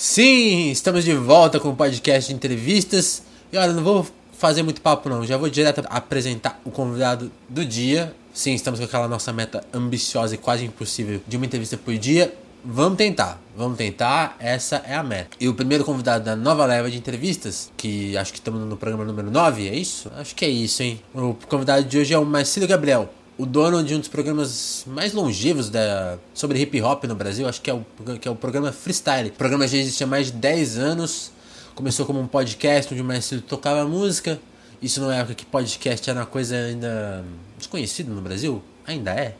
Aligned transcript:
Sim, 0.00 0.70
estamos 0.70 1.04
de 1.04 1.12
volta 1.12 1.58
com 1.58 1.70
o 1.70 1.74
podcast 1.74 2.30
de 2.30 2.36
entrevistas. 2.36 3.20
E 3.52 3.58
olha, 3.58 3.72
não 3.72 3.82
vou 3.82 4.06
fazer 4.32 4.62
muito 4.62 4.80
papo 4.80 5.08
não, 5.08 5.26
já 5.26 5.36
vou 5.36 5.50
direto 5.50 5.82
apresentar 5.90 6.60
o 6.64 6.70
convidado 6.70 7.32
do 7.48 7.64
dia. 7.64 8.14
Sim, 8.32 8.54
estamos 8.54 8.78
com 8.78 8.86
aquela 8.86 9.08
nossa 9.08 9.32
meta 9.32 9.64
ambiciosa 9.74 10.36
e 10.36 10.38
quase 10.38 10.64
impossível 10.64 11.20
de 11.26 11.36
uma 11.36 11.46
entrevista 11.46 11.76
por 11.76 11.98
dia. 11.98 12.32
Vamos 12.64 12.96
tentar, 12.96 13.40
vamos 13.56 13.76
tentar, 13.76 14.36
essa 14.38 14.76
é 14.86 14.94
a 14.94 15.02
meta. 15.02 15.30
E 15.40 15.48
o 15.48 15.54
primeiro 15.54 15.84
convidado 15.84 16.24
da 16.24 16.36
nova 16.36 16.64
leva 16.64 16.88
de 16.88 16.96
entrevistas, 16.96 17.72
que 17.76 18.16
acho 18.16 18.32
que 18.32 18.38
estamos 18.38 18.60
no 18.60 18.76
programa 18.76 19.04
número 19.04 19.32
9, 19.32 19.68
é 19.68 19.74
isso? 19.74 20.08
Acho 20.16 20.32
que 20.32 20.44
é 20.44 20.48
isso, 20.48 20.80
hein? 20.80 21.00
O 21.12 21.34
convidado 21.48 21.82
de 21.82 21.98
hoje 21.98 22.14
é 22.14 22.18
o 22.18 22.24
Marcelo 22.24 22.68
Gabriel, 22.68 23.12
o 23.38 23.46
dono 23.46 23.84
de 23.84 23.94
um 23.94 24.00
dos 24.00 24.08
programas 24.08 24.82
mais 24.84 25.12
longevos 25.12 25.70
da, 25.70 26.18
sobre 26.34 26.60
hip 26.60 26.82
hop 26.82 27.04
no 27.04 27.14
Brasil, 27.14 27.48
acho 27.48 27.62
que 27.62 27.70
é 27.70 27.74
o, 27.74 27.86
que 28.20 28.26
é 28.26 28.30
o 28.30 28.34
programa 28.34 28.72
Freestyle. 28.72 29.28
O 29.28 29.32
programa 29.32 29.66
já 29.68 29.78
existe 29.78 30.02
há 30.02 30.06
mais 30.08 30.26
de 30.26 30.32
10 30.32 30.76
anos. 30.76 31.30
Começou 31.76 32.04
como 32.04 32.18
um 32.18 32.26
podcast 32.26 32.92
onde 32.92 33.00
o 33.00 33.04
Marcelo 33.04 33.40
tocava 33.40 33.88
música. 33.88 34.40
Isso 34.82 35.00
não 35.00 35.12
é 35.12 35.20
época 35.20 35.36
que 35.36 35.46
podcast 35.46 36.10
era 36.10 36.18
uma 36.18 36.26
coisa 36.26 36.56
ainda 36.56 37.24
desconhecida 37.56 38.12
no 38.12 38.20
Brasil? 38.20 38.60
Ainda 38.84 39.12
é? 39.12 39.36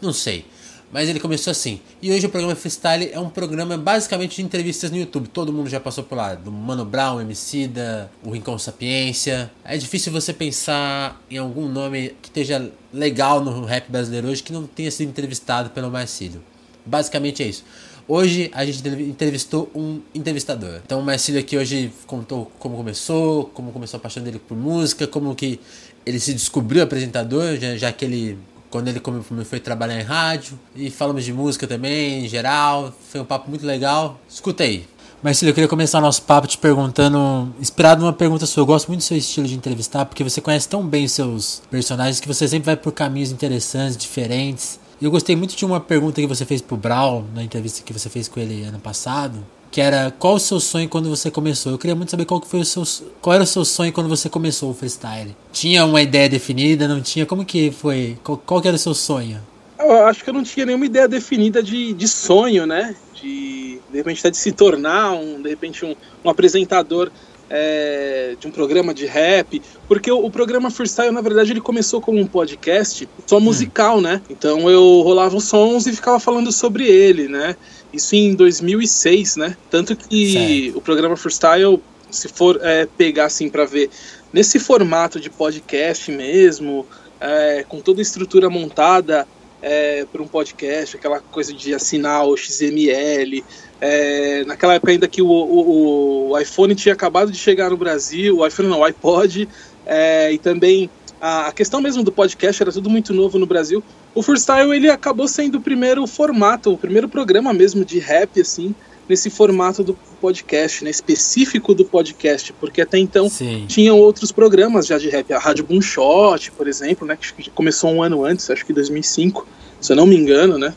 Não 0.00 0.12
sei. 0.12 0.46
Mas 0.92 1.08
ele 1.08 1.20
começou 1.20 1.52
assim. 1.52 1.80
E 2.02 2.10
hoje 2.10 2.26
o 2.26 2.28
programa 2.28 2.56
Freestyle 2.56 3.10
é 3.12 3.20
um 3.20 3.30
programa 3.30 3.78
basicamente 3.78 4.36
de 4.36 4.42
entrevistas 4.42 4.90
no 4.90 4.96
YouTube. 4.96 5.28
Todo 5.28 5.52
mundo 5.52 5.68
já 5.68 5.78
passou 5.78 6.02
por 6.02 6.16
lá. 6.16 6.34
Do 6.34 6.50
Mano 6.50 6.84
Brown, 6.84 7.20
MC 7.20 7.68
da, 7.68 8.08
o 8.24 8.30
Rincon 8.30 8.58
Sapiência. 8.58 9.50
É 9.64 9.76
difícil 9.76 10.12
você 10.12 10.32
pensar 10.32 11.22
em 11.30 11.38
algum 11.38 11.68
nome 11.68 12.16
que 12.20 12.28
esteja 12.28 12.72
legal 12.92 13.42
no 13.42 13.64
rap 13.64 13.88
brasileiro 13.88 14.28
hoje 14.28 14.42
que 14.42 14.52
não 14.52 14.66
tenha 14.66 14.90
sido 14.90 15.08
entrevistado 15.08 15.70
pelo 15.70 15.90
Marcílio. 15.90 16.42
Basicamente 16.84 17.42
é 17.42 17.46
isso. 17.46 17.64
Hoje 18.08 18.50
a 18.52 18.64
gente 18.64 18.86
entrevistou 18.88 19.70
um 19.72 20.00
entrevistador. 20.12 20.80
Então 20.84 20.98
o 20.98 21.02
Marcílio 21.04 21.40
aqui 21.40 21.56
hoje 21.56 21.92
contou 22.08 22.50
como 22.58 22.76
começou, 22.76 23.44
como 23.54 23.70
começou 23.70 23.98
a 23.98 24.00
paixão 24.00 24.24
dele 24.24 24.40
por 24.40 24.56
música, 24.56 25.06
como 25.06 25.32
que 25.36 25.60
ele 26.04 26.18
se 26.18 26.34
descobriu 26.34 26.82
apresentador, 26.82 27.56
já, 27.56 27.76
já 27.76 27.92
que 27.92 28.04
ele 28.04 28.38
quando 28.70 28.88
ele 28.88 29.00
foi 29.44 29.60
trabalhar 29.60 30.00
em 30.00 30.04
rádio. 30.04 30.58
E 30.74 30.90
falamos 30.90 31.24
de 31.24 31.32
música 31.32 31.66
também, 31.66 32.24
em 32.24 32.28
geral. 32.28 32.92
Foi 33.10 33.20
um 33.20 33.24
papo 33.24 33.50
muito 33.50 33.66
legal. 33.66 34.18
Escuta 34.28 34.62
aí. 34.62 34.86
Marcelo, 35.22 35.50
eu 35.50 35.54
queria 35.54 35.68
começar 35.68 36.00
nosso 36.00 36.22
papo 36.22 36.46
te 36.46 36.56
perguntando, 36.56 37.54
inspirado 37.60 38.00
numa 38.00 38.12
pergunta 38.12 38.46
sua. 38.46 38.62
Eu 38.62 38.66
gosto 38.66 38.88
muito 38.88 39.00
do 39.00 39.04
seu 39.04 39.18
estilo 39.18 39.46
de 39.46 39.54
entrevistar, 39.54 40.06
porque 40.06 40.24
você 40.24 40.40
conhece 40.40 40.66
tão 40.66 40.86
bem 40.86 41.06
seus 41.06 41.60
personagens 41.70 42.20
que 42.20 42.26
você 42.26 42.48
sempre 42.48 42.66
vai 42.66 42.76
por 42.76 42.92
caminhos 42.92 43.30
interessantes, 43.30 43.98
diferentes. 43.98 44.80
E 44.98 45.04
eu 45.04 45.10
gostei 45.10 45.36
muito 45.36 45.54
de 45.54 45.64
uma 45.64 45.78
pergunta 45.78 46.22
que 46.22 46.26
você 46.26 46.46
fez 46.46 46.62
pro 46.62 46.76
Brawl, 46.76 47.26
na 47.34 47.42
entrevista 47.42 47.82
que 47.82 47.92
você 47.92 48.08
fez 48.08 48.28
com 48.28 48.40
ele 48.40 48.64
ano 48.64 48.78
passado, 48.78 49.44
que 49.70 49.80
era 49.80 50.10
qual 50.10 50.34
o 50.34 50.40
seu 50.40 50.58
sonho 50.58 50.88
quando 50.88 51.08
você 51.08 51.30
começou. 51.30 51.72
Eu 51.72 51.78
queria 51.78 51.94
muito 51.94 52.10
saber 52.10 52.24
qual 52.24 52.42
foi 52.42 52.60
o 52.60 52.64
seu 52.64 52.82
qual 53.20 53.34
era 53.34 53.44
o 53.44 53.46
seu 53.46 53.64
sonho 53.64 53.92
quando 53.92 54.08
você 54.08 54.28
começou 54.28 54.70
o 54.70 54.74
freestyle. 54.74 55.36
Tinha 55.52 55.84
uma 55.84 56.02
ideia 56.02 56.28
definida, 56.28 56.88
não 56.88 57.00
tinha? 57.00 57.24
Como 57.24 57.44
que 57.44 57.70
foi? 57.70 58.18
Qual, 58.24 58.38
qual 58.38 58.60
era 58.64 58.76
o 58.76 58.78
seu 58.78 58.94
sonho? 58.94 59.40
Eu 59.78 60.06
acho 60.06 60.22
que 60.22 60.30
eu 60.30 60.34
não 60.34 60.42
tinha 60.42 60.66
nenhuma 60.66 60.86
ideia 60.86 61.08
definida 61.08 61.62
de, 61.62 61.92
de 61.92 62.08
sonho, 62.08 62.66
né? 62.66 62.94
De 63.14 63.60
de 63.90 63.96
repente 63.96 64.20
até 64.20 64.30
de 64.30 64.36
se 64.36 64.52
tornar 64.52 65.12
um 65.12 65.42
de 65.42 65.48
repente 65.48 65.84
um, 65.84 65.94
um 66.24 66.30
apresentador 66.30 67.10
é, 67.50 68.36
de 68.38 68.46
um 68.46 68.50
programa 68.50 68.94
de 68.94 69.06
rap, 69.06 69.60
porque 69.88 70.10
o, 70.10 70.24
o, 70.24 70.30
programa 70.30 70.70
Freestyle, 70.70 71.10
na 71.10 71.20
verdade, 71.20 71.50
ele 71.52 71.60
começou 71.60 72.00
como 72.00 72.20
um 72.20 72.26
podcast 72.26 73.08
só 73.26 73.38
hum. 73.38 73.40
musical, 73.40 73.98
hum. 73.98 74.02
né? 74.02 74.22
Então 74.30 74.70
eu 74.70 75.02
rolava 75.02 75.36
os 75.36 75.44
sons 75.44 75.86
e 75.86 75.92
ficava 75.92 76.20
falando 76.20 76.52
sobre 76.52 76.86
ele, 76.86 77.26
né? 77.26 77.56
Isso 77.92 78.14
em 78.14 78.34
2006, 78.34 79.36
né? 79.36 79.56
Tanto 79.68 79.96
que 79.96 80.32
certo. 80.32 80.78
o 80.78 80.80
programa 80.80 81.16
Freestyle, 81.16 81.82
se 82.08 82.28
for 82.28 82.60
é, 82.62 82.86
pegar 82.96 83.24
assim 83.24 83.48
para 83.48 83.64
ver 83.64 83.90
nesse 84.32 84.60
formato 84.60 85.18
de 85.18 85.28
podcast 85.28 86.10
mesmo, 86.12 86.86
é, 87.20 87.64
com 87.68 87.80
toda 87.80 88.00
a 88.00 88.02
estrutura 88.02 88.48
montada 88.48 89.26
é, 89.60 90.06
para 90.10 90.22
um 90.22 90.26
podcast, 90.28 90.96
aquela 90.96 91.20
coisa 91.20 91.52
de 91.52 91.74
assinar 91.74 92.24
o 92.26 92.36
XML. 92.36 93.44
É, 93.80 94.44
naquela 94.44 94.74
época 94.74 94.92
ainda 94.92 95.08
que 95.08 95.22
o, 95.22 95.26
o, 95.26 96.30
o, 96.30 96.38
iPhone 96.38 96.74
tinha 96.74 96.92
acabado 96.92 97.32
de 97.32 97.38
chegar 97.38 97.70
no 97.70 97.76
Brasil, 97.76 98.38
o 98.38 98.46
iPhone 98.46 98.68
não, 98.68 98.80
o 98.80 98.84
iPod, 98.84 99.48
é, 99.86 100.32
e 100.32 100.38
também 100.38 100.90
a, 101.20 101.48
a, 101.48 101.52
questão 101.52 101.80
mesmo 101.80 102.02
do 102.02 102.12
podcast 102.12 102.62
era 102.62 102.70
tudo 102.70 102.90
muito 102.90 103.14
novo 103.14 103.38
no 103.38 103.46
Brasil. 103.46 103.82
O 104.14 104.22
Freestyle 104.22 104.74
ele 104.74 104.90
acabou 104.90 105.26
sendo 105.26 105.58
o 105.58 105.60
primeiro 105.60 106.06
formato, 106.06 106.72
o 106.72 106.78
primeiro 106.78 107.08
programa 107.08 107.54
mesmo 107.54 107.84
de 107.84 107.98
rap 107.98 108.40
assim, 108.40 108.74
nesse 109.08 109.28
formato 109.28 109.82
do 109.82 109.98
podcast, 110.20 110.84
né, 110.84 110.90
específico 110.90 111.74
do 111.74 111.84
podcast, 111.84 112.52
porque 112.60 112.80
até 112.80 112.98
então 112.98 113.28
Sim. 113.28 113.64
tinham 113.66 113.98
outros 113.98 114.30
programas 114.30 114.86
já 114.86 114.98
de 114.98 115.08
rap, 115.08 115.32
a 115.32 115.38
Rádio 115.38 115.64
Boomshot, 115.64 116.52
por 116.52 116.68
exemplo, 116.68 117.06
né, 117.06 117.16
que 117.16 117.50
começou 117.50 117.90
um 117.90 118.02
ano 118.02 118.24
antes, 118.24 118.48
acho 118.50 118.64
que 118.64 118.72
2005, 118.72 119.46
se 119.80 119.92
eu 119.92 119.96
não 119.96 120.06
me 120.06 120.16
engano, 120.16 120.58
né. 120.58 120.72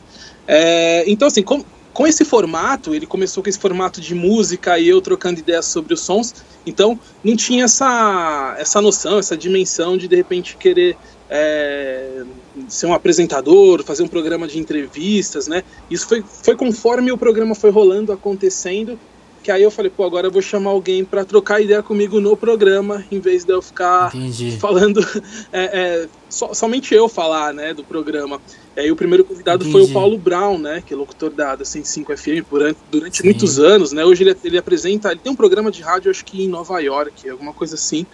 É, 0.48 1.04
então 1.06 1.28
assim, 1.28 1.42
com, 1.42 1.64
com 1.94 2.06
esse 2.06 2.24
formato, 2.24 2.92
ele 2.92 3.06
começou 3.06 3.42
com 3.42 3.48
esse 3.48 3.58
formato 3.58 4.00
de 4.00 4.14
música 4.14 4.78
e 4.78 4.88
eu 4.88 5.00
trocando 5.00 5.38
ideias 5.38 5.64
sobre 5.66 5.94
os 5.94 6.00
sons, 6.00 6.34
então 6.66 6.98
não 7.22 7.36
tinha 7.36 7.64
essa, 7.64 8.56
essa 8.58 8.82
noção, 8.82 9.18
essa 9.18 9.36
dimensão 9.36 9.96
de 9.96 10.08
de 10.08 10.16
repente 10.16 10.56
querer 10.56 10.96
é, 11.30 12.24
ser 12.68 12.86
um 12.86 12.92
apresentador, 12.92 13.84
fazer 13.84 14.02
um 14.02 14.08
programa 14.08 14.48
de 14.48 14.58
entrevistas, 14.58 15.46
né? 15.46 15.62
Isso 15.88 16.08
foi, 16.08 16.22
foi 16.22 16.56
conforme 16.56 17.12
o 17.12 17.16
programa 17.16 17.54
foi 17.54 17.70
rolando, 17.70 18.12
acontecendo, 18.12 18.98
que 19.44 19.50
aí 19.50 19.62
eu 19.62 19.70
falei, 19.70 19.90
pô, 19.90 20.04
agora 20.04 20.26
eu 20.26 20.30
vou 20.30 20.42
chamar 20.42 20.70
alguém 20.70 21.04
para 21.04 21.24
trocar 21.24 21.60
ideia 21.60 21.82
comigo 21.82 22.18
no 22.18 22.36
programa, 22.36 23.04
em 23.10 23.20
vez 23.20 23.44
de 23.44 23.52
eu 23.52 23.60
ficar 23.60 24.08
Entendi. 24.14 24.56
falando, 24.58 25.00
é, 25.52 25.64
é, 26.02 26.08
so, 26.28 26.54
somente 26.54 26.94
eu 26.94 27.08
falar, 27.08 27.52
né, 27.52 27.72
do 27.72 27.84
programa. 27.84 28.40
E 28.76 28.80
aí 28.80 28.90
o 28.90 28.96
primeiro 28.96 29.24
convidado 29.24 29.64
Entendi. 29.64 29.72
foi 29.72 29.90
o 29.90 29.92
Paulo 29.92 30.18
Brown, 30.18 30.58
né, 30.58 30.82
que 30.84 30.92
é 30.92 30.96
locutor 30.96 31.30
da, 31.30 31.54
da 31.54 31.64
105 31.64 32.16
FM 32.16 32.44
durante, 32.50 32.78
durante 32.90 33.24
muitos 33.24 33.58
anos, 33.58 33.92
né, 33.92 34.04
hoje 34.04 34.24
ele, 34.24 34.36
ele 34.42 34.58
apresenta, 34.58 35.10
ele 35.12 35.20
tem 35.20 35.32
um 35.32 35.36
programa 35.36 35.70
de 35.70 35.80
rádio, 35.82 36.10
acho 36.10 36.24
que 36.24 36.42
em 36.42 36.48
Nova 36.48 36.80
York, 36.80 37.28
alguma 37.28 37.52
coisa 37.52 37.76
assim. 37.76 38.04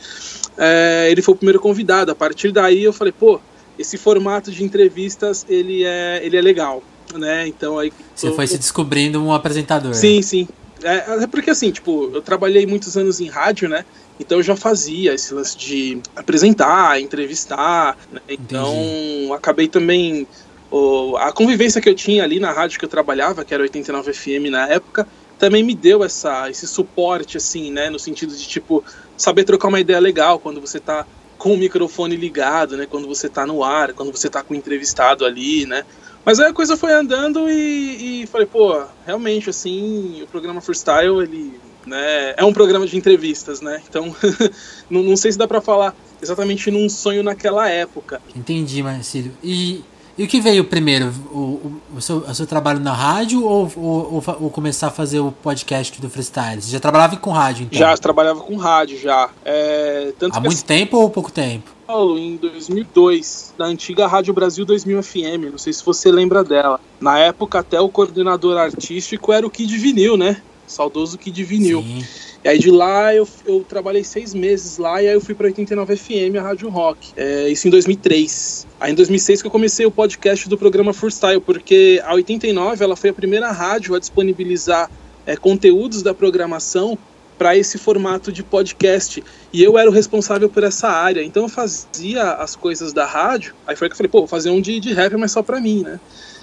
É, 0.58 1.08
ele 1.10 1.22
foi 1.22 1.34
o 1.34 1.36
primeiro 1.36 1.60
convidado, 1.60 2.12
a 2.12 2.14
partir 2.14 2.52
daí 2.52 2.84
eu 2.84 2.92
falei, 2.92 3.12
pô, 3.12 3.40
esse 3.78 3.96
formato 3.96 4.50
de 4.50 4.62
entrevistas, 4.62 5.46
ele 5.48 5.84
é, 5.84 6.20
ele 6.22 6.36
é 6.36 6.42
legal, 6.42 6.82
né, 7.14 7.46
então 7.48 7.78
aí... 7.78 7.92
Você 8.14 8.30
foi 8.32 8.46
se 8.46 8.58
descobrindo 8.58 9.22
um 9.22 9.32
apresentador. 9.32 9.94
Sim, 9.94 10.20
sim. 10.20 10.46
É, 10.82 11.22
é 11.22 11.26
porque 11.26 11.50
assim, 11.50 11.70
tipo, 11.70 12.10
eu 12.12 12.22
trabalhei 12.22 12.66
muitos 12.66 12.96
anos 12.96 13.20
em 13.20 13.28
rádio, 13.28 13.68
né? 13.68 13.84
Então 14.18 14.38
eu 14.38 14.42
já 14.42 14.56
fazia 14.56 15.14
esse 15.14 15.32
lance 15.32 15.56
de 15.56 15.98
apresentar, 16.14 17.00
entrevistar. 17.00 17.96
Né? 18.12 18.20
Então 18.28 18.74
Entendi. 18.74 19.32
acabei 19.32 19.68
também. 19.68 20.26
Oh, 20.70 21.16
a 21.16 21.32
convivência 21.32 21.80
que 21.80 21.88
eu 21.88 21.94
tinha 21.94 22.22
ali 22.22 22.38
na 22.38 22.52
rádio 22.52 22.78
que 22.78 22.84
eu 22.84 22.88
trabalhava, 22.88 23.44
que 23.44 23.52
era 23.52 23.62
89 23.62 24.12
FM 24.12 24.50
na 24.50 24.68
época, 24.68 25.06
também 25.38 25.62
me 25.64 25.74
deu 25.74 26.04
essa, 26.04 26.48
esse 26.50 26.66
suporte, 26.66 27.36
assim, 27.36 27.70
né? 27.70 27.90
No 27.90 27.98
sentido 27.98 28.34
de, 28.36 28.46
tipo, 28.46 28.84
saber 29.16 29.44
trocar 29.44 29.68
uma 29.68 29.80
ideia 29.80 29.98
legal 29.98 30.38
quando 30.38 30.60
você 30.60 30.78
tá 30.78 31.06
com 31.38 31.54
o 31.54 31.56
microfone 31.56 32.14
ligado, 32.14 32.76
né? 32.76 32.86
Quando 32.86 33.08
você 33.08 33.28
tá 33.28 33.46
no 33.46 33.64
ar, 33.64 33.94
quando 33.94 34.12
você 34.12 34.28
tá 34.28 34.42
com 34.42 34.54
o 34.54 34.56
entrevistado 34.56 35.24
ali, 35.24 35.66
né? 35.66 35.84
Mas 36.24 36.38
aí 36.38 36.50
a 36.50 36.52
coisa 36.52 36.76
foi 36.76 36.92
andando 36.92 37.48
e, 37.48 38.22
e 38.22 38.26
falei, 38.26 38.46
pô, 38.46 38.84
realmente, 39.06 39.48
assim, 39.48 40.22
o 40.22 40.26
programa 40.26 40.60
Freestyle, 40.60 41.22
ele 41.22 41.58
né, 41.86 42.34
é 42.36 42.44
um 42.44 42.52
programa 42.52 42.86
de 42.86 42.96
entrevistas, 42.96 43.60
né? 43.60 43.82
Então, 43.88 44.14
não, 44.90 45.02
não 45.02 45.16
sei 45.16 45.32
se 45.32 45.38
dá 45.38 45.48
para 45.48 45.60
falar 45.60 45.96
exatamente 46.20 46.70
num 46.70 46.88
sonho 46.88 47.22
naquela 47.22 47.68
época. 47.68 48.20
Entendi, 48.36 48.82
Marcílio. 48.82 49.32
E, 49.42 49.82
e 50.20 50.24
o 50.24 50.28
que 50.28 50.38
veio 50.38 50.64
primeiro? 50.64 51.06
O, 51.32 51.80
o, 51.96 52.00
seu, 52.02 52.18
o 52.18 52.34
seu 52.34 52.46
trabalho 52.46 52.78
na 52.78 52.92
rádio 52.92 53.42
ou, 53.42 53.72
ou, 53.74 54.22
ou, 54.38 54.50
começar 54.50 54.88
a 54.88 54.90
fazer 54.90 55.18
o 55.18 55.32
podcast 55.32 55.98
do 55.98 56.10
Freestyle? 56.10 56.60
Você 56.60 56.70
já 56.70 56.78
trabalhava 56.78 57.16
com 57.16 57.30
rádio, 57.30 57.64
então? 57.64 57.78
Já, 57.78 57.96
trabalhava 57.96 58.40
com 58.40 58.54
rádio, 58.56 59.00
já. 59.00 59.30
É, 59.42 60.12
Há 60.30 60.38
muito 60.38 60.52
assim, 60.52 60.66
tempo 60.66 60.98
ou 60.98 61.08
pouco 61.08 61.32
tempo? 61.32 61.70
Paulo 61.86 62.18
em 62.18 62.36
2002, 62.36 63.54
da 63.56 63.64
antiga 63.64 64.06
Rádio 64.06 64.34
Brasil 64.34 64.66
2000 64.66 65.02
FM. 65.02 65.52
Não 65.52 65.58
sei 65.58 65.72
se 65.72 65.82
você 65.82 66.12
lembra 66.12 66.44
dela. 66.44 66.78
Na 67.00 67.18
época, 67.18 67.60
até 67.60 67.80
o 67.80 67.88
coordenador 67.88 68.58
artístico 68.58 69.32
era 69.32 69.46
o 69.46 69.50
Kid 69.50 69.74
Vinil, 69.78 70.18
né? 70.18 70.42
Saudoso 70.66 71.16
Kid 71.16 71.42
Vinil. 71.42 71.82
Sim. 71.82 72.04
E 72.42 72.48
aí 72.48 72.58
de 72.58 72.70
lá 72.70 73.14
eu, 73.14 73.28
eu 73.44 73.62
trabalhei 73.68 74.02
seis 74.02 74.32
meses 74.32 74.78
lá 74.78 75.02
e 75.02 75.08
aí 75.08 75.14
eu 75.14 75.20
fui 75.20 75.34
para 75.34 75.46
89 75.46 75.94
FM, 75.96 76.36
a 76.38 76.42
Rádio 76.42 76.68
Rock. 76.70 77.12
É, 77.16 77.48
isso 77.48 77.68
em 77.68 77.70
2003. 77.70 78.66
Aí 78.80 78.92
em 78.92 78.94
2006 78.94 79.42
que 79.42 79.48
eu 79.48 79.52
comecei 79.52 79.84
o 79.84 79.90
podcast 79.90 80.48
do 80.48 80.56
programa 80.56 80.94
Freestyle, 80.94 81.40
porque 81.40 82.00
a 82.04 82.14
89 82.14 82.82
ela 82.82 82.96
foi 82.96 83.10
a 83.10 83.12
primeira 83.12 83.50
rádio 83.50 83.94
a 83.94 83.98
disponibilizar 83.98 84.90
é, 85.26 85.36
conteúdos 85.36 86.02
da 86.02 86.14
programação 86.14 86.98
para 87.40 87.56
esse 87.56 87.78
formato 87.78 88.30
de 88.30 88.42
podcast. 88.42 89.24
E 89.52 89.62
eu 89.62 89.78
era 89.78 89.88
o 89.88 89.92
responsável 89.92 90.48
por 90.48 90.62
essa 90.62 90.88
área. 90.88 91.22
Então 91.22 91.44
eu 91.44 91.48
fazia 91.48 92.32
as 92.32 92.56
coisas 92.56 92.92
da 92.92 93.06
rádio. 93.06 93.54
Aí 93.66 93.76
foi 93.76 93.88
que 93.88 93.94
eu 93.94 93.96
falei, 93.96 94.10
pô, 94.10 94.18
vou 94.18 94.26
fazer 94.26 94.50
um 94.50 94.60
de, 94.60 94.78
de 94.80 94.92
rap, 94.92 95.14
mas 95.16 95.32
só 95.32 95.42
para 95.42 95.60
mim, 95.60 95.82
né? 95.82 95.98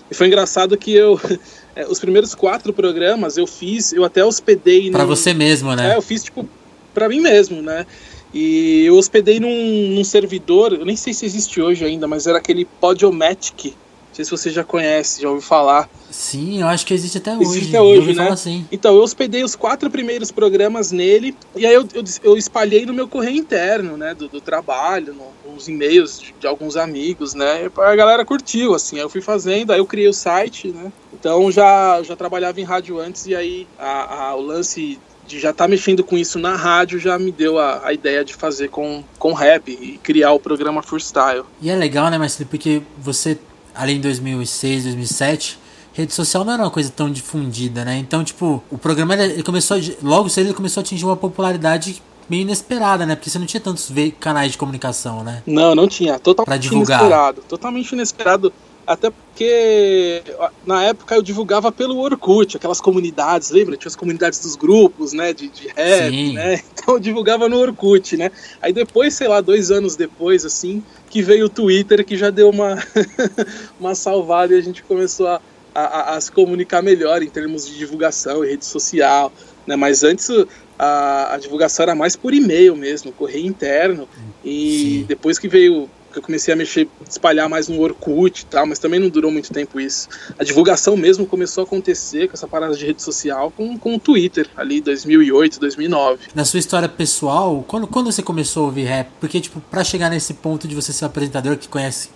E 0.10 0.16
foi 0.16 0.28
engraçado 0.28 0.78
que 0.78 0.94
eu. 0.94 1.20
É, 1.78 1.86
os 1.88 2.00
primeiros 2.00 2.34
quatro 2.34 2.74
programas 2.74 3.38
eu 3.38 3.46
fiz, 3.46 3.94
eu 3.94 4.04
até 4.04 4.26
hospedei. 4.26 4.90
Para 4.90 5.06
você 5.06 5.32
mesmo, 5.32 5.76
né? 5.76 5.94
É, 5.94 5.96
eu 5.96 6.02
fiz, 6.02 6.24
tipo, 6.24 6.50
para 6.92 7.08
mim 7.08 7.20
mesmo, 7.22 7.62
né? 7.62 7.86
E 8.34 8.84
eu 8.84 8.96
hospedei 8.96 9.40
num, 9.40 9.90
num, 9.90 10.04
servidor, 10.04 10.74
eu 10.74 10.84
nem 10.84 10.96
sei 10.96 11.14
se 11.14 11.24
existe 11.24 11.62
hoje 11.62 11.86
ainda, 11.86 12.08
mas 12.08 12.26
era 12.26 12.40
aquele 12.40 12.66
Podiomatic 12.66 13.76
sei 14.18 14.26
se 14.26 14.32
você 14.32 14.50
já 14.50 14.64
conhece, 14.64 15.22
já 15.22 15.30
ouviu 15.30 15.42
falar. 15.42 15.88
Sim, 16.10 16.62
eu 16.62 16.68
acho 16.68 16.86
que 16.86 16.94
existe 16.94 17.20
até 17.20 17.36
hoje. 17.36 17.44
Existe 17.44 17.70
até 17.70 17.82
hoje, 17.82 18.14
né? 18.14 18.30
Assim. 18.30 18.66
Então, 18.72 18.96
eu 18.96 19.02
hospedei 19.02 19.44
os 19.44 19.56
quatro 19.56 19.92
primeiros 19.92 20.32
programas 20.32 20.92
nele, 20.92 21.36
e 21.56 21.66
aí 21.66 21.74
eu, 21.74 21.88
eu, 21.94 22.04
eu 22.24 22.38
espalhei 22.38 22.86
no 22.86 22.94
meu 22.94 23.08
correio 23.08 23.38
interno, 23.38 23.96
né, 23.96 24.16
do, 24.16 24.28
do 24.28 24.42
trabalho, 24.42 25.14
no, 25.14 25.54
nos 25.54 25.68
e-mails 25.68 26.20
de, 26.20 26.34
de, 26.40 26.48
alguns 26.48 26.76
amigos, 26.76 27.36
né, 27.36 27.70
a 27.78 27.96
galera 27.96 28.26
curtiu, 28.26 28.74
assim, 28.74 28.96
aí 28.96 29.04
eu 29.04 29.10
fui 29.10 29.22
fazendo, 29.22 29.72
aí 29.72 29.80
eu 29.80 29.86
criei 29.86 30.08
o 30.08 30.14
site, 30.14 30.70
né, 30.70 30.92
então 31.14 31.52
já, 31.52 32.02
já 32.04 32.16
trabalhava 32.16 32.60
em 32.60 32.64
rádio 32.64 33.00
antes, 33.00 33.28
e 33.28 33.36
aí 33.36 33.68
a, 33.78 34.30
a, 34.30 34.36
o 34.36 34.42
lance 34.42 35.00
de 35.28 35.40
já 35.40 35.52
estar 35.52 35.66
tá 35.66 35.68
mexendo 35.68 36.04
com 36.04 36.18
isso 36.18 36.40
na 36.40 36.56
rádio 36.56 37.00
já 37.00 37.20
me 37.20 37.32
deu 37.32 37.60
a, 37.60 37.86
a, 37.86 37.94
ideia 37.94 38.24
de 38.24 38.34
fazer 38.34 38.70
com, 38.70 39.04
com 39.20 39.34
rap 39.34 39.70
e 39.70 39.98
criar 39.98 40.32
o 40.32 40.40
programa 40.40 40.82
Freestyle. 40.82 41.44
E 41.62 41.70
é 41.70 41.76
legal, 41.76 42.10
né, 42.10 42.18
Marcelo, 42.18 42.50
porque 42.50 42.82
você 42.98 43.38
ali 43.78 43.94
em 43.94 44.02
2006, 44.02 44.84
2007, 44.84 45.60
rede 45.94 46.14
social 46.14 46.44
não 46.44 46.54
era 46.54 46.64
uma 46.64 46.72
coisa 46.72 46.92
tão 46.96 47.10
difundida, 47.10 47.86
né? 47.86 47.98
Então, 47.98 48.24
tipo, 48.24 48.64
o 48.70 48.78
programa 48.78 49.16
ele 49.16 49.44
começou, 49.44 49.78
logo 50.02 50.30
cedo 50.30 50.48
ele 50.48 50.54
começou 50.54 50.82
a 50.82 50.84
atingir 50.84 51.06
uma 51.06 51.18
popularidade 51.18 52.02
meio 52.30 52.42
inesperada, 52.42 53.06
né? 53.06 53.16
Porque 53.16 53.30
você 53.30 53.40
não 53.40 53.46
tinha 53.46 53.62
tantos 53.62 53.92
canais 54.20 54.52
de 54.52 54.58
comunicação, 54.58 55.24
né? 55.24 55.42
Não, 55.46 55.74
não 55.74 55.88
tinha. 55.88 56.20
Totalmente 56.20 56.68
inesperado. 56.68 57.42
Totalmente 57.48 57.92
inesperado. 57.94 58.54
Até 58.88 59.10
porque 59.10 60.24
na 60.66 60.82
época 60.86 61.14
eu 61.14 61.22
divulgava 61.22 61.74
pelo 61.74 61.98
Orkut, 61.98 62.56
aquelas 62.56 62.80
comunidades, 62.80 63.50
lembra? 63.50 63.76
Tinha 63.76 63.90
as 63.90 63.98
comunidades 63.98 64.40
dos 64.40 64.56
grupos, 64.56 65.12
né? 65.12 65.34
De, 65.34 65.50
de 65.50 65.68
rap, 65.68 66.10
Sim. 66.10 66.34
né? 66.34 66.62
Então 66.72 66.96
eu 66.96 67.00
divulgava 67.02 67.50
no 67.50 67.58
Orkut, 67.58 68.16
né? 68.16 68.32
Aí 68.62 68.72
depois, 68.72 69.14
sei 69.14 69.28
lá, 69.28 69.42
dois 69.42 69.72
anos 69.72 69.98
depois, 69.98 70.46
assim, 70.46 70.82
que 71.10 71.22
veio 71.22 71.48
o 71.48 71.50
Twitter, 71.50 72.06
que 72.06 72.16
já 72.16 72.30
deu 72.30 72.50
uma, 72.50 72.82
uma 73.78 73.94
salvada 73.94 74.56
e 74.56 74.58
a 74.58 74.62
gente 74.62 74.82
começou 74.84 75.28
a, 75.28 75.42
a, 75.76 76.16
a, 76.16 76.22
se 76.22 76.32
comunicar 76.32 76.82
melhor 76.82 77.22
em 77.22 77.30
termos 77.30 77.68
de 77.68 77.78
divulgação 77.78 78.46
e 78.46 78.52
rede 78.52 78.64
social, 78.64 79.34
né? 79.66 79.76
Mas 79.76 80.02
antes 80.02 80.30
a, 80.80 81.34
a 81.34 81.38
divulgação 81.38 81.84
era 81.84 81.94
mais 81.94 82.16
por 82.16 82.34
e-mail 82.34 82.74
mesmo, 82.74 83.12
correio 83.12 83.48
interno. 83.48 84.08
E 84.46 85.00
Sim. 85.02 85.06
depois 85.10 85.38
que 85.38 85.50
veio 85.50 85.90
eu 86.18 86.22
comecei 86.22 86.54
a 86.54 86.58
mexer, 86.58 86.88
espalhar 87.08 87.48
mais 87.48 87.68
no 87.68 87.80
Orkut 87.80 88.42
e 88.42 88.46
tal, 88.46 88.66
mas 88.66 88.80
também 88.80 89.00
não 89.00 89.08
durou 89.08 89.32
muito 89.32 89.54
tempo 89.54 89.80
isso. 89.80 90.10
A 90.38 90.44
divulgação 90.44 90.98
mesmo 90.98 91.26
começou 91.26 91.62
a 91.62 91.66
acontecer 91.66 92.28
com 92.28 92.34
essa 92.34 92.48
parada 92.48 92.76
de 92.76 92.86
rede 92.86 93.02
social 93.02 93.52
com, 93.52 93.78
com 93.78 93.96
o 93.96 94.00
Twitter, 94.00 94.50
ali 94.56 94.82
2008, 94.82 95.60
2009. 95.60 96.20
Na 96.34 96.44
sua 96.44 96.60
história 96.60 96.90
pessoal, 96.90 97.64
quando, 97.68 97.88
quando 97.88 98.12
você 98.12 98.24
começou 98.24 98.64
a 98.64 98.66
ouvir 98.68 98.86
rap? 98.86 99.10
Porque, 99.20 99.40
tipo, 99.40 99.62
pra 99.62 99.84
chegar 99.84 100.10
nesse 100.10 100.34
ponto 100.34 100.68
de 100.68 100.74
você 100.74 100.92
ser 100.92 101.06
um 101.06 101.08
apresentador 101.08 101.56
que 101.58 101.68
conhece 101.68 102.10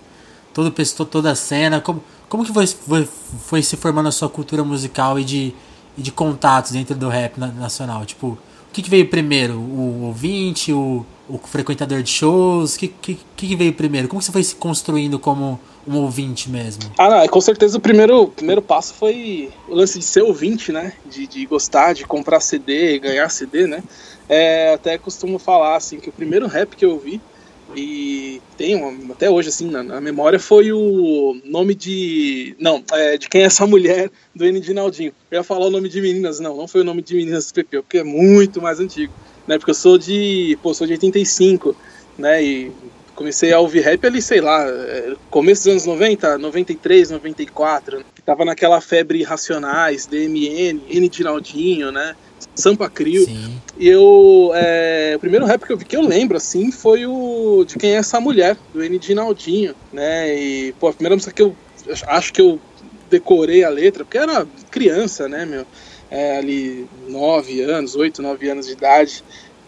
todo, 0.52 0.72
toda 1.06 1.30
a 1.30 1.34
cena, 1.36 1.80
como, 1.80 2.02
como 2.28 2.44
que 2.44 2.52
foi, 2.52 2.66
foi, 2.66 3.08
foi 3.44 3.62
se 3.62 3.76
formando 3.76 4.08
a 4.08 4.12
sua 4.12 4.28
cultura 4.28 4.64
musical 4.64 5.18
e 5.18 5.24
de, 5.24 5.54
e 5.96 6.02
de 6.02 6.10
contatos 6.10 6.72
dentro 6.72 6.96
do 6.96 7.08
rap 7.08 7.38
nacional? 7.38 8.04
Tipo, 8.04 8.26
o 8.28 8.72
que, 8.72 8.82
que 8.82 8.90
veio 8.90 9.08
primeiro? 9.08 9.54
O 9.58 10.06
ouvinte, 10.06 10.72
o 10.72 11.06
o 11.28 11.38
frequentador 11.38 12.02
de 12.02 12.10
shows? 12.10 12.74
O 12.74 12.78
que, 12.78 12.88
que, 12.88 13.18
que, 13.36 13.56
veio 13.56 13.72
primeiro? 13.72 14.08
Como 14.08 14.20
você 14.20 14.32
foi 14.32 14.42
se 14.42 14.54
construindo 14.54 15.18
como 15.18 15.60
um 15.86 15.96
ouvinte 15.96 16.50
mesmo? 16.50 16.82
Ah, 16.98 17.08
não, 17.08 17.28
com 17.28 17.40
certeza 17.40 17.78
o 17.78 17.80
primeiro, 17.80 18.28
primeiro 18.28 18.62
passo 18.62 18.94
foi 18.94 19.50
o 19.68 19.74
lance 19.74 19.98
de 19.98 20.04
ser 20.04 20.22
ouvinte, 20.22 20.72
né? 20.72 20.92
De, 21.06 21.26
de 21.26 21.46
gostar, 21.46 21.92
de 21.92 22.04
comprar 22.04 22.40
CD, 22.40 22.98
ganhar 22.98 23.28
CD, 23.28 23.66
né? 23.66 23.82
É, 24.28 24.74
até 24.74 24.98
costumo 24.98 25.38
falar, 25.38 25.76
assim, 25.76 25.98
que 25.98 26.08
o 26.08 26.12
primeiro 26.12 26.46
rap 26.46 26.76
que 26.76 26.84
eu 26.84 26.92
ouvi 26.92 27.20
e 27.74 28.40
tem 28.56 28.82
até 29.10 29.30
hoje 29.30 29.48
assim 29.48 29.70
na, 29.70 29.82
na, 29.82 30.00
memória 30.00 30.38
foi 30.38 30.72
o 30.72 31.40
nome 31.44 31.74
de 31.74 32.54
não 32.58 32.82
é, 32.92 33.16
de 33.16 33.28
quem 33.28 33.42
é 33.42 33.44
essa 33.44 33.66
mulher 33.66 34.10
do 34.34 34.44
N 34.44 34.60
Dinaldinho 34.60 35.12
eu 35.30 35.38
ia 35.38 35.42
falar 35.42 35.66
o 35.66 35.70
nome 35.70 35.88
de 35.88 36.00
meninas 36.00 36.38
não 36.38 36.56
não 36.56 36.68
foi 36.68 36.82
o 36.82 36.84
nome 36.84 37.02
de 37.02 37.14
meninas 37.14 37.46
do 37.46 37.54
PP 37.54 37.82
porque 37.82 37.98
é 37.98 38.04
muito 38.04 38.60
mais 38.60 38.78
antigo 38.78 39.12
né? 39.46 39.58
Porque 39.58 39.70
eu 39.70 39.74
sou 39.74 39.98
de, 39.98 40.58
pô, 40.62 40.72
sou 40.74 40.86
de 40.86 40.94
85, 40.94 41.76
né? 42.18 42.42
E 42.42 42.72
comecei 43.14 43.52
a 43.52 43.60
ouvir 43.60 43.80
rap 43.80 44.06
ali, 44.06 44.20
sei 44.22 44.40
lá, 44.40 44.66
é, 44.66 45.14
começo 45.30 45.62
dos 45.62 45.72
anos 45.72 45.86
90, 45.86 46.38
93, 46.38 47.10
94. 47.10 48.04
Tava 48.24 48.44
naquela 48.44 48.80
febre 48.80 49.22
Racionais, 49.22 50.06
DMN, 50.06 50.80
N 50.88 51.08
Dinaldinho, 51.08 51.90
né? 51.90 52.14
Sampa 52.54 52.88
Crio. 52.88 53.24
Sim. 53.24 53.60
E 53.78 53.88
eu. 53.88 54.50
É, 54.54 55.14
o 55.16 55.20
primeiro 55.20 55.46
rap 55.46 55.64
que 55.64 55.72
eu 55.72 55.76
vi 55.76 55.84
que 55.84 55.96
eu 55.96 56.02
lembro, 56.02 56.36
assim, 56.36 56.70
foi 56.70 57.06
o 57.06 57.64
de 57.64 57.76
quem 57.76 57.92
é 57.92 57.96
essa 57.96 58.20
mulher, 58.20 58.56
do 58.72 58.82
N 58.82 58.98
Dinaldinho, 58.98 59.74
né? 59.92 60.34
E, 60.34 60.72
pô, 60.78 60.88
a 60.88 60.92
primeira 60.92 61.16
música 61.16 61.32
que 61.32 61.42
eu 61.42 61.56
acho 62.08 62.32
que 62.32 62.40
eu 62.40 62.60
decorei 63.10 63.64
a 63.64 63.68
letra, 63.68 64.04
porque 64.04 64.18
era 64.18 64.46
criança, 64.70 65.28
né, 65.28 65.44
meu? 65.44 65.66
É, 66.12 66.36
ali 66.36 66.86
nove 67.08 67.62
anos, 67.62 67.96
oito, 67.96 68.20
nove 68.20 68.48
anos 68.50 68.66
de 68.66 68.72
idade. 68.72 69.24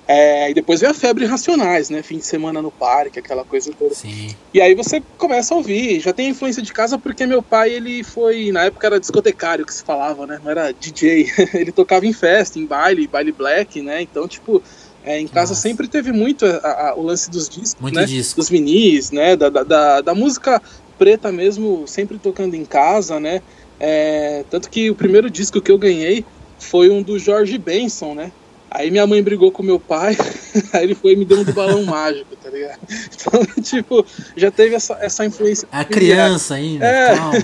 É, 0.07 0.51
e 0.51 0.55
depois 0.55 0.81
veio 0.81 0.93
a 0.93 0.95
febre 0.95 1.25
racionais, 1.25 1.89
né? 1.89 2.03
Fim 2.03 2.19
de 2.19 2.27
semana 2.27 2.61
no 2.61 2.71
parque, 2.71 3.19
aquela 3.19 3.43
coisa 3.43 3.73
toda. 3.73 3.95
Sim. 3.95 4.37
E 4.53 4.61
aí 4.61 4.75
você 4.75 5.03
começa 5.17 5.55
a 5.55 5.57
ouvir. 5.57 6.01
Já 6.01 6.13
tem 6.13 6.29
influência 6.29 6.63
de 6.63 6.71
casa 6.75 6.99
porque 6.99 7.27
meu 7.27 7.43
pai, 7.43 7.71
ele 7.71 8.05
foi. 8.05 8.53
Na 8.53 8.65
época 8.65 8.87
era 8.87 9.01
discotecário 9.01 9.65
que 9.65 9.73
se 9.73 9.83
falava, 9.83 10.27
né? 10.27 10.39
Não 10.45 10.51
era 10.51 10.73
DJ. 10.73 11.33
ele 11.55 11.73
tocava 11.73 12.07
em 12.07 12.13
festa, 12.13 12.59
em 12.59 12.67
baile, 12.67 13.07
baile 13.07 13.33
black, 13.33 13.81
né? 13.81 14.03
Então, 14.03 14.29
tipo. 14.29 14.63
É, 15.07 15.21
em 15.21 15.29
casa 15.29 15.51
Nossa. 15.51 15.61
sempre 15.61 15.87
teve 15.87 16.13
muito 16.13 16.47
a, 16.47 16.89
a, 16.89 16.95
o 16.95 17.03
lance 17.03 17.31
dos 17.31 17.47
discos, 17.47 17.77
muito 17.79 17.95
né? 17.95 18.07
Disco. 18.07 18.41
Dos 18.41 18.49
minis, 18.49 19.11
né? 19.11 19.37
Da, 19.37 19.51
da, 19.51 20.01
da, 20.01 20.15
música 20.15 20.63
preta 20.99 21.31
mesmo, 21.31 21.87
sempre 21.87 22.17
tocando 22.17 22.55
em 22.55 22.65
casa, 22.65 23.21
né? 23.21 23.43
É, 23.79 24.45
tanto 24.51 24.71
que 24.71 24.91
o 24.91 24.95
primeiro 24.95 25.29
disco 25.29 25.61
que 25.61 25.71
eu 25.71 25.79
ganhei 25.79 26.25
foi 26.59 26.91
um 26.91 27.03
do 27.03 27.19
George 27.19 27.59
Benson, 27.59 28.15
né? 28.15 28.33
Aí 28.75 28.91
minha 28.91 29.07
mãe 29.07 29.23
brigou 29.23 29.53
com 29.53 29.63
meu 29.63 29.79
pai, 29.79 30.17
aí 30.75 30.83
ele 30.83 30.97
foi 30.97 31.13
e 31.13 31.17
me 31.17 31.25
deu 31.25 31.39
um 31.39 31.45
do 31.45 31.53
balão 31.53 31.85
mágico, 31.87 32.35
tá 32.43 32.51
ligado? 32.51 32.81
Então, 33.15 33.47
tipo, 33.63 34.05
já 34.37 34.51
teve 34.51 34.75
essa, 34.75 34.95
essa 35.01 35.25
influência. 35.25 35.69
A 35.71 35.85
criança 35.85 36.55
ainda, 36.55 36.85
é. 36.85 37.17
calma. 37.17 37.39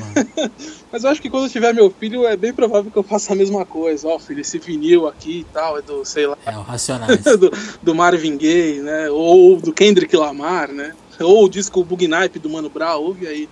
Mas 0.90 1.04
eu 1.04 1.10
acho 1.10 1.22
que 1.22 1.30
quando 1.30 1.44
eu 1.44 1.50
tiver 1.50 1.72
meu 1.72 1.88
filho, 1.88 2.26
é 2.26 2.36
bem 2.36 2.52
provável 2.52 2.90
que 2.90 2.96
eu 2.96 3.04
faça 3.04 3.32
a 3.32 3.36
mesma 3.36 3.64
coisa. 3.64 4.08
Ó, 4.08 4.16
oh, 4.16 4.18
filho, 4.18 4.40
esse 4.40 4.58
vinil 4.58 5.06
aqui 5.06 5.40
e 5.40 5.44
tal, 5.52 5.78
é 5.78 5.82
do, 5.82 6.04
sei 6.04 6.26
lá. 6.26 6.36
É, 6.44 6.50
o 6.50 6.62
Racionais. 6.62 7.22
do, 7.22 7.52
do 7.80 7.94
Marvin 7.94 8.36
Gaye, 8.36 8.80
né? 8.80 9.08
Ou 9.08 9.60
do 9.60 9.72
Kendrick 9.72 10.16
Lamar, 10.16 10.72
né? 10.72 10.94
Ou 11.20 11.44
o 11.44 11.48
disco 11.48 11.84
Bugnipe 11.84 12.40
do 12.40 12.50
Mano 12.50 12.68
Brown, 12.68 13.02
ouve 13.02 13.28
aí. 13.28 13.48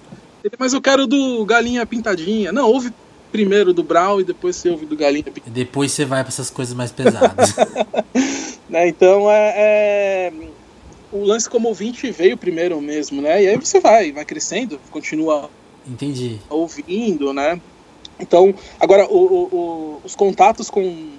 Mas 0.59 0.73
eu 0.73 0.81
quero 0.81 1.07
do 1.07 1.45
Galinha 1.45 1.85
Pintadinha. 1.87 2.53
Não, 2.53 2.69
ouve 2.69 2.93
primeiro 3.31 3.73
do 3.73 3.83
Brown 3.83 4.21
e 4.21 4.25
depois 4.25 4.57
você 4.57 4.71
ouve 4.71 4.87
do 4.87 4.97
Galinha. 4.97 5.25
E 5.47 5.51
depois 5.51 5.93
você 5.93 6.05
vai 6.05 6.23
para 6.23 6.33
essas 6.33 6.51
coisas 6.51 6.75
mais 6.75 6.93
pesadas. 6.93 7.55
né, 8.69 8.89
então 8.89 9.31
é, 9.31 9.53
é, 9.57 10.33
o 11.13 11.25
lance 11.25 11.49
como 11.49 11.69
ouvinte 11.69 12.11
veio 12.11 12.37
primeiro 12.37 12.81
mesmo, 12.81 13.21
né? 13.21 13.43
E 13.43 13.49
aí 13.49 13.57
você 13.57 13.81
vai, 13.81 14.13
vai 14.13 14.25
crescendo, 14.25 14.81
continua 14.91 15.51
Entendi. 15.87 16.39
ouvindo, 16.49 17.33
né? 17.33 17.61
Então, 18.19 18.55
agora 18.81 19.07
o, 19.07 19.17
o, 19.17 19.43
o, 19.57 20.01
os 20.05 20.15
contatos 20.15 20.69
com, 20.69 21.11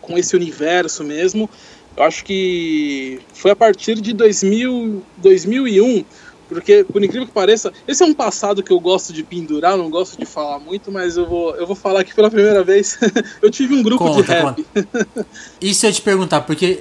com 0.00 0.16
esse 0.16 0.34
universo 0.34 1.04
mesmo, 1.04 1.48
eu 1.96 2.02
acho 2.02 2.24
que 2.24 3.20
foi 3.34 3.50
a 3.50 3.56
partir 3.56 4.00
de 4.00 4.12
2000, 4.12 5.02
2001 5.18 6.04
porque, 6.48 6.84
por 6.84 7.02
incrível 7.02 7.26
que 7.26 7.32
pareça, 7.32 7.72
esse 7.86 8.02
é 8.02 8.06
um 8.06 8.14
passado 8.14 8.62
que 8.62 8.72
eu 8.72 8.80
gosto 8.80 9.12
de 9.12 9.22
pendurar, 9.22 9.76
não 9.76 9.90
gosto 9.90 10.18
de 10.18 10.24
falar 10.24 10.58
muito, 10.58 10.90
mas 10.90 11.16
eu 11.16 11.28
vou, 11.28 11.54
eu 11.56 11.66
vou 11.66 11.76
falar 11.76 12.00
aqui 12.00 12.14
pela 12.14 12.30
primeira 12.30 12.64
vez. 12.64 12.98
eu 13.42 13.50
tive 13.50 13.74
um 13.74 13.82
grupo 13.82 14.04
conta, 14.04 14.22
de 14.22 14.28
rap. 14.28 14.66
Isso 15.60 15.84
eu 15.84 15.90
ia 15.90 15.94
te 15.94 16.02
perguntar, 16.02 16.40
porque. 16.42 16.80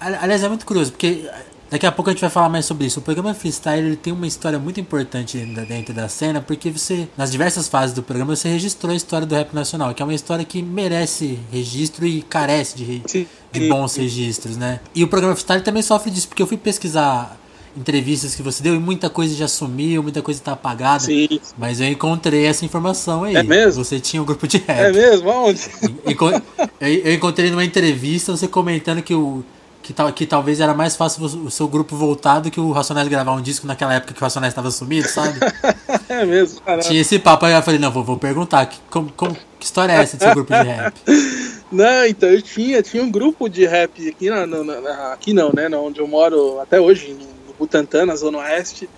Aliás, 0.00 0.42
é 0.42 0.48
muito 0.48 0.66
curioso, 0.66 0.90
porque 0.90 1.24
daqui 1.70 1.86
a 1.86 1.92
pouco 1.92 2.10
a 2.10 2.12
gente 2.12 2.20
vai 2.20 2.30
falar 2.30 2.48
mais 2.48 2.66
sobre 2.66 2.86
isso. 2.86 2.98
O 2.98 3.02
programa 3.02 3.32
Freestyle 3.32 3.86
ele 3.86 3.96
tem 3.96 4.12
uma 4.12 4.26
história 4.26 4.58
muito 4.58 4.80
importante 4.80 5.38
dentro 5.38 5.94
da 5.94 6.08
cena, 6.08 6.40
porque 6.40 6.70
você, 6.70 7.08
nas 7.16 7.30
diversas 7.30 7.68
fases 7.68 7.94
do 7.94 8.02
programa, 8.02 8.34
você 8.34 8.48
registrou 8.48 8.92
a 8.92 8.96
história 8.96 9.26
do 9.26 9.34
rap 9.34 9.54
nacional, 9.54 9.94
que 9.94 10.02
é 10.02 10.04
uma 10.04 10.14
história 10.14 10.44
que 10.44 10.60
merece 10.60 11.38
registro 11.52 12.04
e 12.06 12.22
carece 12.22 12.76
de, 12.76 13.26
de 13.52 13.68
bons 13.68 13.94
registros, 13.96 14.56
né? 14.56 14.80
E 14.94 15.04
o 15.04 15.08
programa 15.08 15.34
Freestyle 15.36 15.62
também 15.62 15.82
sofre 15.82 16.10
disso, 16.10 16.26
porque 16.26 16.42
eu 16.42 16.46
fui 16.46 16.56
pesquisar 16.56 17.38
entrevistas 17.76 18.34
que 18.34 18.42
você 18.42 18.62
deu 18.62 18.74
e 18.74 18.78
muita 18.78 19.08
coisa 19.08 19.34
já 19.34 19.48
sumiu, 19.48 20.02
muita 20.02 20.22
coisa 20.22 20.40
tá 20.40 20.52
apagada. 20.52 21.00
Sim. 21.00 21.40
Mas 21.56 21.80
eu 21.80 21.88
encontrei 21.88 22.46
essa 22.46 22.64
informação 22.64 23.24
aí. 23.24 23.36
É 23.36 23.42
mesmo? 23.42 23.84
Você 23.84 24.00
tinha 24.00 24.22
um 24.22 24.26
grupo 24.26 24.46
de 24.46 24.58
rap. 24.58 24.78
É 24.78 24.92
mesmo? 24.92 25.30
Aonde? 25.30 25.62
Eu 26.80 27.14
encontrei 27.14 27.50
numa 27.50 27.64
entrevista 27.64 28.32
você 28.32 28.48
comentando 28.48 29.02
que 29.02 29.14
o 29.14 29.44
que, 29.82 29.92
tal, 29.92 30.12
que 30.12 30.24
talvez 30.24 30.60
era 30.60 30.72
mais 30.72 30.94
fácil 30.94 31.24
o 31.24 31.50
seu 31.50 31.66
grupo 31.66 31.96
voltar 31.96 32.38
do 32.38 32.50
que 32.50 32.60
o 32.60 32.70
Racionais 32.70 33.08
gravar 33.08 33.32
um 33.32 33.42
disco 33.42 33.66
naquela 33.66 33.94
época 33.94 34.14
que 34.14 34.20
o 34.20 34.22
Racionais 34.22 34.52
estava 34.52 34.70
sumido, 34.70 35.08
sabe? 35.08 35.38
é 36.08 36.24
mesmo, 36.24 36.60
caramba. 36.60 36.84
Tinha 36.84 37.00
esse 37.00 37.18
papo 37.18 37.44
aí, 37.46 37.52
eu 37.52 37.62
falei, 37.62 37.80
não, 37.80 37.90
vou, 37.90 38.04
vou 38.04 38.16
perguntar, 38.16 38.66
que, 38.66 38.78
como, 38.88 39.12
como, 39.12 39.36
que 39.58 39.66
história 39.66 39.92
é 39.92 39.96
essa 39.96 40.16
do 40.16 40.22
seu 40.22 40.34
grupo 40.34 40.52
de 40.54 40.62
rap? 40.62 40.94
Não, 41.72 42.04
então 42.04 42.28
eu 42.28 42.42
tinha, 42.42 42.82
tinha 42.82 43.02
um 43.02 43.10
grupo 43.10 43.48
de 43.48 43.64
rap 43.64 44.06
aqui, 44.06 44.28
na, 44.28 44.46
na, 44.46 44.62
na 44.62 45.12
aqui 45.14 45.32
não, 45.32 45.50
né, 45.54 45.70
onde 45.74 46.00
eu 46.00 46.06
moro 46.06 46.60
até 46.60 46.78
hoje, 46.78 47.16
Butantã, 47.62 48.04
na 48.04 48.16
Zona 48.16 48.38
Oeste, 48.38 48.88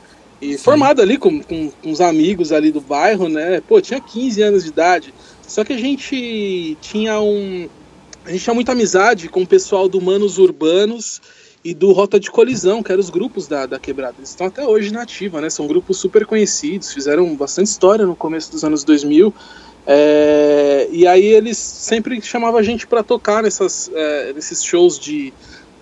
e 0.40 0.52
Sim. 0.52 0.59
formado 0.59 1.00
ali 1.00 1.16
com, 1.16 1.42
com, 1.42 1.71
com 1.71 1.90
uns 1.90 2.00
amigos 2.00 2.52
ali 2.52 2.71
do 2.71 2.80
bairro, 2.80 3.28
né, 3.28 3.61
pô, 3.61 3.80
tinha 3.80 4.00
15 4.00 4.42
anos 4.42 4.64
de 4.64 4.71
idade, 4.71 5.14
só 5.47 5.64
que 5.64 5.73
a 5.73 5.78
gente 5.78 6.76
tinha 6.80 7.21
um, 7.21 7.68
a 8.25 8.30
gente 8.30 8.42
tinha 8.42 8.54
muita 8.54 8.73
amizade 8.73 9.28
com 9.28 9.42
o 9.42 9.47
pessoal 9.47 9.88
do 9.88 10.00
Manos 10.00 10.38
Urbanos 10.38 11.21
e 11.62 11.75
do 11.75 11.92
Rota 11.92 12.18
de 12.18 12.30
Colisão, 12.30 12.83
que 12.83 12.90
eram 12.90 13.00
os 13.00 13.11
grupos 13.11 13.47
da, 13.47 13.66
da 13.66 13.78
Quebrada. 13.78 14.16
Eles 14.18 14.30
estão 14.30 14.47
até 14.47 14.66
hoje 14.66 14.92
na 14.92 15.02
ativa, 15.02 15.40
né? 15.40 15.49
São 15.49 15.66
grupos 15.66 15.97
super 15.99 16.26
conhecidos, 16.26 16.92
fizeram 16.92 17.35
bastante 17.35 17.68
história 17.68 18.04
no 18.04 18.14
começo 18.14 18.50
dos 18.50 18.64
anos 18.64 18.85
2000. 18.85 19.33
É, 19.87 20.88
e 20.90 21.06
aí 21.06 21.25
eles 21.25 21.56
sempre 21.59 22.21
chamavam 22.21 22.59
a 22.59 22.62
gente 22.62 22.87
para 22.87 23.02
tocar 23.02 23.42
nessas, 23.42 23.90
é, 23.94 24.33
nesses 24.33 24.62
shows 24.62 24.99
de 24.99 25.33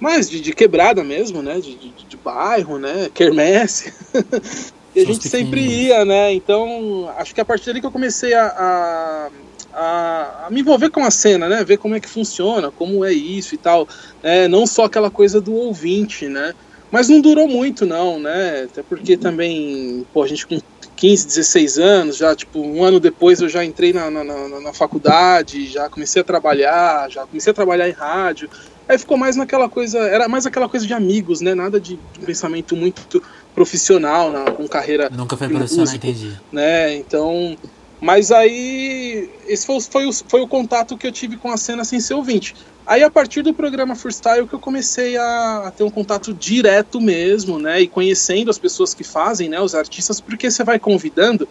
mais 0.03 0.29
de, 0.29 0.41
de 0.41 0.53
quebrada 0.53 1.05
mesmo, 1.05 1.43
né? 1.43 1.61
De, 1.61 1.77
de, 1.77 1.91
de 2.09 2.17
bairro, 2.17 2.77
né? 2.77 3.09
Quermesse. 3.15 3.95
e 4.97 5.01
a 5.01 5.05
gente 5.05 5.29
sempre 5.29 5.61
ia, 5.61 6.05
né? 6.05 6.35
Então 6.35 7.09
acho 7.17 7.33
que 7.33 7.41
a 7.41 7.45
partir 7.45 7.67
dali 7.67 7.81
que 7.81 7.87
eu 7.87 7.93
comecei 7.93 8.35
a, 8.35 8.47
a 8.47 9.31
a, 9.73 10.47
a, 10.47 10.51
me 10.51 10.61
envolver 10.61 10.91
com 10.91 11.05
a 11.05 11.11
cena, 11.11 11.49
né? 11.49 11.65
Ver 11.65 11.79
como 11.79 11.95
é 11.95 12.01
que 12.01 12.09
funciona, 12.09 12.71
como 12.73 13.05
é 13.05 13.13
isso 13.13 13.55
e 13.55 13.59
tal. 13.59 13.89
É, 14.23 14.49
não 14.49 14.67
só 14.67 14.85
aquela 14.85 15.11
coisa 15.11 15.41
do 15.41 15.55
ouvinte, 15.55 16.27
né? 16.27 16.53
Mas 16.91 17.09
não 17.09 17.21
durou 17.21 17.49
muito, 17.49 17.87
não, 17.87 18.19
né? 18.19 18.65
Até 18.71 18.83
porque 18.83 19.17
também, 19.17 20.05
pô, 20.13 20.25
a 20.25 20.27
gente 20.27 20.47
com 20.47 20.61
15, 20.97 21.27
16 21.27 21.79
anos, 21.79 22.17
já, 22.17 22.35
tipo, 22.35 22.61
um 22.61 22.85
ano 22.85 23.01
depois 23.01 23.41
eu 23.41 23.49
já 23.49 23.65
entrei 23.65 23.93
na, 23.93 24.11
na, 24.11 24.23
na, 24.23 24.61
na 24.61 24.73
faculdade, 24.73 25.69
já 25.69 25.89
comecei 25.89 26.21
a 26.21 26.25
trabalhar, 26.25 27.11
já 27.11 27.27
comecei 27.27 27.51
a 27.51 27.55
trabalhar 27.55 27.89
em 27.89 27.93
rádio. 27.93 28.51
Aí 28.93 28.99
ficou 28.99 29.17
mais 29.17 29.37
naquela 29.37 29.71
coisa, 29.71 30.01
era 30.01 30.29
mais 30.29 30.45
aquela 30.45 30.69
coisa 30.69 30.87
de 30.87 30.93
amigos, 30.93 31.41
né? 31.41 31.55
Nada 31.55 31.81
de, 31.81 31.99
de 32.13 32.27
pensamento 32.27 32.77
muito 32.77 33.23
profissional, 33.55 34.31
na, 34.31 34.51
com 34.51 34.69
carreira. 34.69 35.09
Nunca 35.09 35.35
foi 35.35 35.49
profissional, 35.49 35.95
entendi. 35.95 36.39
Né? 36.53 36.97
Então, 36.97 37.57
mas 37.99 38.31
aí, 38.31 39.31
esse 39.47 39.65
foi, 39.65 39.81
foi, 39.81 40.07
o, 40.07 40.13
foi 40.13 40.43
o 40.43 40.47
contato 40.47 40.99
que 40.99 41.07
eu 41.07 41.13
tive 41.13 41.39
com 41.39 41.51
a 41.51 41.57
cena 41.57 41.85
sem 41.85 42.01
ser 42.01 42.13
ouvinte. 42.13 42.55
Aí, 42.87 43.03
a 43.03 43.11
partir 43.11 43.41
do 43.41 43.55
programa 43.55 43.95
Freestyle, 43.95 44.47
que 44.47 44.53
eu 44.53 44.59
comecei 44.59 45.17
a, 45.17 45.69
a, 45.69 45.71
ter 45.71 45.85
um 45.85 45.91
contato 45.91 46.35
direto 46.35 47.01
mesmo, 47.01 47.59
né? 47.59 47.81
E 47.81 47.89
conhecendo 47.89 48.51
as 48.51 48.59
pessoas 48.59 48.93
que 48.93 49.05
fazem, 49.05 49.49
né? 49.49 49.59
Os 49.59 49.75
artistas, 49.75 50.21
porque 50.21 50.51
você 50.51 50.63
vai 50.63 50.79
convidando 50.79 51.49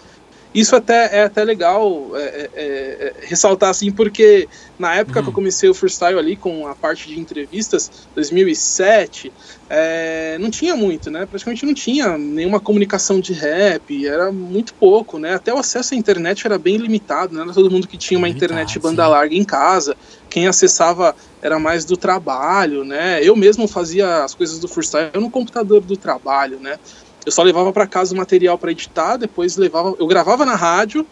isso 0.53 0.75
até 0.75 1.19
é 1.19 1.23
até 1.23 1.43
legal 1.43 2.11
é, 2.13 2.19
é, 2.19 2.49
é, 2.53 3.13
ressaltar 3.21 3.69
assim, 3.69 3.91
porque 3.91 4.49
na 4.77 4.93
época 4.95 5.19
uhum. 5.19 5.23
que 5.23 5.29
eu 5.29 5.33
comecei 5.33 5.69
o 5.69 5.73
freestyle 5.73 6.19
ali 6.19 6.35
com 6.35 6.67
a 6.67 6.75
parte 6.75 7.07
de 7.07 7.19
entrevistas, 7.19 7.89
2007, 8.15 9.31
é, 9.69 10.37
não 10.39 10.49
tinha 10.49 10.75
muito, 10.75 11.09
né? 11.09 11.25
Praticamente 11.25 11.65
não 11.65 11.73
tinha 11.73 12.17
nenhuma 12.17 12.59
comunicação 12.59 13.21
de 13.21 13.31
rap, 13.31 14.05
era 14.05 14.31
muito 14.31 14.73
pouco, 14.73 15.17
né? 15.17 15.35
Até 15.35 15.53
o 15.53 15.57
acesso 15.57 15.93
à 15.93 15.97
internet 15.97 16.45
era 16.45 16.57
bem 16.57 16.75
limitado, 16.75 17.33
não 17.33 17.43
era 17.43 17.53
todo 17.53 17.71
mundo 17.71 17.87
que 17.87 17.97
tinha 17.97 18.17
uma 18.17 18.27
limitado, 18.27 18.53
internet 18.53 18.79
banda 18.79 19.05
sim. 19.05 19.09
larga 19.09 19.35
em 19.35 19.45
casa. 19.45 19.95
Quem 20.29 20.47
acessava 20.47 21.15
era 21.41 21.57
mais 21.57 21.85
do 21.85 21.95
trabalho, 21.95 22.83
né? 22.83 23.23
Eu 23.23 23.35
mesmo 23.35 23.67
fazia 23.67 24.23
as 24.23 24.35
coisas 24.35 24.59
do 24.59 24.67
freestyle 24.67 25.11
no 25.15 25.29
computador 25.29 25.81
do 25.81 25.95
trabalho, 25.95 26.59
né? 26.59 26.77
Eu 27.25 27.31
só 27.31 27.43
levava 27.43 27.71
para 27.71 27.85
casa 27.85 28.13
o 28.13 28.17
material 28.17 28.57
para 28.57 28.71
editar, 28.71 29.17
depois 29.17 29.57
levava, 29.57 29.95
eu 29.99 30.07
gravava 30.07 30.45
na 30.45 30.55
rádio, 30.55 31.05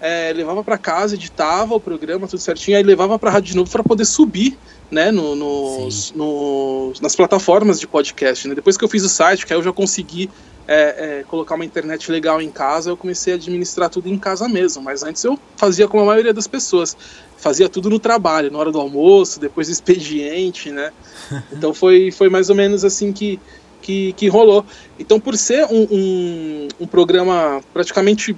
é, 0.00 0.32
levava 0.32 0.62
para 0.62 0.78
casa, 0.78 1.14
editava 1.14 1.74
o 1.74 1.80
programa 1.80 2.28
tudo 2.28 2.40
certinho, 2.40 2.76
aí 2.76 2.82
levava 2.82 3.18
para 3.18 3.30
rádio 3.30 3.50
de 3.50 3.56
novo 3.56 3.70
para 3.70 3.82
poder 3.82 4.04
subir, 4.04 4.56
né, 4.90 5.10
no, 5.10 5.34
nos, 5.34 6.12
no, 6.12 6.92
nas 7.00 7.16
plataformas 7.16 7.80
de 7.80 7.86
podcast. 7.86 8.46
Né? 8.46 8.54
Depois 8.54 8.76
que 8.76 8.84
eu 8.84 8.88
fiz 8.88 9.02
o 9.02 9.08
site, 9.08 9.46
que 9.46 9.52
aí 9.52 9.58
eu 9.58 9.62
já 9.62 9.72
consegui 9.72 10.30
é, 10.68 11.20
é, 11.20 11.24
colocar 11.24 11.54
uma 11.54 11.64
internet 11.64 12.10
legal 12.10 12.40
em 12.42 12.50
casa, 12.50 12.90
eu 12.90 12.96
comecei 12.96 13.32
a 13.32 13.36
administrar 13.36 13.88
tudo 13.88 14.08
em 14.08 14.18
casa 14.18 14.48
mesmo. 14.48 14.82
Mas 14.82 15.02
antes 15.02 15.22
eu 15.24 15.38
fazia 15.56 15.88
como 15.88 16.02
a 16.02 16.06
maioria 16.06 16.34
das 16.34 16.46
pessoas, 16.46 16.96
fazia 17.36 17.68
tudo 17.68 17.88
no 17.88 17.98
trabalho, 17.98 18.50
na 18.50 18.58
hora 18.58 18.72
do 18.72 18.80
almoço, 18.80 19.40
depois 19.40 19.68
do 19.68 19.72
expediente, 19.72 20.70
né? 20.70 20.92
Então 21.52 21.72
foi, 21.72 22.10
foi 22.10 22.28
mais 22.28 22.50
ou 22.50 22.56
menos 22.56 22.84
assim 22.84 23.12
que 23.12 23.40
que, 23.82 24.12
que 24.14 24.28
rolou. 24.28 24.64
Então, 24.98 25.18
por 25.20 25.36
ser 25.36 25.66
um, 25.66 25.86
um, 25.90 26.68
um 26.80 26.86
programa 26.86 27.62
praticamente, 27.72 28.36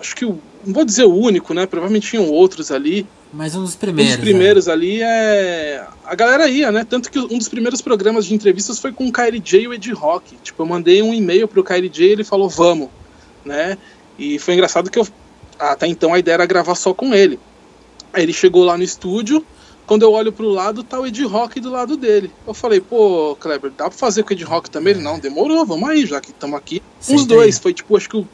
acho 0.00 0.14
que, 0.14 0.24
não 0.24 0.74
vou 0.74 0.84
dizer 0.84 1.04
o 1.04 1.14
único, 1.14 1.54
né? 1.54 1.66
Provavelmente 1.66 2.08
tinham 2.08 2.28
outros 2.30 2.70
ali. 2.70 3.06
Mas 3.32 3.54
um 3.54 3.62
dos 3.62 3.76
primeiros. 3.76 4.12
Um 4.12 4.16
dos 4.16 4.24
primeiros 4.24 4.68
é. 4.68 4.72
ali 4.72 5.02
é. 5.02 5.86
A 6.04 6.14
galera 6.14 6.48
ia, 6.48 6.72
né? 6.72 6.84
Tanto 6.88 7.10
que 7.10 7.18
um 7.18 7.38
dos 7.38 7.48
primeiros 7.48 7.80
programas 7.80 8.26
de 8.26 8.34
entrevistas 8.34 8.78
foi 8.78 8.92
com 8.92 9.06
o 9.06 9.12
KLJ 9.12 9.62
e 9.62 9.68
o 9.68 9.74
Ed 9.74 9.92
Rock. 9.92 10.36
Tipo, 10.42 10.62
eu 10.62 10.66
mandei 10.66 11.00
um 11.02 11.14
e-mail 11.14 11.46
pro 11.46 11.62
KLJ 11.62 12.08
e 12.08 12.12
ele 12.12 12.24
falou, 12.24 12.48
vamos, 12.48 12.88
né? 13.44 13.78
E 14.18 14.38
foi 14.38 14.54
engraçado 14.54 14.90
que 14.90 14.98
eu. 14.98 15.06
Até 15.58 15.86
então 15.86 16.12
a 16.12 16.18
ideia 16.18 16.34
era 16.34 16.46
gravar 16.46 16.74
só 16.74 16.92
com 16.92 17.14
ele. 17.14 17.38
Aí 18.12 18.22
ele 18.22 18.32
chegou 18.32 18.64
lá 18.64 18.76
no 18.76 18.82
estúdio, 18.82 19.44
quando 19.90 20.02
eu 20.02 20.12
olho 20.12 20.30
pro 20.30 20.48
lado, 20.48 20.84
tá 20.84 21.00
o 21.00 21.04
Ed 21.04 21.20
Rock 21.24 21.58
do 21.58 21.68
lado 21.68 21.96
dele. 21.96 22.30
Eu 22.46 22.54
falei, 22.54 22.80
pô, 22.80 23.36
Kleber, 23.40 23.72
dá 23.76 23.88
pra 23.88 23.98
fazer 23.98 24.22
com 24.22 24.30
o 24.30 24.32
Ed 24.32 24.44
Rock 24.44 24.70
também? 24.70 24.92
Ele, 24.92 25.02
não, 25.02 25.18
demorou, 25.18 25.66
vamos 25.66 25.88
aí, 25.88 26.06
já 26.06 26.20
que 26.20 26.30
estamos 26.30 26.56
aqui. 26.56 26.80
Sim, 27.00 27.16
Uns 27.16 27.26
dois, 27.26 27.58
foi 27.58 27.74
tipo, 27.74 27.96
acho 27.96 28.08
que 28.08 28.16
o 28.16 28.28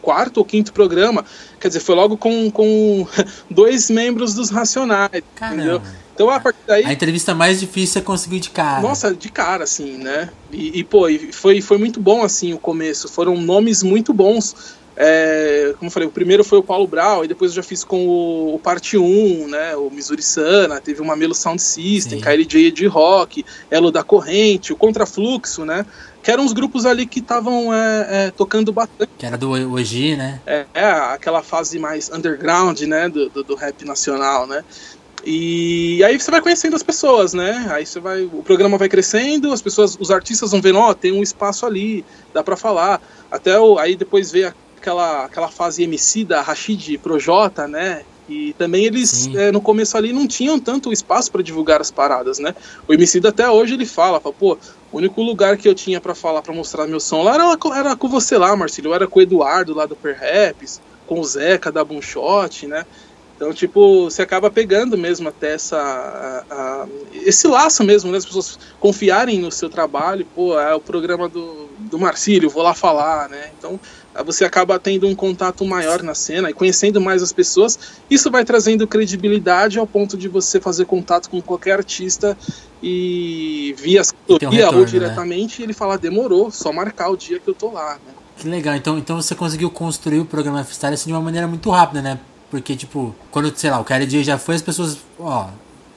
quarto 0.00 0.38
ou 0.38 0.44
quinto 0.46 0.72
programa. 0.72 1.22
Quer 1.60 1.68
dizer, 1.68 1.80
foi 1.80 1.94
logo 1.94 2.16
com, 2.16 2.50
com 2.50 3.06
dois 3.50 3.90
membros 3.90 4.32
dos 4.32 4.48
Racionais, 4.48 5.22
Caramba. 5.34 5.62
entendeu? 5.62 5.82
Então, 6.14 6.30
a 6.30 6.40
partir 6.40 6.60
daí. 6.66 6.86
A 6.86 6.94
entrevista 6.94 7.34
mais 7.34 7.60
difícil 7.60 8.00
é 8.00 8.02
conseguir 8.02 8.40
de 8.40 8.48
cara. 8.48 8.80
Nossa, 8.80 9.14
de 9.14 9.28
cara, 9.28 9.64
assim, 9.64 9.98
né? 9.98 10.30
E, 10.50 10.78
e 10.78 10.82
pô, 10.82 11.08
foi, 11.30 11.60
foi 11.60 11.76
muito 11.76 12.00
bom, 12.00 12.22
assim, 12.22 12.54
o 12.54 12.58
começo. 12.58 13.06
Foram 13.06 13.36
nomes 13.36 13.82
muito 13.82 14.14
bons. 14.14 14.74
É, 14.96 15.74
como 15.78 15.88
eu 15.88 15.92
falei, 15.92 16.08
o 16.08 16.12
primeiro 16.12 16.42
foi 16.42 16.58
o 16.58 16.62
Paulo 16.62 16.86
Brau, 16.86 17.22
e 17.22 17.28
depois 17.28 17.50
eu 17.50 17.56
já 17.56 17.62
fiz 17.62 17.84
com 17.84 18.06
o, 18.06 18.54
o 18.54 18.58
Parte 18.58 18.96
1, 18.96 19.46
né, 19.46 19.76
o 19.76 19.90
Missouri 19.90 20.22
Sana, 20.22 20.80
teve 20.80 21.02
o 21.02 21.04
Mamelo 21.04 21.34
Sound 21.34 21.60
System, 21.60 22.18
KLJ 22.18 22.70
de 22.70 22.86
Rock, 22.86 23.44
Elo 23.70 23.90
da 23.90 24.02
Corrente, 24.02 24.72
o 24.72 24.76
Contrafluxo, 24.76 25.66
né, 25.66 25.84
que 26.22 26.30
eram 26.30 26.46
os 26.46 26.54
grupos 26.54 26.86
ali 26.86 27.04
que 27.06 27.20
estavam 27.20 27.74
é, 27.74 28.06
é, 28.08 28.30
tocando 28.30 28.72
bastante. 28.72 29.10
Que 29.18 29.26
era 29.26 29.36
do 29.36 29.50
Oji, 29.50 30.16
né? 30.16 30.40
É, 30.46 30.64
é, 30.72 30.84
aquela 30.84 31.42
fase 31.42 31.78
mais 31.78 32.10
underground, 32.10 32.80
né, 32.80 33.08
do, 33.08 33.28
do, 33.28 33.44
do 33.44 33.54
rap 33.54 33.84
nacional, 33.84 34.46
né. 34.46 34.64
E 35.24 36.02
aí 36.04 36.18
você 36.18 36.30
vai 36.30 36.40
conhecendo 36.40 36.76
as 36.76 36.84
pessoas, 36.84 37.34
né? 37.34 37.66
Aí 37.70 37.84
você 37.84 37.98
vai, 37.98 38.22
o 38.22 38.44
programa 38.44 38.78
vai 38.78 38.88
crescendo, 38.88 39.52
as 39.52 39.60
pessoas, 39.60 39.96
os 39.98 40.10
artistas 40.10 40.52
vão 40.52 40.62
vendo, 40.62 40.78
ó, 40.78 40.90
oh, 40.90 40.94
tem 40.94 41.10
um 41.10 41.22
espaço 41.22 41.66
ali, 41.66 42.04
dá 42.32 42.44
para 42.44 42.56
falar. 42.56 43.02
Até 43.28 43.58
o, 43.58 43.76
aí 43.76 43.96
depois 43.96 44.30
vê 44.30 44.52
aquela, 44.86 45.24
aquela 45.24 45.48
fase 45.48 45.82
MC 45.82 46.24
da 46.24 46.40
Rashid 46.40 46.96
Projota, 46.98 47.66
né? 47.66 48.02
E 48.28 48.52
também 48.54 48.84
eles, 48.84 49.28
é, 49.34 49.52
no 49.52 49.60
começo 49.60 49.96
ali, 49.96 50.12
não 50.12 50.26
tinham 50.26 50.58
tanto 50.58 50.92
espaço 50.92 51.30
para 51.30 51.42
divulgar 51.42 51.80
as 51.80 51.90
paradas, 51.90 52.38
né? 52.38 52.54
O 52.86 52.92
MC 52.92 53.20
até 53.26 53.48
hoje 53.48 53.74
ele 53.74 53.86
fala, 53.86 54.20
fala, 54.20 54.34
pô, 54.34 54.58
o 54.92 54.96
único 54.96 55.22
lugar 55.22 55.56
que 55.56 55.68
eu 55.68 55.74
tinha 55.74 56.00
para 56.00 56.14
falar, 56.14 56.42
para 56.42 56.54
mostrar 56.54 56.86
meu 56.86 57.00
som 57.00 57.22
lá 57.22 57.34
era, 57.34 57.58
era 57.76 57.96
com 57.96 58.08
você 58.08 58.38
lá, 58.38 58.54
Marcelo. 58.56 58.88
Eu 58.88 58.94
era 58.94 59.06
com 59.06 59.18
o 59.18 59.22
Eduardo 59.22 59.74
lá 59.74 59.86
do 59.86 59.96
Perhaps, 59.96 60.80
com 61.06 61.20
o 61.20 61.24
Zeca 61.24 61.70
da 61.70 61.84
Boomshot, 61.84 62.66
né? 62.66 62.84
Então, 63.36 63.52
tipo, 63.52 64.04
você 64.04 64.22
acaba 64.22 64.50
pegando 64.50 64.96
mesmo 64.96 65.28
até 65.28 65.52
essa, 65.52 65.76
a, 65.76 66.54
a, 66.54 66.86
esse 67.12 67.46
laço 67.46 67.84
mesmo, 67.84 68.10
né? 68.10 68.16
As 68.16 68.24
pessoas 68.24 68.58
confiarem 68.80 69.38
no 69.38 69.52
seu 69.52 69.68
trabalho, 69.68 70.26
pô, 70.34 70.58
é 70.58 70.74
o 70.74 70.80
programa 70.80 71.28
do, 71.28 71.68
do 71.78 71.98
Marcílio, 71.98 72.48
vou 72.48 72.62
lá 72.62 72.72
falar, 72.72 73.28
né? 73.28 73.50
Então, 73.58 73.78
você 74.24 74.44
acaba 74.44 74.78
tendo 74.78 75.06
um 75.06 75.14
contato 75.14 75.64
maior 75.64 76.02
na 76.02 76.14
cena 76.14 76.50
e 76.50 76.54
conhecendo 76.54 77.00
mais 77.00 77.22
as 77.22 77.32
pessoas. 77.32 77.78
Isso 78.10 78.30
vai 78.30 78.44
trazendo 78.44 78.86
credibilidade 78.86 79.78
ao 79.78 79.86
ponto 79.86 80.16
de 80.16 80.28
você 80.28 80.60
fazer 80.60 80.86
contato 80.86 81.28
com 81.30 81.40
qualquer 81.40 81.72
artista 81.72 82.36
e 82.82 83.74
via 83.78 84.02
assessoria 84.02 84.70
um 84.70 84.74
ou 84.74 84.80
né? 84.80 84.84
diretamente 84.84 85.58
né? 85.58 85.60
e 85.60 85.62
ele 85.66 85.72
falar, 85.72 85.96
demorou, 85.96 86.50
só 86.50 86.72
marcar 86.72 87.10
o 87.10 87.16
dia 87.16 87.38
que 87.38 87.48
eu 87.48 87.54
tô 87.54 87.70
lá, 87.70 87.94
né? 87.94 88.12
Que 88.36 88.48
legal, 88.48 88.76
então, 88.76 88.98
então 88.98 89.20
você 89.20 89.34
conseguiu 89.34 89.70
construir 89.70 90.20
o 90.20 90.26
programa 90.26 90.62
Freestyle 90.62 90.92
assim, 90.92 91.06
de 91.06 91.12
uma 91.14 91.22
maneira 91.22 91.46
muito 91.46 91.70
rápida, 91.70 92.02
né? 92.02 92.18
Porque, 92.50 92.76
tipo, 92.76 93.14
quando, 93.30 93.52
sei 93.56 93.70
lá, 93.70 93.80
o 93.80 93.84
KLJ 93.84 94.22
já 94.22 94.38
foi, 94.38 94.54
as 94.54 94.62
pessoas, 94.62 94.98
ó, 95.18 95.48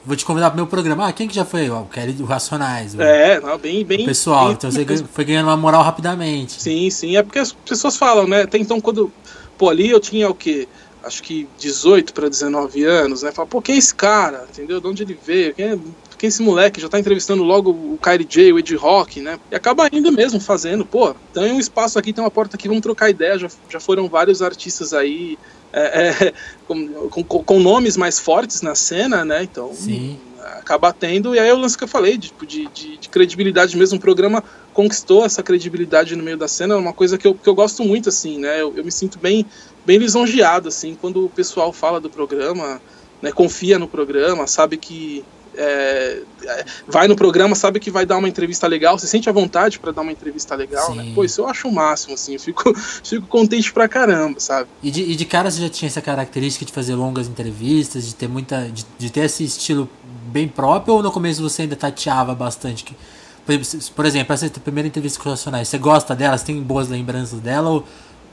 vou 0.09 0.17
te 0.17 0.25
convidar 0.25 0.49
pro 0.49 0.57
meu 0.57 0.65
programa. 0.65 1.07
Ah, 1.07 1.13
quem 1.13 1.27
que 1.27 1.35
já 1.35 1.45
foi? 1.45 1.69
O 1.69 1.85
Kelly 1.85 2.17
o 2.19 2.25
Racionais. 2.25 2.95
O, 2.95 3.01
é, 3.01 3.39
não, 3.39 3.57
bem, 3.59 3.85
bem. 3.85 4.05
Pessoal, 4.05 4.45
bem, 4.45 4.53
então 4.53 4.71
você 4.71 4.83
foi 5.13 5.23
ganhando 5.23 5.45
uma 5.45 5.55
moral 5.55 5.83
rapidamente. 5.83 6.59
Sim, 6.59 6.89
sim. 6.89 7.15
É 7.15 7.21
porque 7.21 7.37
as 7.37 7.53
pessoas 7.53 7.95
falam, 7.95 8.27
né? 8.27 8.41
Até 8.41 8.57
então, 8.57 8.81
quando. 8.81 9.11
Pô, 9.55 9.69
ali 9.69 9.89
eu 9.89 9.99
tinha 9.99 10.27
o 10.27 10.33
quê? 10.33 10.67
Acho 11.03 11.21
que 11.21 11.47
18 11.59 12.11
para 12.11 12.27
19 12.27 12.83
anos, 12.83 13.21
né? 13.21 13.31
Fala, 13.31 13.47
pô, 13.47 13.61
quem 13.61 13.75
é 13.75 13.77
esse 13.77 13.93
cara? 13.93 14.45
Entendeu? 14.51 14.81
De 14.81 14.87
onde 14.87 15.03
ele 15.03 15.17
veio? 15.23 15.53
Quem 15.53 15.65
é, 15.65 15.77
quem 16.19 16.27
é 16.27 16.29
esse 16.29 16.41
moleque? 16.41 16.81
Já 16.81 16.89
tá 16.89 16.99
entrevistando 16.99 17.43
logo 17.43 17.71
o 17.71 17.97
Kyrie 17.97 18.27
J, 18.27 18.51
o 18.51 18.59
Ed 18.59 18.75
Rock, 18.75 19.21
né? 19.21 19.39
E 19.49 19.55
acaba 19.55 19.87
ainda 19.89 20.11
mesmo 20.11 20.37
fazendo, 20.37 20.85
pô, 20.85 21.15
tem 21.33 21.53
um 21.53 21.59
espaço 21.59 21.97
aqui, 21.97 22.11
tem 22.11 22.21
uma 22.21 22.29
porta 22.29 22.57
aqui, 22.57 22.67
vamos 22.67 22.83
trocar 22.83 23.09
ideia. 23.09 23.39
Já, 23.39 23.47
já 23.69 23.79
foram 23.79 24.09
vários 24.09 24.41
artistas 24.41 24.93
aí 24.93 25.39
é, 25.71 26.09
é, 26.09 26.33
com, 26.67 27.09
com, 27.09 27.23
com, 27.23 27.59
nomes 27.59 27.95
mais 27.95 28.19
fortes 28.19 28.61
na 28.61 28.75
cena, 28.75 29.23
né? 29.23 29.43
Então 29.43 29.73
Sim. 29.73 30.19
acaba 30.57 30.91
tendo. 30.91 31.33
E 31.33 31.39
aí 31.39 31.47
é 31.47 31.53
o 31.53 31.57
lance 31.57 31.77
que 31.77 31.85
eu 31.85 31.87
falei, 31.87 32.17
tipo, 32.17 32.45
de, 32.45 32.67
de, 32.67 32.97
de, 32.97 33.07
credibilidade 33.07 33.77
mesmo. 33.77 33.97
O 33.97 34.01
programa 34.01 34.43
conquistou 34.73 35.25
essa 35.25 35.41
credibilidade 35.41 36.17
no 36.17 36.23
meio 36.23 36.37
da 36.37 36.49
cena, 36.49 36.73
é 36.73 36.77
uma 36.77 36.93
coisa 36.93 37.17
que 37.17 37.27
eu, 37.27 37.33
que 37.33 37.47
eu 37.47 37.55
gosto 37.55 37.81
muito, 37.85 38.09
assim, 38.09 38.37
né? 38.39 38.61
Eu, 38.61 38.73
eu 38.75 38.83
me 38.83 38.91
sinto 38.91 39.17
bem, 39.17 39.45
bem 39.85 39.97
lisonjeado, 39.97 40.67
assim, 40.67 40.97
quando 40.99 41.25
o 41.25 41.29
pessoal 41.29 41.71
fala 41.71 42.01
do 42.01 42.09
programa, 42.09 42.81
né? 43.21 43.31
Confia 43.31 43.79
no 43.79 43.87
programa, 43.87 44.47
sabe 44.47 44.75
que 44.75 45.23
é, 45.61 46.21
é, 46.45 46.65
vai 46.87 47.05
no 47.09 47.17
programa, 47.17 47.53
sabe 47.53 47.81
que 47.81 47.91
vai 47.91 48.05
dar 48.05 48.17
uma 48.17 48.29
entrevista 48.29 48.65
legal, 48.65 48.97
você 48.97 49.07
sente 49.07 49.29
a 49.29 49.33
vontade 49.33 49.77
para 49.77 49.91
dar 49.91 50.01
uma 50.01 50.11
entrevista 50.11 50.55
legal, 50.55 50.95
né? 50.95 51.11
Pô, 51.13 51.25
isso 51.25 51.41
eu 51.41 51.47
acho 51.49 51.67
o 51.67 51.71
máximo, 51.71 52.13
assim, 52.13 52.35
eu 52.35 52.39
fico, 52.39 52.73
fico 53.03 53.27
contente 53.27 53.73
pra 53.73 53.85
caramba, 53.87 54.39
sabe? 54.39 54.69
E 54.81 54.89
de, 54.89 55.03
e 55.03 55.15
de 55.17 55.25
cara 55.25 55.51
você 55.51 55.61
já 55.61 55.69
tinha 55.69 55.87
essa 55.87 56.01
característica 56.01 56.63
de 56.65 56.71
fazer 56.71 56.95
longas 56.95 57.27
entrevistas, 57.27 58.07
de 58.07 58.15
ter 58.15 58.29
muita. 58.29 58.69
de, 58.69 58.85
de 58.97 59.09
ter 59.11 59.25
esse 59.25 59.43
estilo 59.43 59.89
bem 60.27 60.47
próprio, 60.47 60.93
ou 60.93 61.03
no 61.03 61.11
começo 61.11 61.41
você 61.41 61.63
ainda 61.63 61.75
tateava 61.75 62.33
bastante? 62.33 62.85
Que, 62.85 62.95
por 63.93 64.05
exemplo, 64.05 64.33
essa 64.33 64.49
primeira 64.61 64.87
entrevista 64.87 65.19
com 65.21 65.27
os 65.27 65.39
Racionais, 65.39 65.67
você 65.67 65.77
gosta 65.77 66.15
dela? 66.15 66.37
Você 66.37 66.45
tem 66.45 66.61
boas 66.61 66.87
lembranças 66.87 67.41
dela? 67.41 67.69
Ou, 67.69 67.83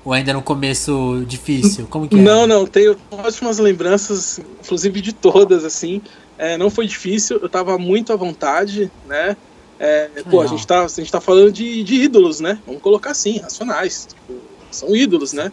ou 0.04 0.12
ainda 0.12 0.32
no 0.32 0.42
começo 0.42 1.24
difícil? 1.26 1.88
Como 1.90 2.06
que 2.06 2.14
é? 2.14 2.18
Não, 2.18 2.46
não, 2.46 2.66
tenho 2.66 2.96
ótimas 3.10 3.58
lembranças, 3.58 4.38
inclusive 4.62 5.00
de 5.00 5.12
todas, 5.12 5.64
assim. 5.64 6.00
É, 6.38 6.56
não 6.56 6.70
foi 6.70 6.86
difícil, 6.86 7.38
eu 7.38 7.46
estava 7.46 7.78
muito 7.78 8.12
à 8.12 8.16
vontade, 8.16 8.90
né? 9.06 9.36
É, 9.78 10.08
pô, 10.30 10.40
a 10.40 10.46
gente, 10.46 10.60
está 10.60 10.84
a 10.84 10.88
gente 10.88 11.12
tá 11.12 11.20
falando 11.20 11.52
de, 11.52 11.82
de 11.82 11.94
ídolos, 11.94 12.40
né? 12.40 12.58
Vamos 12.66 12.80
colocar 12.80 13.10
assim, 13.10 13.38
racionais. 13.38 14.08
Tipo, 14.08 14.40
são 14.70 14.94
ídolos, 14.94 15.32
né? 15.32 15.52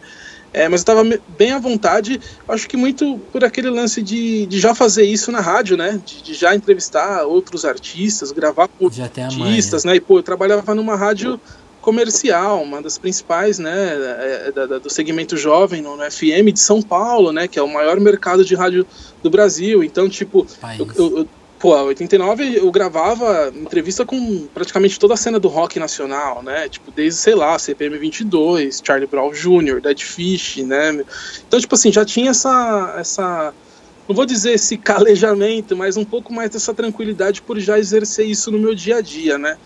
É, 0.52 0.68
mas 0.68 0.80
eu 0.80 0.82
estava 0.82 1.20
bem 1.36 1.50
à 1.50 1.58
vontade, 1.58 2.20
acho 2.46 2.68
que 2.68 2.76
muito 2.76 3.18
por 3.32 3.44
aquele 3.44 3.68
lance 3.68 4.00
de, 4.00 4.46
de 4.46 4.60
já 4.60 4.72
fazer 4.72 5.02
isso 5.04 5.32
na 5.32 5.40
rádio, 5.40 5.76
né? 5.76 6.00
De, 6.04 6.22
de 6.22 6.34
já 6.34 6.54
entrevistar 6.54 7.24
outros 7.24 7.64
artistas, 7.64 8.30
gravar 8.30 8.68
com 8.68 8.86
artistas, 8.86 9.84
né? 9.84 9.92
né? 9.92 9.96
E, 9.96 10.00
pô, 10.00 10.18
eu 10.18 10.22
trabalhava 10.22 10.74
numa 10.74 10.94
rádio 10.94 11.40
comercial, 11.84 12.62
uma 12.62 12.80
das 12.80 12.96
principais, 12.96 13.58
né, 13.58 13.70
é, 13.70 14.44
é, 14.46 14.52
da, 14.52 14.64
da, 14.64 14.78
do 14.78 14.88
segmento 14.88 15.36
jovem 15.36 15.82
no, 15.82 15.98
no, 15.98 16.10
FM 16.10 16.50
de 16.50 16.58
São 16.58 16.80
Paulo, 16.80 17.30
né, 17.30 17.46
que 17.46 17.58
é 17.58 17.62
o 17.62 17.70
maior 17.70 18.00
mercado 18.00 18.42
de 18.42 18.54
rádio 18.54 18.86
do 19.22 19.28
Brasil. 19.28 19.84
Então, 19.84 20.08
tipo, 20.08 20.46
eu, 20.78 20.88
eu, 20.96 21.18
eu, 21.18 21.28
pô, 21.58 21.76
89 21.76 22.56
eu 22.56 22.72
gravava 22.72 23.52
entrevista 23.54 24.06
com 24.06 24.46
praticamente 24.54 24.98
toda 24.98 25.12
a 25.12 25.16
cena 25.16 25.38
do 25.38 25.48
rock 25.48 25.78
nacional, 25.78 26.42
né, 26.42 26.70
tipo, 26.70 26.90
desde, 26.90 27.20
sei 27.20 27.34
lá, 27.34 27.58
CPM 27.58 27.98
22, 27.98 28.80
Charlie 28.82 29.06
Brown 29.06 29.30
Jr., 29.30 29.82
Dead 29.82 30.00
Fish, 30.00 30.56
né. 30.64 31.04
Então, 31.46 31.60
tipo 31.60 31.74
assim, 31.74 31.92
já 31.92 32.02
tinha 32.02 32.30
essa 32.30 32.94
essa 32.98 33.52
não 34.08 34.16
vou 34.16 34.24
dizer 34.24 34.52
esse 34.52 34.76
calejamento, 34.78 35.76
mas 35.76 35.98
um 35.98 36.04
pouco 36.04 36.32
mais 36.32 36.50
dessa 36.50 36.72
tranquilidade 36.72 37.42
por 37.42 37.58
já 37.58 37.78
exercer 37.78 38.26
isso 38.26 38.50
no 38.50 38.58
meu 38.58 38.74
dia 38.74 38.96
a 38.96 39.00
dia, 39.02 39.36
né? 39.38 39.56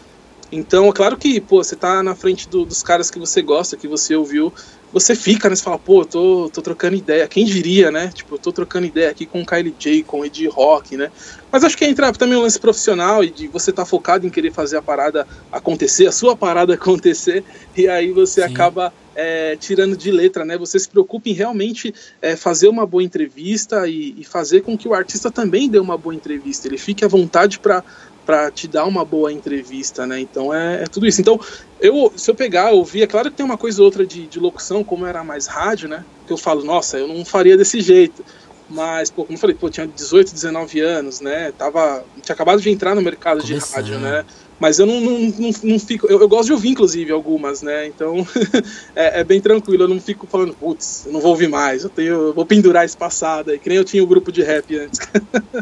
Então, 0.51 0.89
é 0.89 0.93
claro 0.93 1.17
que, 1.17 1.41
pô, 1.41 1.63
você 1.63 1.77
tá 1.77 2.03
na 2.03 2.15
frente 2.15 2.49
do, 2.49 2.65
dos 2.65 2.83
caras 2.83 3.11
que 3.11 3.19
você 3.19 3.43
gosta, 3.43 3.77
que 3.77 3.87
você 3.87 4.17
ouviu, 4.17 4.53
você 4.91 5.15
fica, 5.15 5.49
né? 5.49 5.55
Você 5.55 5.63
fala, 5.63 5.79
pô, 5.79 6.05
tô, 6.05 6.49
tô 6.51 6.63
trocando 6.63 6.97
ideia. 6.97 7.29
Quem 7.29 7.45
diria, 7.45 7.91
né? 7.91 8.11
Tipo, 8.15 8.37
eu 8.37 8.39
tô 8.39 8.51
trocando 8.51 8.87
ideia 8.87 9.11
aqui 9.11 9.27
com 9.27 9.43
o 9.43 9.47
Kylie 9.47 9.75
J, 9.79 10.03
com 10.05 10.21
o 10.21 10.25
Ed 10.25 10.47
Rock, 10.49 10.97
né? 10.97 11.11
Mas 11.53 11.65
acho 11.65 11.77
que 11.77 11.85
entra 11.85 12.11
também 12.13 12.37
um 12.37 12.43
lance 12.43 12.59
profissional 12.59 13.23
e 13.23 13.31
de 13.31 13.47
você 13.49 13.71
tá 13.71 13.85
focado 13.85 14.27
em 14.27 14.31
querer 14.31 14.53
fazer 14.53 14.79
a 14.79 14.83
parada 14.83 15.27
acontecer, 15.53 16.07
a 16.07 16.13
sua 16.13 16.35
parada 16.35 16.73
acontecer, 16.75 17.45
e 17.77 17.87
aí 17.87 18.11
você 18.13 18.43
Sim. 18.43 18.53
acaba 18.53 18.93
é, 19.15 19.57
tirando 19.57 19.97
de 19.97 20.11
letra, 20.11 20.45
né? 20.45 20.57
Você 20.57 20.79
se 20.79 20.89
preocupa 20.89 21.29
em 21.29 21.33
realmente 21.33 21.93
é, 22.23 22.37
fazer 22.37 22.69
uma 22.69 22.87
boa 22.87 23.03
entrevista 23.03 23.87
e, 23.89 24.15
e, 24.17 24.25
fazer 24.25 24.63
com 24.63 24.79
que 24.79 24.87
o 24.87 24.95
artista 24.95 25.31
também 25.31 25.69
dê 25.69 25.79
uma 25.79 25.99
boa 25.99 26.15
entrevista. 26.15 26.69
Ele 26.69 26.79
fique 26.79 27.05
à 27.05 27.09
vontade 27.09 27.59
para 27.59 27.83
para 28.29 28.51
te 28.51 28.69
dar 28.69 28.85
uma 28.85 29.07
boa 29.07 29.33
entrevista, 29.33 30.07
né? 30.07 30.21
Então 30.21 30.53
é, 30.53 30.83
é, 30.83 30.87
tudo 30.87 31.07
isso. 31.07 31.19
Então, 31.19 31.41
eu, 31.81 32.13
se 32.15 32.31
eu 32.31 32.35
pegar, 32.35 32.73
ouvir, 32.73 33.01
é 33.03 33.07
claro 33.07 33.31
que 33.31 33.39
tem 33.39 33.47
uma 33.47 33.57
coisa 33.57 33.81
ou 33.81 33.87
outra 33.87 34.07
de, 34.07 34.27
de 34.27 34.39
locução, 34.39 34.85
como 34.85 35.07
era 35.07 35.25
mais 35.25 35.47
rádio, 35.47 35.89
né? 35.89 36.05
Que 36.27 36.33
eu 36.35 36.37
falo, 36.37 36.63
nossa, 36.63 36.99
eu 36.99 37.09
não 37.09 37.25
faria 37.25 37.57
desse 37.57 37.81
jeito. 37.81 38.23
Mas, 38.69 39.11
pô, 39.11 39.25
como 39.25 39.35
eu 39.35 39.41
falei, 39.41 39.57
pô, 39.57 39.71
tinha 39.71 39.87
18, 39.87 40.35
19 40.35 40.79
anos, 40.79 41.23
né? 41.23 41.53
Tava, 41.53 42.05
tinha 42.21 42.35
acabado 42.35 42.61
de 42.61 42.69
entrar 42.69 42.95
no 42.95 43.01
mercado 43.01 43.41
Começando. 43.41 43.67
de 43.67 43.93
rádio, 43.93 43.99
né? 43.99 44.27
Mas 44.61 44.79
eu 44.79 44.87
não, 44.87 45.01
não, 45.01 45.19
não, 45.21 45.51
não 45.63 45.79
fico. 45.79 46.07
Eu, 46.09 46.21
eu, 46.21 46.29
gosto 46.29 46.47
de 46.47 46.53
ouvir, 46.53 46.71
inclusive, 46.71 47.13
algumas, 47.13 47.63
né? 47.63 47.87
Então 47.87 48.27
é, 48.95 49.21
é, 49.21 49.25
bem 49.25 49.41
tranquilo. 49.41 49.85
Eu 49.85 49.89
não 49.89 50.01
fico 50.01 50.27
falando, 50.27 50.53
putz, 50.55 51.05
eu 51.07 51.13
não 51.13 51.21
vou 51.21 51.31
ouvir 51.31 51.49
mais. 51.49 51.85
Eu, 51.85 51.91
tenho, 51.91 52.15
eu 52.15 52.35
vou 52.35 52.45
pendurar 52.45 52.85
esse 52.85 52.97
passado 52.97 53.51
aí, 53.51 53.59
que 53.59 53.69
nem 53.69 53.79
eu 53.79 53.85
tinha 53.85 54.03
o 54.03 54.07
grupo 54.07 54.33
de 54.33 54.43
rap 54.43 54.77
antes. 54.77 55.01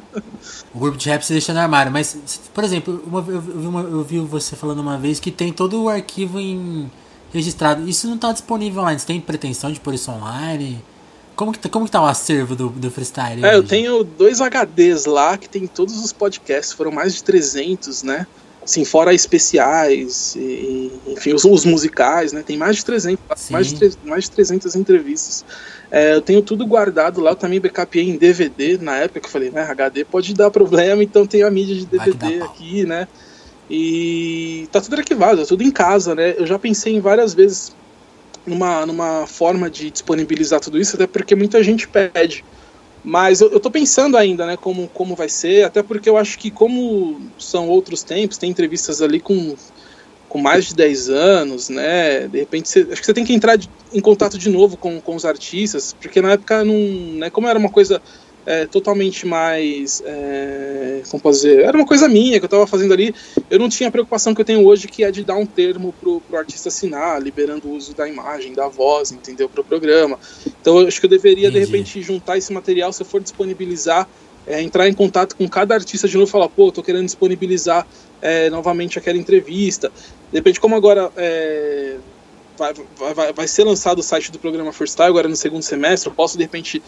o 0.75 0.79
grupo 0.79 0.97
de 0.97 1.09
rap 1.11 1.23
você 1.23 1.35
deixa 1.35 1.53
no 1.53 1.61
armário. 1.61 1.93
Mas, 1.93 2.17
por 2.55 2.65
exemplo, 2.65 3.03
uma, 3.07 3.19
eu, 3.29 3.41
vi 3.41 3.67
uma, 3.67 3.81
eu 3.83 4.03
vi 4.03 4.19
você 4.21 4.57
falando 4.57 4.81
uma 4.81 4.97
vez 4.97 5.21
que 5.21 5.31
tem 5.31 5.53
todo 5.53 5.83
o 5.83 5.89
arquivo 5.91 6.41
em 6.41 6.91
registrado. 7.33 7.87
Isso 7.87 8.07
não 8.07 8.15
está 8.15 8.33
disponível 8.33 8.81
online. 8.81 8.99
Você 8.99 9.07
tem 9.07 9.21
pretensão 9.21 9.71
de 9.71 9.79
pôr 9.79 9.93
isso 9.93 10.11
online? 10.11 10.83
Como 11.35 11.53
que, 11.53 11.59
tá, 11.59 11.69
como 11.69 11.85
que 11.85 11.91
tá 11.91 12.01
o 12.01 12.07
acervo 12.07 12.57
do, 12.57 12.71
do 12.71 12.91
freestyle? 12.91 13.45
É, 13.45 13.55
eu 13.55 13.63
tenho 13.63 14.03
dois 14.03 14.41
HDs 14.41 15.05
lá 15.05 15.37
que 15.37 15.47
tem 15.47 15.67
todos 15.67 16.03
os 16.03 16.11
podcasts, 16.11 16.73
foram 16.73 16.91
mais 16.91 17.15
de 17.15 17.23
300, 17.23 18.03
né? 18.03 18.27
Assim, 18.67 18.85
fora 18.85 19.15
especiais, 19.15 20.35
e, 20.35 20.91
enfim, 21.07 21.33
os, 21.33 21.45
os, 21.45 21.65
musicais, 21.65 22.33
né? 22.33 22.43
Tem 22.45 22.57
mais 22.57 22.75
de 22.75 22.85
300, 22.85 23.21
mais 23.49 23.73
de, 23.73 23.93
mais 24.05 24.25
de 24.25 24.33
300 24.33 24.75
entrevistas. 24.75 25.45
É, 25.89 26.17
eu 26.17 26.21
tenho 26.21 26.43
tudo 26.43 26.67
guardado 26.67 27.21
lá, 27.21 27.31
eu 27.31 27.37
também 27.37 27.61
backupei 27.61 28.11
em 28.11 28.17
DVD 28.17 28.77
na 28.79 28.97
época 28.97 29.21
que 29.21 29.27
eu 29.27 29.31
falei, 29.31 29.51
né, 29.51 29.63
HD 29.63 30.05
pode 30.05 30.35
dar 30.35 30.51
problema, 30.51 31.01
então 31.01 31.25
tem 31.25 31.45
a 31.45 31.51
mídia 31.51 31.77
de 31.77 31.87
DVD 31.87 32.43
aqui, 32.43 32.85
né? 32.85 33.07
E 33.71 34.69
tá 34.73 34.81
tudo 34.81 34.97
arquivado, 34.97 35.43
tá 35.43 35.47
tudo 35.47 35.63
em 35.63 35.71
casa, 35.71 36.17
né? 36.17 36.35
Eu 36.37 36.45
já 36.45 36.59
pensei 36.59 36.93
em 36.93 37.01
várias 37.01 37.35
vezes 37.35 37.73
numa, 38.45 38.85
numa 38.85 39.29
forma 39.29 39.71
de 39.71 39.93
disponibilizar 39.93 40.59
tudo 40.59 40.77
isso, 40.77 40.97
até 40.97 41.07
porque 41.07 41.37
muita 41.37 41.63
gente 41.63 41.87
pede. 41.87 42.45
Mas 43.07 43.41
eu, 43.41 43.61
tô 43.61 43.71
pensando 43.71 44.17
ainda, 44.17 44.45
né, 44.45 44.57
como, 44.57 44.89
como 44.89 45.15
vai 45.15 45.29
ser, 45.29 45.63
até 45.63 45.81
porque 45.81 46.11
eu 46.11 46.17
acho 46.17 46.37
que 46.37 46.51
como 46.51 47.21
são 47.39 47.69
outros 47.69 48.03
tempos, 48.03 48.37
tem 48.37 48.51
entrevistas 48.51 49.01
ali 49.01 49.21
com, 49.21 49.55
com 50.29 50.41
mais 50.41 50.65
de 50.67 50.75
10 50.75 51.09
anos, 51.09 51.69
né, 51.69 52.27
de 52.27 52.41
repente 52.41 52.69
você, 52.69 52.81
acho 52.81 53.01
que 53.01 53.07
você 53.07 53.15
tem 53.15 53.25
que 53.25 53.33
entrar 53.33 53.55
de, 53.55 53.71
em 53.93 54.01
contato 54.01 54.37
de 54.37 54.51
novo 54.51 54.77
com, 54.77 55.01
com 55.01 55.15
os 55.15 55.25
artistas, 55.25 55.95
porque 56.03 56.21
na 56.21 56.33
época 56.33 56.65
não, 56.65 56.75
né, 57.17 57.31
como 57.31 57.47
era 57.47 57.57
uma 57.57 57.71
coisa 57.71 58.03
é, 58.47 58.65
totalmente 58.65 59.27
mais. 59.27 60.01
É, 60.07 61.03
como 61.11 61.21
posso 61.21 61.43
dizer? 61.43 61.65
Era 61.65 61.77
uma 61.77 61.85
coisa 61.87 62.09
minha 62.09 62.39
que 62.39 62.45
eu 62.45 62.47
estava 62.47 62.67
fazendo 62.67 62.95
ali. 62.95 63.13
Eu 63.51 63.59
não 63.59 63.69
tinha 63.69 63.89
a 63.89 63.93
preocupação 63.93 64.33
que 64.33 64.41
eu 64.41 64.45
tenho 64.45 64.65
hoje, 64.65 64.87
que 64.87 65.03
é 65.03 65.11
de 65.11 65.25
dar 65.25 65.35
um 65.37 65.45
termo 65.45 65.93
pro, 66.01 66.21
pro 66.21 66.39
artista 66.39 66.69
assinar, 66.69 67.21
liberando 67.21 67.69
o 67.69 67.73
uso 67.75 67.95
da 67.95 68.09
imagem, 68.09 68.55
da 68.55 68.69
voz, 68.69 69.11
entendeu? 69.11 69.49
Para 69.49 69.61
o 69.61 69.65
programa. 69.65 70.19
Então 70.61 70.81
eu 70.81 70.87
acho 70.87 71.01
que 71.01 71.07
eu 71.07 71.11
deveria, 71.11 71.49
Entendi. 71.49 71.67
de 71.67 71.73
repente, 71.73 72.01
juntar 72.01 72.39
esse 72.39 72.53
material, 72.53 72.93
se 72.93 73.03
eu 73.03 73.07
for 73.07 73.21
disponibilizar. 73.21 74.09
É, 74.49 74.63
entrar 74.63 74.89
em 74.89 74.95
contato 74.95 75.35
com 75.35 75.49
cada 75.49 75.75
artista 75.75 76.07
de 76.07 76.17
novo 76.17 76.29
e 76.29 76.31
falar, 76.31 76.49
pô, 76.49 76.71
tô 76.71 76.81
querendo 76.81 77.07
disponibilizar 77.07 77.85
é, 78.23 78.49
novamente 78.49 78.97
aquela 78.97 79.19
entrevista. 79.19 79.91
De 80.31 80.39
repente, 80.39 80.61
como 80.61 80.77
agora 80.77 81.11
é, 81.17 81.97
vai, 82.57 82.75
vai, 83.15 83.33
vai, 83.33 83.49
ser 83.49 83.65
lançado 83.65 83.99
o 83.99 84.03
site 84.03 84.31
do 84.31 84.39
programa 84.39 84.73
Freestyle 84.73 85.09
agora 85.09 85.29
no 85.29 85.37
segundo 85.37 85.63
semestre, 85.63 86.09
eu 86.09 86.15
posso 86.15 86.37
de 86.37 86.45
repente 86.45 86.83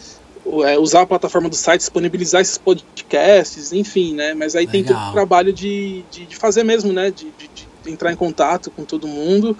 é, 0.65 0.77
usar 0.79 1.01
a 1.01 1.05
plataforma 1.05 1.49
do 1.49 1.55
site, 1.55 1.81
disponibilizar 1.81 2.41
esses 2.41 2.57
podcasts, 2.57 3.71
enfim, 3.71 4.13
né? 4.13 4.33
Mas 4.33 4.55
aí 4.55 4.65
Legal. 4.65 4.71
tem 4.71 4.83
todo 4.83 5.09
o 5.09 5.11
trabalho 5.11 5.53
de, 5.53 6.03
de, 6.09 6.25
de, 6.25 6.35
fazer 6.35 6.63
mesmo, 6.63 6.91
né? 6.91 7.11
De, 7.11 7.31
de, 7.37 7.49
de, 7.53 7.69
entrar 7.91 8.11
em 8.11 8.15
contato 8.15 8.69
com 8.71 8.83
todo 8.83 9.07
mundo 9.07 9.57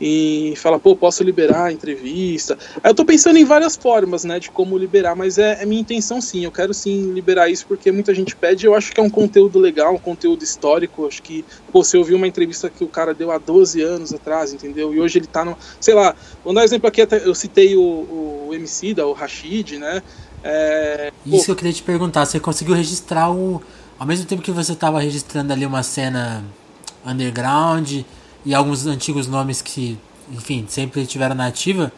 e 0.00 0.54
falar, 0.56 0.78
pô, 0.78 0.96
posso 0.96 1.22
liberar 1.22 1.64
a 1.64 1.72
entrevista. 1.72 2.56
Eu 2.82 2.94
tô 2.94 3.04
pensando 3.04 3.36
em 3.36 3.44
várias 3.44 3.76
formas, 3.76 4.24
né, 4.24 4.38
de 4.38 4.50
como 4.50 4.78
liberar, 4.78 5.14
mas 5.14 5.36
é, 5.36 5.62
é 5.62 5.66
minha 5.66 5.80
intenção 5.80 6.20
sim, 6.20 6.44
eu 6.44 6.50
quero 6.50 6.72
sim 6.72 7.12
liberar 7.12 7.48
isso 7.50 7.66
porque 7.66 7.92
muita 7.92 8.14
gente 8.14 8.34
pede, 8.34 8.64
eu 8.64 8.74
acho 8.74 8.92
que 8.92 9.00
é 9.00 9.02
um 9.02 9.10
conteúdo 9.10 9.58
legal, 9.58 9.94
um 9.94 9.98
conteúdo 9.98 10.42
histórico, 10.42 11.06
acho 11.06 11.22
que, 11.22 11.44
pô, 11.70 11.84
você 11.84 11.98
ouviu 11.98 12.16
uma 12.16 12.26
entrevista 12.26 12.70
que 12.70 12.82
o 12.82 12.88
cara 12.88 13.12
deu 13.12 13.30
há 13.30 13.36
12 13.36 13.82
anos 13.82 14.14
atrás, 14.14 14.54
entendeu? 14.54 14.94
E 14.94 15.00
hoje 15.00 15.18
ele 15.18 15.26
tá 15.26 15.44
no, 15.44 15.56
sei 15.78 15.94
lá, 15.94 16.14
vou 16.42 16.54
dar 16.54 16.62
um 16.62 16.64
exemplo 16.64 16.88
aqui, 16.88 17.06
eu 17.22 17.34
citei 17.34 17.76
o, 17.76 17.80
o 18.48 18.50
MC 18.54 18.94
da, 18.94 19.06
o 19.06 19.12
Rashid, 19.12 19.78
né, 19.78 20.02
é, 20.42 21.12
Isso 21.26 21.46
pô, 21.46 21.52
eu 21.52 21.56
queria 21.56 21.72
te 21.72 21.82
perguntar, 21.82 22.24
você 22.24 22.40
conseguiu 22.40 22.74
registrar 22.74 23.30
o 23.30 23.60
ao 23.98 24.06
mesmo 24.06 24.24
tempo 24.24 24.40
que 24.40 24.50
você 24.50 24.74
tava 24.74 24.98
registrando 24.98 25.52
ali 25.52 25.66
uma 25.66 25.82
cena 25.82 26.42
underground 27.04 28.00
e 28.44 28.54
alguns 28.54 28.86
antigos 28.86 29.26
nomes 29.26 29.60
que, 29.60 29.98
enfim, 30.32 30.64
sempre 30.68 31.06
tiveram 31.06 31.34
na 31.34 31.46
ativa, 31.46 31.92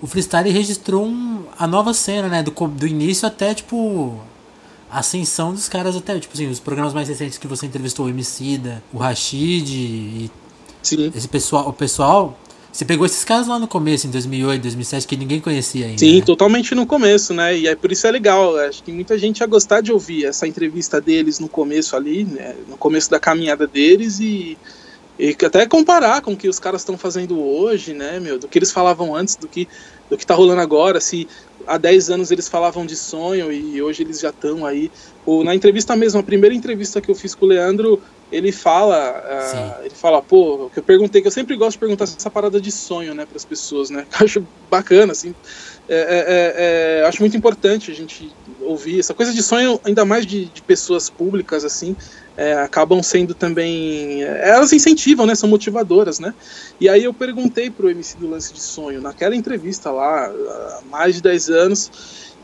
o 0.00 0.06
freestyle 0.06 0.50
registrou 0.50 1.06
um, 1.06 1.44
a 1.58 1.66
nova 1.66 1.94
cena, 1.94 2.28
né? 2.28 2.42
Do, 2.42 2.50
do 2.50 2.86
início 2.86 3.26
até, 3.26 3.54
tipo, 3.54 4.20
a 4.90 4.98
ascensão 4.98 5.52
dos 5.52 5.68
caras 5.68 5.96
até, 5.96 6.18
tipo 6.18 6.34
assim, 6.34 6.48
os 6.48 6.60
programas 6.60 6.92
mais 6.92 7.08
recentes 7.08 7.38
que 7.38 7.46
você 7.46 7.66
entrevistou, 7.66 8.06
o 8.06 8.08
Emicida, 8.08 8.82
o 8.92 8.98
Rashid 8.98 9.70
e 9.70 10.30
Sim. 10.82 11.12
esse 11.14 11.28
pessoal, 11.28 11.68
o 11.68 11.72
pessoal, 11.72 12.38
você 12.72 12.84
pegou 12.84 13.06
esses 13.06 13.24
caras 13.24 13.46
lá 13.46 13.58
no 13.58 13.66
começo, 13.66 14.06
em 14.06 14.10
2008, 14.10 14.62
2007, 14.62 15.06
que 15.06 15.16
ninguém 15.16 15.40
conhecia 15.40 15.86
ainda. 15.86 15.98
Sim, 15.98 16.16
né? 16.16 16.24
totalmente 16.24 16.74
no 16.74 16.86
começo, 16.86 17.32
né? 17.32 17.56
E 17.56 17.66
é 17.66 17.74
por 17.74 17.90
isso 17.90 18.06
é 18.06 18.10
legal. 18.10 18.56
Acho 18.58 18.82
que 18.82 18.92
muita 18.92 19.18
gente 19.18 19.40
ia 19.40 19.46
gostar 19.46 19.80
de 19.80 19.92
ouvir 19.92 20.26
essa 20.26 20.46
entrevista 20.46 21.00
deles 21.00 21.38
no 21.38 21.48
começo 21.48 21.96
ali, 21.96 22.24
né? 22.24 22.54
No 22.68 22.76
começo 22.76 23.10
da 23.10 23.18
caminhada 23.18 23.66
deles 23.66 24.20
e, 24.20 24.58
e 25.18 25.36
até 25.44 25.66
comparar 25.66 26.20
com 26.20 26.32
o 26.32 26.36
que 26.36 26.48
os 26.48 26.58
caras 26.58 26.82
estão 26.82 26.98
fazendo 26.98 27.40
hoje, 27.40 27.94
né, 27.94 28.20
meu? 28.20 28.38
Do 28.38 28.48
que 28.48 28.58
eles 28.58 28.70
falavam 28.70 29.14
antes, 29.14 29.34
do 29.36 29.48
que, 29.48 29.66
do 30.10 30.16
que 30.16 30.26
tá 30.26 30.34
rolando 30.34 30.60
agora. 30.60 31.00
Se 31.00 31.26
há 31.66 31.78
10 31.78 32.10
anos 32.10 32.30
eles 32.30 32.48
falavam 32.48 32.84
de 32.84 32.94
sonho 32.94 33.50
e 33.50 33.80
hoje 33.80 34.02
eles 34.02 34.20
já 34.20 34.28
estão 34.28 34.66
aí. 34.66 34.90
O, 35.24 35.42
na 35.42 35.54
entrevista 35.54 35.96
mesmo, 35.96 36.20
a 36.20 36.22
primeira 36.22 36.54
entrevista 36.54 37.00
que 37.00 37.10
eu 37.10 37.14
fiz 37.14 37.34
com 37.34 37.46
o 37.46 37.48
Leandro, 37.48 38.02
ele 38.30 38.50
fala, 38.50 39.22
uh, 39.80 39.84
ele 39.84 39.94
fala, 39.94 40.20
pô, 40.20 40.68
que 40.72 40.80
eu 40.80 40.82
perguntei, 40.82 41.22
que 41.22 41.28
eu 41.28 41.32
sempre 41.32 41.56
gosto 41.56 41.72
de 41.72 41.78
perguntar 41.78 42.04
essa 42.04 42.30
parada 42.30 42.60
de 42.60 42.72
sonho, 42.72 43.14
né, 43.14 43.24
para 43.24 43.36
as 43.36 43.44
pessoas, 43.44 43.88
né? 43.88 44.04
Eu 44.18 44.26
acho 44.26 44.46
bacana, 44.68 45.12
assim, 45.12 45.34
é, 45.88 46.98
é, 46.98 47.00
é, 47.02 47.06
acho 47.06 47.20
muito 47.20 47.36
importante 47.36 47.92
a 47.92 47.94
gente 47.94 48.32
ouvir 48.60 48.98
essa 48.98 49.14
coisa 49.14 49.32
de 49.32 49.42
sonho, 49.42 49.80
ainda 49.84 50.04
mais 50.04 50.26
de, 50.26 50.46
de 50.46 50.60
pessoas 50.60 51.08
públicas, 51.08 51.64
assim, 51.64 51.94
é, 52.36 52.54
acabam 52.54 53.00
sendo 53.00 53.32
também, 53.32 54.24
é, 54.24 54.50
elas 54.50 54.72
incentivam, 54.72 55.24
né, 55.24 55.36
são 55.36 55.48
motivadoras, 55.48 56.18
né? 56.18 56.34
E 56.80 56.88
aí 56.88 57.04
eu 57.04 57.14
perguntei 57.14 57.70
pro 57.70 57.88
MC 57.88 58.18
do 58.18 58.28
lance 58.28 58.52
de 58.52 58.60
sonho 58.60 59.00
naquela 59.00 59.36
entrevista 59.36 59.90
lá, 59.90 60.26
há 60.26 60.80
mais 60.90 61.14
de 61.14 61.22
10 61.22 61.50
anos 61.50 61.90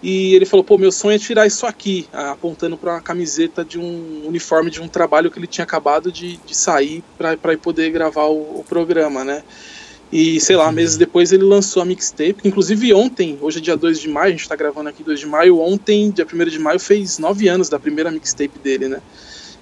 e 0.03 0.35
ele 0.35 0.45
falou: 0.45 0.65
pô, 0.65 0.77
meu 0.77 0.91
sonho 0.91 1.15
é 1.15 1.19
tirar 1.19 1.47
isso 1.47 1.65
aqui, 1.65 2.09
apontando 2.13 2.77
para 2.77 2.95
uma 2.95 3.01
camiseta 3.01 3.65
de 3.65 3.79
um 3.79 4.27
uniforme 4.27 4.71
de 4.71 4.83
um 4.83 4.89
trabalho 4.89 5.31
que 5.31 5.39
ele 5.39 5.47
tinha 5.47 5.65
acabado 5.65 6.11
de, 6.11 6.39
de 6.39 6.57
sair 6.57 7.05
para 7.17 7.57
poder 7.57 7.91
gravar 7.91 8.25
o, 8.25 8.61
o, 8.61 8.65
programa, 8.69 9.23
né? 9.23 9.45
E 10.11 10.41
sei 10.41 10.57
lá, 10.57 10.71
meses 10.71 10.97
depois 10.97 11.33
ele 11.33 11.45
lançou 11.45 11.83
a 11.83 11.87
mixtape, 11.87 12.37
inclusive 12.45 12.93
ontem, 12.93 13.39
hoje 13.41 13.59
é 13.59 13.63
dia 13.63 13.77
2 13.77 13.99
de 13.99 14.09
maio, 14.09 14.29
a 14.29 14.37
gente 14.37 14.49
tá 14.49 14.57
gravando 14.57 14.89
aqui 14.89 15.03
2 15.03 15.21
de 15.21 15.27
maio, 15.27 15.59
ontem, 15.59 16.11
dia 16.11 16.27
1 16.31 16.45
de 16.51 16.59
maio, 16.59 16.79
fez 16.79 17.19
9 17.19 17.49
anos 17.49 17.71
da 17.71 17.79
primeira 17.79 18.11
mixtape 18.11 18.59
dele, 18.59 18.89
né? 18.89 19.01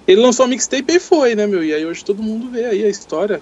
Ele 0.07 0.19
lançou 0.19 0.45
a 0.45 0.47
mixtape 0.47 0.95
e 0.95 0.99
foi, 0.99 1.35
né, 1.35 1.45
meu? 1.45 1.63
E 1.63 1.73
aí 1.73 1.85
hoje 1.85 2.03
todo 2.03 2.23
mundo 2.23 2.49
vê 2.49 2.65
aí 2.65 2.83
a 2.83 2.89
história, 2.89 3.41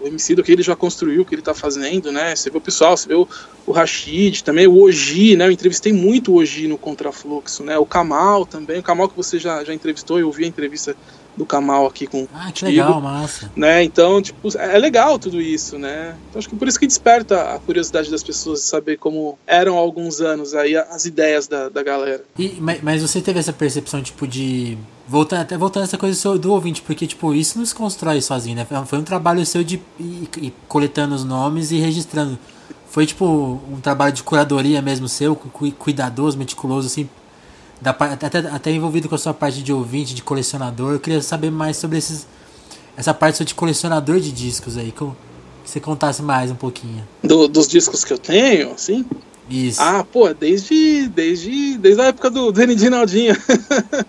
o 0.00 0.06
MC 0.06 0.34
do 0.34 0.42
que 0.42 0.52
ele 0.52 0.62
já 0.62 0.76
construiu, 0.76 1.22
o 1.22 1.24
que 1.24 1.34
ele 1.34 1.42
tá 1.42 1.52
fazendo, 1.52 2.12
né? 2.12 2.34
Você 2.34 2.48
vê 2.48 2.58
o 2.58 2.60
pessoal, 2.60 2.96
você 2.96 3.08
vê 3.08 3.14
o, 3.14 3.28
o 3.66 3.72
Rashid 3.72 4.44
também, 4.44 4.66
o 4.66 4.80
Oji, 4.80 5.36
né? 5.36 5.46
Eu 5.46 5.50
entrevistei 5.50 5.92
muito 5.92 6.32
o 6.32 6.36
Oji 6.36 6.68
no 6.68 6.78
Contrafluxo, 6.78 7.64
né? 7.64 7.76
O 7.76 7.84
Kamal 7.84 8.46
também, 8.46 8.78
o 8.78 8.82
Kamal 8.82 9.08
que 9.08 9.16
você 9.16 9.38
já, 9.38 9.64
já 9.64 9.74
entrevistou, 9.74 10.18
eu 10.18 10.30
vi 10.30 10.44
a 10.44 10.48
entrevista 10.48 10.96
do 11.36 11.44
Kamal 11.44 11.86
aqui 11.86 12.06
com 12.06 12.26
Ah, 12.34 12.50
que 12.52 12.64
legal, 12.64 13.00
massa. 13.00 13.50
Né? 13.54 13.84
Então, 13.84 14.22
tipo, 14.22 14.56
é 14.56 14.78
legal 14.78 15.18
tudo 15.18 15.40
isso, 15.40 15.78
né? 15.78 16.16
Então, 16.28 16.38
acho 16.38 16.48
que 16.48 16.56
por 16.56 16.66
isso 16.66 16.78
que 16.78 16.86
desperta 16.86 17.54
a 17.54 17.58
curiosidade 17.58 18.10
das 18.10 18.22
pessoas 18.22 18.60
de 18.60 18.66
saber 18.66 18.96
como 18.96 19.38
eram 19.46 19.76
há 19.76 19.80
alguns 19.80 20.20
anos 20.20 20.54
aí 20.54 20.76
as 20.76 21.04
ideias 21.04 21.46
da, 21.46 21.68
da 21.68 21.82
galera. 21.82 22.24
E, 22.38 22.56
mas 22.82 23.02
você 23.02 23.20
teve 23.20 23.38
essa 23.38 23.52
percepção, 23.52 24.02
tipo, 24.02 24.26
de 24.26 24.78
voltando 25.08 25.42
até 25.42 25.56
voltando 25.56 25.84
essa 25.84 25.96
coisa 25.96 26.38
do 26.38 26.52
ouvinte, 26.52 26.82
porque 26.82 27.06
tipo, 27.06 27.32
isso 27.32 27.58
não 27.58 27.66
se 27.66 27.74
constrói 27.74 28.20
sozinho, 28.20 28.56
né? 28.56 28.66
Foi 28.86 28.98
um 28.98 29.04
trabalho 29.04 29.44
seu 29.46 29.62
de 29.62 29.80
ir, 29.98 30.28
ir 30.38 30.52
coletando 30.66 31.14
os 31.14 31.24
nomes 31.24 31.70
e 31.70 31.78
registrando. 31.78 32.38
Foi 32.88 33.06
tipo 33.06 33.60
um 33.70 33.80
trabalho 33.80 34.12
de 34.12 34.22
curadoria 34.22 34.80
mesmo 34.80 35.08
seu, 35.08 35.36
cuidadoso, 35.36 36.38
meticuloso, 36.38 36.86
assim, 36.86 37.08
da, 37.80 37.90
até, 37.90 38.38
até 38.38 38.70
envolvido 38.70 39.08
com 39.08 39.14
a 39.14 39.18
sua 39.18 39.34
parte 39.34 39.62
de 39.62 39.72
ouvinte, 39.72 40.14
de 40.14 40.22
colecionador. 40.22 40.94
Eu 40.94 41.00
queria 41.00 41.22
saber 41.22 41.50
mais 41.50 41.76
sobre 41.76 41.98
esses, 41.98 42.26
essa 42.96 43.12
parte 43.12 43.44
de 43.44 43.54
colecionador 43.54 44.20
de 44.20 44.32
discos 44.32 44.76
aí, 44.76 44.90
que, 44.90 45.02
eu, 45.02 45.16
que 45.64 45.70
você 45.70 45.80
contasse 45.80 46.22
mais 46.22 46.50
um 46.50 46.56
pouquinho. 46.56 47.06
Do, 47.22 47.48
dos 47.48 47.68
discos 47.68 48.04
que 48.04 48.12
eu 48.12 48.18
tenho, 48.18 48.72
assim? 48.72 49.04
Isso. 49.48 49.80
Ah, 49.80 50.04
pô, 50.04 50.32
desde, 50.34 51.08
desde, 51.08 51.78
desde 51.78 52.00
a 52.00 52.06
época 52.06 52.30
do, 52.30 52.50
do 52.50 52.90
Naldinho. 52.90 53.36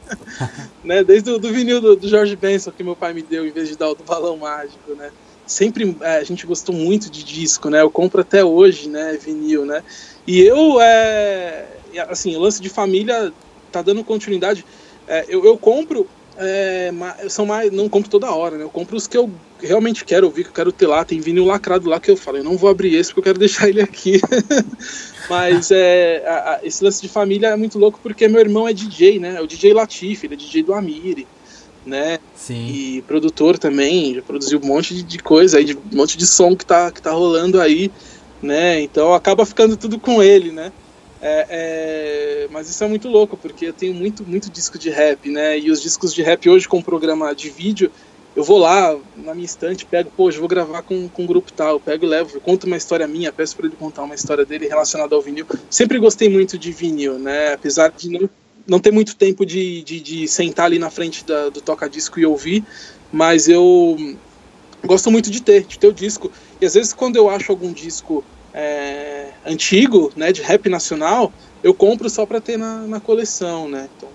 né? 0.84 1.04
Desde 1.04 1.30
o 1.30 1.38
do 1.38 1.52
vinil 1.52 1.80
do, 1.80 1.96
do, 1.96 2.08
Jorge 2.08 2.36
Benson 2.36 2.72
que 2.72 2.84
meu 2.84 2.96
pai 2.96 3.14
me 3.14 3.22
deu 3.22 3.46
em 3.46 3.52
vez 3.52 3.70
de 3.70 3.78
dar 3.78 3.90
o 3.90 3.96
do 3.96 4.04
balão 4.04 4.38
mágico, 4.38 4.96
né? 4.96 5.12
Sempre 5.46 5.96
é, 6.02 6.18
a 6.18 6.24
gente 6.24 6.46
gostou 6.46 6.74
muito 6.74 7.10
de 7.10 7.24
disco, 7.24 7.70
né? 7.70 7.82
Eu 7.82 7.92
compro 7.92 8.22
até 8.22 8.44
hoje, 8.44 8.90
né? 8.90 9.18
Vinil, 9.24 9.64
né? 9.64 9.84
E 10.26 10.42
eu, 10.42 10.82
é, 10.82 11.66
assim, 12.10 12.36
o 12.36 12.40
lance 12.40 12.60
de 12.60 12.70
família 12.70 13.32
tá 13.78 13.92
dando 13.92 14.04
continuidade. 14.04 14.66
É, 15.08 15.26
eu, 15.30 15.46
eu 15.46 15.58
compro 15.58 16.08
é, 16.38 16.94
são 17.30 17.46
mais, 17.46 17.72
não 17.72 17.90
compro 17.90 18.10
toda 18.10 18.32
hora, 18.32 18.58
né? 18.58 18.64
Eu 18.64 18.70
compro 18.70 18.96
os 18.96 19.08
que 19.08 19.18
eu 19.18 19.30
realmente 19.60 20.06
quero 20.06 20.28
ouvir, 20.28 20.44
que 20.44 20.50
eu 20.50 20.54
quero 20.54 20.72
ter 20.72 20.86
lá. 20.86 21.04
Tem 21.04 21.20
vinil 21.20 21.46
lacrado 21.46 21.90
lá 21.90 22.00
que 22.00 22.12
eu 22.12 22.16
falo, 22.16 22.38
eu 22.38 22.44
não 22.44 22.56
vou 22.56 22.70
abrir 22.70 22.96
esse 22.96 23.10
porque 23.10 23.22
eu 23.22 23.34
quero 23.34 23.40
deixar 23.40 23.68
ele 23.68 23.82
aqui. 23.82 24.22
Mas 25.30 25.72
é, 25.72 26.24
a, 26.26 26.54
a, 26.54 26.60
esse 26.64 26.84
lance 26.84 27.02
de 27.02 27.10
família 27.10 27.48
é 27.48 27.56
muito 27.56 27.80
louco 27.80 28.00
porque 28.02 28.28
meu 28.28 28.40
irmão 28.40 28.68
é 28.68 28.74
DJ, 28.74 29.20
né? 29.20 29.36
É 29.38 29.42
o 29.42 29.48
DJ 29.48 29.74
Latif, 29.74 30.24
ele 30.24 30.36
é 30.36 30.38
DJ 30.38 30.64
do 30.64 30.74
Amiri, 30.74 31.28
né? 31.86 32.20
Sim. 32.36 32.68
E 32.68 33.02
produtor 33.02 33.58
também, 33.58 34.14
já 34.14 34.22
produziu 34.22 34.60
um 34.64 34.68
monte 34.68 34.94
de, 34.94 35.04
de 35.04 35.18
coisa 35.18 35.58
aí, 35.58 35.66
de, 35.66 35.76
um 35.76 35.96
monte 35.96 36.18
de 36.18 36.28
som 36.28 36.56
que 36.56 36.66
tá, 36.66 36.92
que 36.92 37.02
tá 37.02 37.12
rolando 37.12 37.60
aí, 37.60 37.92
né? 38.42 38.80
Então 38.80 39.14
acaba 39.14 39.44
ficando 39.44 39.76
tudo 39.76 40.00
com 40.00 40.22
ele, 40.22 40.52
né? 40.52 40.72
É, 41.22 41.48
é, 41.50 42.48
mas 42.52 42.70
isso 42.70 42.84
é 42.84 42.88
muito 42.88 43.08
louco, 43.08 43.38
porque 43.38 43.66
eu 43.66 43.74
tenho 43.74 43.94
muito, 43.94 44.24
muito 44.24 44.50
disco 44.50 44.78
de 44.78 44.90
rap, 44.90 45.30
né? 45.30 45.58
E 45.58 45.72
os 45.72 45.82
discos 45.82 46.14
de 46.14 46.22
rap 46.22 46.48
hoje 46.50 46.68
com 46.68 46.82
programa 46.82 47.34
de 47.34 47.50
vídeo, 47.50 47.92
eu 48.36 48.44
vou 48.44 48.60
lá 48.60 48.96
na 49.16 49.34
minha 49.34 49.46
estante, 49.46 49.84
pego, 49.84 50.12
pô, 50.16 50.30
eu 50.30 50.40
vou 50.40 50.48
gravar 50.48 50.84
com, 50.84 51.10
com 51.10 51.24
um 51.24 51.26
grupo 51.26 51.52
tal, 51.52 51.80
pego 51.80 52.06
e 52.06 52.08
levo, 52.08 52.40
conto 52.40 52.68
uma 52.68 52.78
história 52.78 53.08
minha, 53.08 53.32
peço 53.32 53.56
para 53.56 53.66
ele 53.66 53.76
contar 53.76 54.04
uma 54.04 54.14
história 54.14 54.46
dele 54.46 54.68
relacionada 54.68 55.16
ao 55.16 55.22
vinil. 55.22 55.48
Sempre 55.70 55.98
gostei 55.98 56.30
muito 56.30 56.58
de 56.58 56.72
vinil, 56.72 57.18
né? 57.18 57.54
Apesar 57.54 57.90
de 57.90 58.10
não, 58.12 58.30
não 58.68 58.80
ter 58.80 58.92
muito 58.92 59.16
tempo 59.16 59.44
de, 59.44 59.82
de, 59.82 60.00
de 60.00 60.28
sentar 60.28 60.68
ali 60.68 60.78
na 60.78 60.92
frente 60.92 61.26
da, 61.26 61.50
do 61.50 61.62
toca-disco 61.62 62.20
e 62.20 62.28
ouvir, 62.28 62.64
mas 63.12 63.48
eu 63.48 63.98
gosto 64.86 65.10
muito 65.10 65.32
de 65.32 65.42
ter, 65.42 65.66
de 65.66 65.80
ter 65.80 65.88
o 65.88 65.94
disco. 65.94 66.32
E 66.62 66.66
às 66.68 66.76
vezes 66.76 66.94
quando 66.94 67.16
eu 67.16 67.28
acho 67.32 67.52
algum 67.52 67.74
disco 67.74 68.24
é, 68.58 69.28
antigo, 69.46 70.12
né, 70.16 70.32
de 70.32 70.42
rap 70.42 70.68
nacional, 70.68 71.32
eu 71.64 71.76
compro 71.76 72.10
só 72.10 72.26
para 72.26 72.42
ter 72.42 72.58
na, 72.58 72.80
na, 72.88 73.00
coleção, 73.00 73.70
né? 73.70 73.88
Então, 73.96 74.10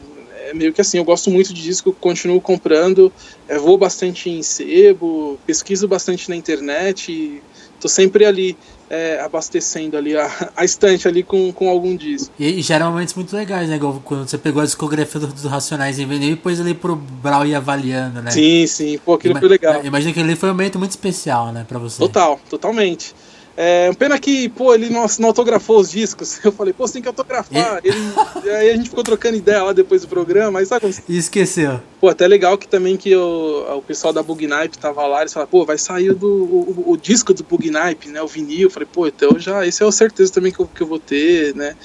é 0.48 0.52
meio 0.52 0.72
que 0.72 0.80
assim, 0.80 0.98
eu 0.98 1.04
gosto 1.04 1.30
muito 1.30 1.54
de 1.54 1.62
disco, 1.62 1.92
continuo 1.92 2.40
comprando, 2.40 3.12
é, 3.46 3.56
vou 3.56 3.78
bastante 3.78 4.28
em 4.28 4.42
sebo, 4.42 5.38
pesquiso 5.46 5.86
bastante 5.86 6.28
na 6.28 6.34
internet, 6.34 7.40
tô 7.80 7.86
sempre 7.88 8.24
ali 8.24 8.58
é, 8.90 9.20
abastecendo 9.20 9.96
ali 9.96 10.16
a, 10.16 10.28
a, 10.56 10.64
estante 10.64 11.06
ali 11.06 11.22
com, 11.22 11.52
com 11.52 11.68
algum 11.68 11.94
disco. 11.94 12.34
E, 12.36 12.58
e 12.58 12.62
geram 12.62 12.90
momentos 12.90 13.14
muito 13.14 13.36
legais, 13.36 13.68
né? 13.68 13.78
Quando 14.04 14.28
você 14.28 14.36
pegou 14.36 14.60
a 14.60 14.64
discografia 14.64 15.20
dos 15.20 15.42
do 15.42 15.48
Racionais 15.48 16.00
em 16.00 16.06
vinil 16.06 16.32
e 16.32 16.36
pôs 16.36 16.60
ali 16.60 16.74
pro 16.74 16.96
Brau 16.96 17.46
ir 17.46 17.54
avaliando, 17.54 18.20
né? 18.20 18.32
Sim, 18.32 18.66
sim, 18.66 18.98
pô, 18.98 19.14
aquilo 19.14 19.34
Ima 19.34 19.40
foi 19.40 19.48
legal. 19.48 19.84
Imagina 19.84 20.12
que 20.12 20.18
ali 20.18 20.34
foi 20.34 20.48
um 20.48 20.52
momento 20.52 20.80
muito 20.80 20.90
especial, 20.90 21.52
né, 21.52 21.64
pra 21.68 21.78
você. 21.78 21.98
Total, 21.98 22.40
totalmente. 22.50 23.14
É, 23.56 23.92
pena 23.94 24.18
que, 24.18 24.48
pô, 24.48 24.74
ele 24.74 24.88
não, 24.88 25.04
não, 25.18 25.28
autografou 25.28 25.78
os 25.78 25.90
discos. 25.90 26.40
Eu 26.44 26.52
falei, 26.52 26.72
pô, 26.72 26.86
você 26.86 26.94
tem 26.94 27.02
que 27.02 27.08
autografar. 27.08 27.80
E... 27.84 27.88
Ele, 27.88 28.50
aí 28.50 28.70
a 28.70 28.76
gente 28.76 28.88
ficou 28.88 29.04
trocando 29.04 29.36
ideia 29.36 29.62
lá 29.62 29.72
depois 29.72 30.02
do 30.02 30.08
programa, 30.08 30.58
aí 30.58 30.66
sabe 30.66 30.80
como... 30.80 30.94
E 31.08 31.18
esqueceu. 31.18 31.80
Pô, 32.00 32.08
até 32.08 32.26
legal 32.26 32.56
que 32.56 32.66
também 32.66 32.96
que 32.96 33.14
o, 33.14 33.76
o 33.76 33.82
pessoal 33.82 34.12
da 34.12 34.22
Bugnipe 34.22 34.78
tava 34.78 35.06
lá, 35.06 35.20
eles 35.20 35.32
falaram, 35.32 35.50
pô, 35.50 35.64
vai 35.64 35.78
sair 35.78 36.14
do, 36.14 36.28
o, 36.28 36.84
o, 36.88 36.96
disco 36.96 37.34
do 37.34 37.44
Bugnipe, 37.44 38.08
né, 38.08 38.22
o 38.22 38.26
vinil. 38.26 38.62
Eu 38.62 38.70
falei, 38.70 38.88
pô, 38.90 39.06
então 39.06 39.38
já, 39.38 39.66
esse 39.66 39.82
é 39.82 39.86
o 39.86 39.92
certeza 39.92 40.32
também 40.32 40.50
que 40.50 40.60
eu, 40.60 40.66
que 40.66 40.82
eu 40.82 40.86
vou 40.86 40.98
ter, 40.98 41.54
né. 41.54 41.76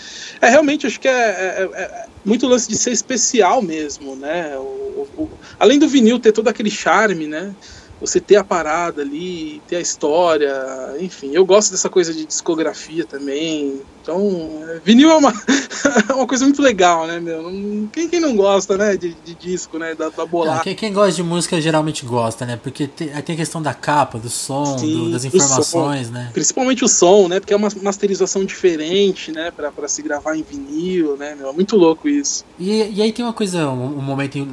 É, 0.41 0.49
realmente, 0.49 0.87
acho 0.87 0.99
que 0.99 1.07
é, 1.07 1.11
é, 1.11 1.69
é, 1.73 1.81
é 1.81 2.05
muito 2.23 2.47
lance 2.47 2.67
de 2.67 2.77
ser 2.77 2.91
especial 2.91 3.61
mesmo, 3.61 4.15
né. 4.15 4.57
O, 4.57 5.29
além 5.59 5.77
do 5.77 5.87
vinil 5.87 6.19
ter 6.19 6.31
todo 6.31 6.47
aquele 6.47 6.69
charme, 6.71 7.27
né, 7.27 7.53
você 7.99 8.19
ter 8.19 8.35
a 8.35 8.43
parada 8.43 9.01
ali, 9.01 9.61
ter 9.67 9.77
a 9.77 9.81
história, 9.81 10.53
enfim, 10.99 11.31
eu 11.33 11.45
gosto 11.45 11.71
dessa 11.71 11.89
coisa 11.89 12.13
de 12.13 12.25
discografia 12.25 13.05
também. 13.05 13.81
Então, 14.01 14.63
é, 14.69 14.79
vinil 14.85 15.11
é 15.11 15.15
uma, 15.15 15.33
é 16.09 16.13
uma 16.13 16.27
coisa 16.27 16.45
muito 16.45 16.61
legal, 16.61 17.05
né, 17.07 17.19
meu? 17.19 17.89
Quem, 17.91 18.07
quem 18.07 18.19
não 18.19 18.35
gosta, 18.35 18.77
né, 18.77 18.95
de, 18.95 19.13
de 19.25 19.35
disco, 19.35 19.77
né, 19.77 19.95
da, 19.95 20.09
da 20.09 20.25
bolada. 20.25 20.61
Quem, 20.61 20.75
quem, 20.75 20.93
gosta 20.93 21.11
de 21.11 21.23
música 21.23 21.59
geralmente 21.59 22.05
gosta, 22.05 22.45
né? 22.45 22.57
Porque 22.61 22.87
tem, 22.87 23.09
tem 23.09 23.33
a 23.35 23.37
questão 23.37 23.61
da 23.61 23.73
capa, 23.73 24.17
do 24.17 24.29
som, 24.29 24.77
Sim, 24.77 24.93
do, 24.93 25.11
das 25.11 25.25
informações, 25.25 26.07
som, 26.07 26.13
né? 26.13 26.29
Principalmente 26.31 26.85
o 26.85 26.87
som, 26.87 27.27
né? 27.27 27.39
Porque 27.39 27.53
é 27.53 27.57
uma 27.57 27.69
masterização 27.81 28.45
diferente, 28.45 29.31
né, 29.31 29.51
pra, 29.51 29.71
pra 29.71 29.87
se 29.87 30.01
gravar 30.01 30.37
em 30.37 30.43
vinil, 30.43 31.17
né, 31.17 31.35
meu? 31.35 31.49
É 31.49 31.53
muito 31.53 31.75
louco 31.75 32.07
isso. 32.07 32.45
E, 32.57 32.93
e 32.93 33.01
aí 33.01 33.11
tem 33.11 33.25
uma 33.25 33.33
coisa, 33.33 33.67
um, 33.69 33.97
um 33.97 34.01
momento 34.01 34.47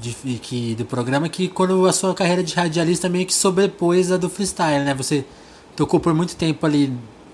de, 0.00 0.38
que, 0.38 0.74
do 0.74 0.84
programa 0.84 1.28
que 1.28 1.48
quando 1.48 1.86
a 1.86 1.92
sua 1.92 2.14
carreira 2.14 2.42
de 2.42 2.54
radialista 2.54 3.08
meio 3.08 3.26
que 3.26 3.34
sobrepôs 3.34 4.12
a 4.12 4.16
do 4.16 4.28
freestyle, 4.28 4.84
né? 4.84 4.94
Você 4.94 5.24
tocou 5.76 6.00
por 6.00 6.14
muito 6.14 6.36
tempo 6.36 6.64
ali, 6.66 6.92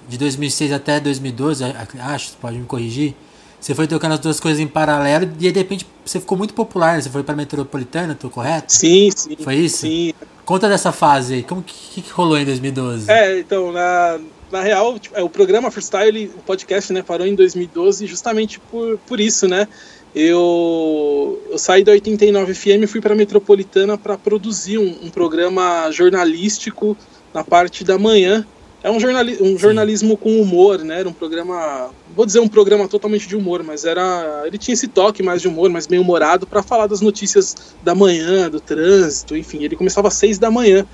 de 0.08 0.18
2006 0.18 0.72
até 0.72 1.00
2012, 1.00 1.64
acho, 2.00 2.36
pode 2.40 2.58
me 2.58 2.66
corrigir. 2.66 3.14
Você 3.60 3.74
foi 3.74 3.86
tocando 3.86 4.12
as 4.12 4.20
duas 4.20 4.38
coisas 4.38 4.60
em 4.60 4.66
paralelo 4.66 5.24
e 5.24 5.50
de 5.50 5.58
repente 5.58 5.86
você 6.04 6.20
ficou 6.20 6.36
muito 6.36 6.52
popular. 6.52 7.00
Você 7.00 7.08
foi 7.08 7.22
para 7.22 7.34
Metropolitana, 7.34 8.14
tô 8.14 8.28
correto? 8.28 8.70
Sim, 8.70 9.10
sim. 9.10 9.36
Foi 9.42 9.54
isso? 9.54 9.78
Sim. 9.78 10.12
Conta 10.44 10.68
dessa 10.68 10.92
fase 10.92 11.34
aí. 11.34 11.42
Como 11.42 11.62
que, 11.62 12.02
que 12.02 12.10
rolou 12.10 12.36
em 12.36 12.44
2012? 12.44 13.10
É, 13.10 13.38
então, 13.38 13.72
na, 13.72 14.20
na 14.52 14.60
real, 14.60 14.98
tipo, 14.98 15.16
é, 15.16 15.22
o 15.22 15.30
programa 15.30 15.70
Freestyle, 15.70 16.30
o 16.36 16.42
podcast, 16.42 16.92
né, 16.92 17.02
parou 17.02 17.26
em 17.26 17.34
2012 17.34 18.06
justamente 18.06 18.60
por, 18.60 18.98
por 18.98 19.18
isso, 19.18 19.48
né? 19.48 19.66
Eu, 20.14 21.42
eu 21.50 21.58
saí 21.58 21.82
da 21.82 21.90
89 21.90 22.54
FM 22.54 22.84
e 22.84 22.86
fui 22.86 23.00
para 23.00 23.16
Metropolitana 23.16 23.98
para 23.98 24.16
produzir 24.16 24.78
um, 24.78 25.06
um, 25.06 25.10
programa 25.10 25.90
jornalístico 25.90 26.96
na 27.32 27.42
parte 27.42 27.82
da 27.82 27.98
manhã. 27.98 28.46
É 28.80 28.90
um, 28.90 29.00
jornali 29.00 29.36
um 29.40 29.58
jornalismo 29.58 30.16
com 30.16 30.40
humor, 30.40 30.78
né? 30.84 31.00
Era 31.00 31.08
um 31.08 31.12
programa, 31.12 31.90
vou 32.14 32.24
dizer 32.24 32.38
um 32.38 32.46
programa 32.46 32.86
totalmente 32.86 33.26
de 33.26 33.34
humor, 33.34 33.64
mas 33.64 33.84
era, 33.84 34.44
ele 34.46 34.56
tinha 34.56 34.74
esse 34.74 34.86
toque 34.86 35.20
mais 35.20 35.42
de 35.42 35.48
humor, 35.48 35.68
mais 35.68 35.86
bem 35.86 35.98
humorado 35.98 36.46
para 36.46 36.62
falar 36.62 36.86
das 36.86 37.00
notícias 37.00 37.56
da 37.82 37.94
manhã, 37.94 38.48
do 38.48 38.60
trânsito, 38.60 39.36
enfim. 39.36 39.64
Ele 39.64 39.74
começava 39.74 40.08
às 40.08 40.14
seis 40.14 40.38
da 40.38 40.50
manhã. 40.50 40.86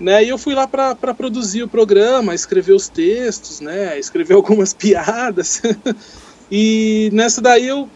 Né, 0.00 0.24
e 0.24 0.30
eu 0.30 0.38
fui 0.38 0.54
lá 0.54 0.66
para 0.66 1.12
produzir 1.12 1.62
o 1.62 1.68
programa, 1.68 2.34
escrever 2.34 2.72
os 2.72 2.88
textos, 2.88 3.60
né, 3.60 3.98
escrever 3.98 4.32
algumas 4.34 4.72
piadas. 4.72 5.60
e 6.50 7.10
nessa 7.12 7.42
daí 7.42 7.68
eu 7.68 7.86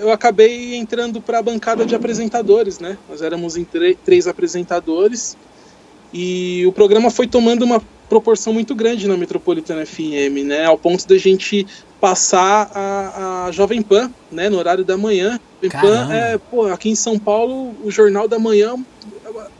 eu 0.00 0.10
acabei 0.10 0.74
entrando 0.74 1.20
para 1.20 1.38
a 1.38 1.42
bancada 1.42 1.84
de 1.84 1.94
apresentadores, 1.94 2.78
né? 2.78 2.96
Nós 3.08 3.22
éramos 3.22 3.56
em 3.56 3.66
três 4.04 4.26
apresentadores 4.26 5.36
e 6.12 6.64
o 6.66 6.72
programa 6.72 7.10
foi 7.10 7.26
tomando 7.26 7.62
uma 7.62 7.80
proporção 8.08 8.52
muito 8.52 8.74
grande 8.74 9.06
na 9.06 9.16
Metropolitana 9.16 9.86
FM, 9.86 10.44
né? 10.44 10.64
Ao 10.64 10.76
ponto 10.76 11.06
da 11.06 11.16
gente 11.16 11.66
passar 12.00 12.70
a, 12.74 13.46
a 13.46 13.52
Jovem 13.52 13.82
Pan, 13.82 14.10
né? 14.32 14.48
No 14.48 14.58
horário 14.58 14.84
da 14.84 14.96
manhã. 14.96 15.38
Jovem 15.62 15.80
Pan 15.80 16.12
é, 16.12 16.38
pô, 16.38 16.66
aqui 16.66 16.90
em 16.90 16.94
São 16.94 17.18
Paulo, 17.18 17.74
o 17.84 17.90
Jornal 17.90 18.26
da 18.26 18.38
Manhã, 18.38 18.74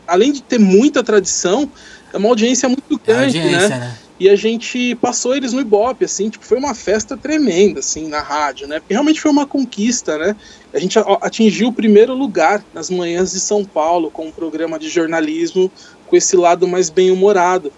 além 0.06 0.32
de 0.32 0.42
ter 0.42 0.58
muita 0.58 1.02
tradição, 1.04 1.70
é 2.12 2.16
uma 2.16 2.28
audiência 2.28 2.68
muito 2.68 2.98
grande, 2.98 3.38
é 3.38 3.42
audiência, 3.42 3.68
né? 3.68 3.78
né? 3.78 3.98
E 4.20 4.28
a 4.28 4.36
gente 4.36 4.94
passou 4.96 5.34
eles 5.34 5.54
no 5.54 5.62
Ibope, 5.62 6.04
assim, 6.04 6.28
tipo, 6.28 6.44
foi 6.44 6.58
uma 6.58 6.74
festa 6.74 7.16
tremenda, 7.16 7.80
assim, 7.80 8.06
na 8.06 8.20
rádio, 8.20 8.68
né? 8.68 8.78
Porque 8.78 8.92
realmente 8.92 9.18
foi 9.18 9.30
uma 9.30 9.46
conquista, 9.46 10.18
né? 10.18 10.36
A 10.74 10.78
gente 10.78 10.98
atingiu 11.22 11.68
o 11.68 11.72
primeiro 11.72 12.14
lugar 12.14 12.62
nas 12.74 12.90
manhãs 12.90 13.32
de 13.32 13.40
São 13.40 13.64
Paulo 13.64 14.10
com 14.10 14.26
um 14.26 14.30
programa 14.30 14.78
de 14.78 14.90
jornalismo 14.90 15.72
com 16.06 16.16
esse 16.16 16.36
lado 16.36 16.68
mais 16.68 16.90
bem-humorado. 16.90 17.72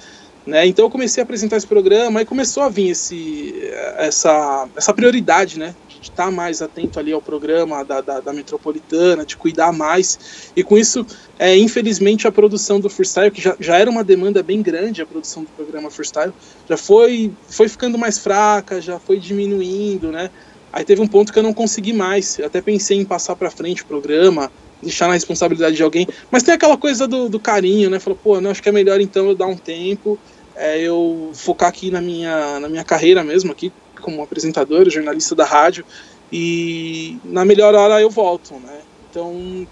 Né? 0.45 0.67
Então 0.67 0.85
eu 0.87 0.91
comecei 0.91 1.23
a 1.23 1.25
apresentar 1.25 1.59
esse 1.59 1.67
programa 1.67 2.21
e 2.21 2.25
começou 2.25 2.65
a 2.65 2.69
vir 2.69 2.91
esse, 2.91 3.55
essa, 3.97 4.69
essa 4.77 4.93
prioridade, 4.93 5.57
né? 5.61 5.73
De 6.03 6.11
estar 6.11 6.31
mais 6.31 6.61
atento 6.61 6.99
ali 6.99 7.13
ao 7.13 7.23
programa 7.23 7.85
da, 7.85 8.01
da, 8.01 8.21
da, 8.21 8.33
metropolitana, 8.33 9.25
de 9.25 9.37
cuidar 9.37 9.73
mais. 9.73 10.51
E 10.55 10.65
com 10.65 10.77
isso, 10.77 11.07
é, 11.39 11.57
infelizmente, 11.57 12.27
a 12.27 12.33
produção 12.33 12.81
do 12.81 12.91
freestyle, 12.91 13.31
que 13.31 13.41
já, 13.41 13.57
já 13.59 13.79
era 13.79 13.89
uma 13.89 14.03
demanda 14.03 14.43
bem 14.43 14.61
grande, 14.61 15.01
a 15.01 15.07
produção 15.07 15.45
do 15.45 15.51
programa 15.51 15.91
freestyle, 15.91 16.33
já 16.69 16.77
foi, 16.77 17.33
foi 17.49 17.69
ficando 17.69 17.97
mais 17.97 18.19
fraca, 18.19 18.81
já 18.81 18.99
foi 18.99 19.19
diminuindo, 19.19 20.11
né? 20.11 20.29
Aí 20.73 20.85
teve 20.85 21.01
um 21.01 21.07
ponto 21.07 21.33
que 21.33 21.39
eu 21.39 21.43
não 21.43 21.55
consegui 21.55 21.93
mais. 21.93 22.39
Eu 22.39 22.47
até 22.47 22.61
pensei 22.61 22.99
em 22.99 23.05
passar 23.05 23.37
para 23.37 23.51
frente 23.51 23.83
o 23.83 23.87
programa, 23.87 24.51
deixar 24.83 25.07
na 25.07 25.15
responsabilidade 25.15 25.77
de 25.77 25.83
alguém. 25.83 26.09
Mas 26.31 26.43
tem 26.43 26.53
aquela 26.53 26.77
coisa 26.77 27.07
do, 27.07 27.29
do 27.29 27.39
carinho, 27.39 27.89
né? 27.89 28.01
Falou, 28.01 28.19
pô, 28.21 28.41
não, 28.41 28.51
acho 28.51 28.63
que 28.63 28.69
é 28.69 28.73
melhor 28.73 29.01
então 29.01 29.29
eu 29.29 29.37
dar 29.37 29.47
um 29.47 29.57
tempo, 29.57 30.19
é, 30.57 30.81
eu 30.81 31.31
focar 31.35 31.69
aqui 31.69 31.91
na 31.91 32.01
minha, 32.01 32.59
na 32.59 32.69
minha 32.69 32.83
carreira 32.83 33.23
mesmo, 33.23 33.53
aqui 33.53 33.73
como 34.03 34.23
apresentador, 34.23 34.91
jornalista 34.91 35.35
da 35.35 35.45
rádio, 35.45 35.85
e 36.31 37.19
na 37.25 37.45
melhor 37.45 37.75
hora 37.75 38.01
eu 38.01 38.11
volto, 38.11 38.55
né? 38.55 38.81
Então 39.11 39.67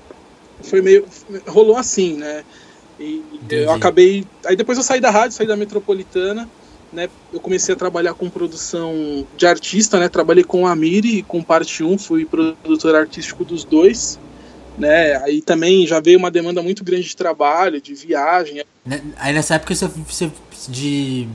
foi 0.62 0.80
meio 0.80 1.06
rolou 1.46 1.76
assim, 1.76 2.14
né? 2.14 2.44
E 2.98 3.22
Entendi. 3.32 3.62
eu 3.62 3.72
acabei, 3.72 4.26
aí 4.44 4.54
depois 4.54 4.76
eu 4.76 4.84
saí 4.84 5.00
da 5.00 5.10
rádio, 5.10 5.36
saí 5.36 5.46
da 5.46 5.56
Metropolitana, 5.56 6.48
né? 6.92 7.08
Eu 7.32 7.40
comecei 7.40 7.74
a 7.74 7.78
trabalhar 7.78 8.14
com 8.14 8.28
produção 8.28 9.26
de 9.36 9.46
artista, 9.46 9.98
né? 9.98 10.08
Trabalhei 10.08 10.44
com 10.44 10.66
a 10.66 10.76
Miri, 10.76 11.22
com 11.22 11.42
parte 11.42 11.82
1, 11.82 11.96
fui 11.98 12.26
produtor 12.26 12.94
artístico 12.94 13.44
dos 13.44 13.64
dois. 13.64 14.18
Né? 14.78 15.16
Aí 15.24 15.42
também 15.42 15.86
já 15.86 16.00
veio 16.00 16.18
uma 16.18 16.30
demanda 16.30 16.62
muito 16.62 16.82
grande 16.84 17.04
de 17.04 17.16
trabalho, 17.16 17.80
de 17.80 17.94
viagem. 17.94 18.64
Né, 18.84 19.02
aí 19.18 19.34
nessa 19.34 19.56
época 19.56 19.74
você, 19.74 19.86
você 19.86 20.30
de 20.68 21.28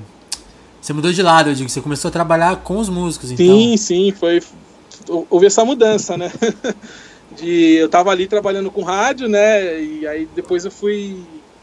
você 0.85 0.93
mudou 0.93 1.11
de 1.11 1.23
lado, 1.23 1.49
eu 1.49 1.55
digo, 1.55 1.67
você 1.67 1.81
começou 1.81 2.09
a 2.09 2.11
trabalhar 2.11 2.57
com 2.57 2.77
os 2.77 2.89
músicos, 2.89 3.31
então. 3.31 3.43
Sim, 3.43 3.75
sim, 3.75 4.11
foi. 4.11 4.39
Houve 5.31 5.47
essa 5.47 5.65
mudança, 5.65 6.15
né? 6.15 6.31
De, 7.35 7.73
eu 7.73 7.89
tava 7.89 8.11
ali 8.11 8.27
trabalhando 8.27 8.69
com 8.69 8.83
rádio, 8.83 9.27
né? 9.27 9.81
E 9.81 10.07
aí 10.07 10.29
depois 10.35 10.63
eu 10.63 10.69
fui. 10.69 11.17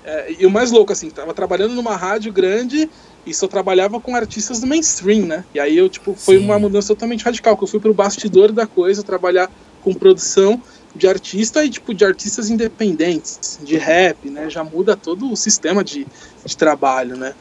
É, 0.04 0.34
e 0.40 0.44
o 0.44 0.50
mais 0.50 0.72
louco, 0.72 0.92
assim, 0.92 1.08
tava 1.08 1.32
trabalhando 1.32 1.72
numa 1.72 1.94
rádio 1.94 2.32
grande 2.32 2.90
e 3.24 3.32
só 3.32 3.46
trabalhava 3.46 4.00
com 4.00 4.16
artistas 4.16 4.58
do 4.58 4.66
mainstream, 4.66 5.24
né? 5.24 5.44
E 5.54 5.60
aí 5.60 5.78
eu, 5.78 5.88
tipo, 5.88 6.14
foi 6.14 6.38
sim. 6.38 6.44
uma 6.44 6.58
mudança 6.58 6.88
totalmente 6.88 7.24
radical, 7.24 7.56
que 7.56 7.62
eu 7.62 7.68
fui 7.68 7.78
pro 7.78 7.94
bastidor 7.94 8.50
da 8.50 8.66
coisa, 8.66 9.04
trabalhar 9.04 9.48
com 9.82 9.94
produção 9.94 10.60
de 10.96 11.06
artista 11.06 11.64
e 11.64 11.70
tipo 11.70 11.94
de 11.94 12.04
artistas 12.04 12.50
independentes, 12.50 13.60
de 13.62 13.76
rap, 13.76 14.28
né? 14.28 14.50
Já 14.50 14.64
muda 14.64 14.96
todo 14.96 15.30
o 15.30 15.36
sistema 15.36 15.84
de, 15.84 16.08
de 16.44 16.56
trabalho, 16.56 17.16
né? 17.16 17.34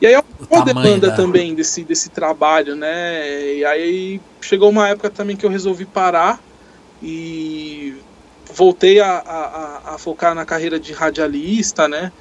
E 0.00 0.06
aí 0.06 0.14
é 0.14 0.22
uma 0.50 0.64
demanda 0.64 1.08
da... 1.08 1.16
também 1.16 1.54
desse, 1.54 1.84
desse 1.84 2.10
trabalho, 2.10 2.76
né? 2.76 3.54
E 3.54 3.64
aí 3.64 4.20
chegou 4.40 4.70
uma 4.70 4.88
época 4.88 5.10
também 5.10 5.36
que 5.36 5.44
eu 5.44 5.50
resolvi 5.50 5.84
parar 5.84 6.40
e 7.02 7.94
voltei 8.54 9.00
a, 9.00 9.18
a, 9.18 9.94
a 9.94 9.98
focar 9.98 10.34
na 10.34 10.44
carreira 10.44 10.78
de 10.78 10.92
radialista, 10.92 11.88
né? 11.88 12.12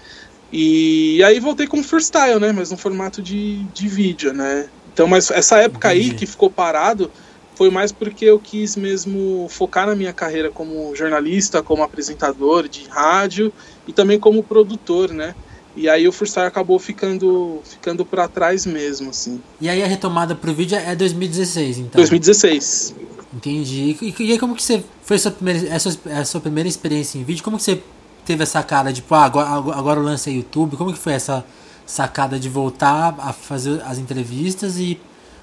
E 0.52 1.24
aí 1.24 1.40
voltei 1.40 1.68
com 1.68 1.84
freestyle, 1.84 2.40
né? 2.40 2.52
Mas 2.52 2.72
no 2.72 2.78
formato 2.78 3.22
de, 3.22 3.64
de 3.66 3.88
vídeo, 3.88 4.34
né? 4.34 4.70
Então, 4.94 5.08
mas 5.08 5.30
essa 5.32 5.58
época 5.58 5.94
Entendi. 5.94 6.12
aí 6.12 6.16
que 6.16 6.26
ficou 6.26 6.50
parado 6.50 7.12
foi 7.56 7.70
mais 7.70 7.92
porque 7.92 8.26
eu 8.26 8.40
quis 8.40 8.76
mesmo 8.76 9.48
focar 9.50 9.88
na 9.88 9.96
minha 9.96 10.14
carreira 10.14 10.50
como 10.52 10.96
jornalista, 10.96 11.64
como 11.64 11.84
apresentador 11.84 12.68
de 12.68 12.84
rádio 12.88 13.52
e 13.88 13.94
também 13.94 14.20
como 14.20 14.44
produtor, 14.44 15.12
né? 15.12 15.34
E 15.76 15.90
aí 15.90 16.08
o 16.08 16.12
freestyle 16.12 16.48
acabou 16.48 16.80
ficando 16.80 17.62
ficando 17.64 18.06
para 18.06 18.28
trás 18.28 18.66
mesmo, 18.66 19.10
assim. 19.10 19.42
E 19.60 19.68
aí 19.68 19.84
a 19.84 19.88
retomada 19.88 20.34
pro 20.34 20.54
vídeo 20.54 20.78
é 20.78 20.96
2016, 20.96 21.80
então. 21.80 22.00
2016. 22.00 22.96
Entendi. 23.34 23.98
E, 24.02 24.16
e 24.20 24.32
aí 24.32 24.40
como 24.40 24.56
que 24.56 24.64
você 24.64 24.84
foi 25.04 25.18
a 25.18 25.20
sua 25.20 25.32
primeira 25.32 25.76
a 25.76 25.80
sua, 25.80 25.94
a 26.20 26.26
sua 26.26 26.42
primeira 26.42 26.70
experiência 26.70 27.18
em 27.18 27.24
vídeo? 27.24 27.44
Como 27.44 27.58
que 27.58 27.64
você 27.64 27.82
teve 28.26 28.44
essa 28.44 28.64
cara 28.64 28.92
de, 28.92 29.02
tipo, 29.02 29.14
ah, 29.14 29.26
agora, 29.26 29.50
agora 29.50 30.00
o 30.00 30.04
lance 30.04 30.30
é 30.30 30.34
YouTube? 30.34 30.78
Como 30.78 30.94
que 30.94 31.00
foi 31.00 31.14
essa 31.14 31.46
sacada 31.86 32.40
de 32.40 32.50
voltar 32.50 33.16
a 33.20 33.34
fazer 33.34 33.82
as 33.86 34.00
entrevistas 34.00 34.78
e 34.78 35.00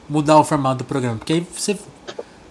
mudar 0.08 0.38
o 0.38 0.44
formato 0.44 0.78
do 0.78 0.84
programa? 0.84 1.18
Porque 1.18 1.34
aí 1.34 1.46
você 1.54 1.76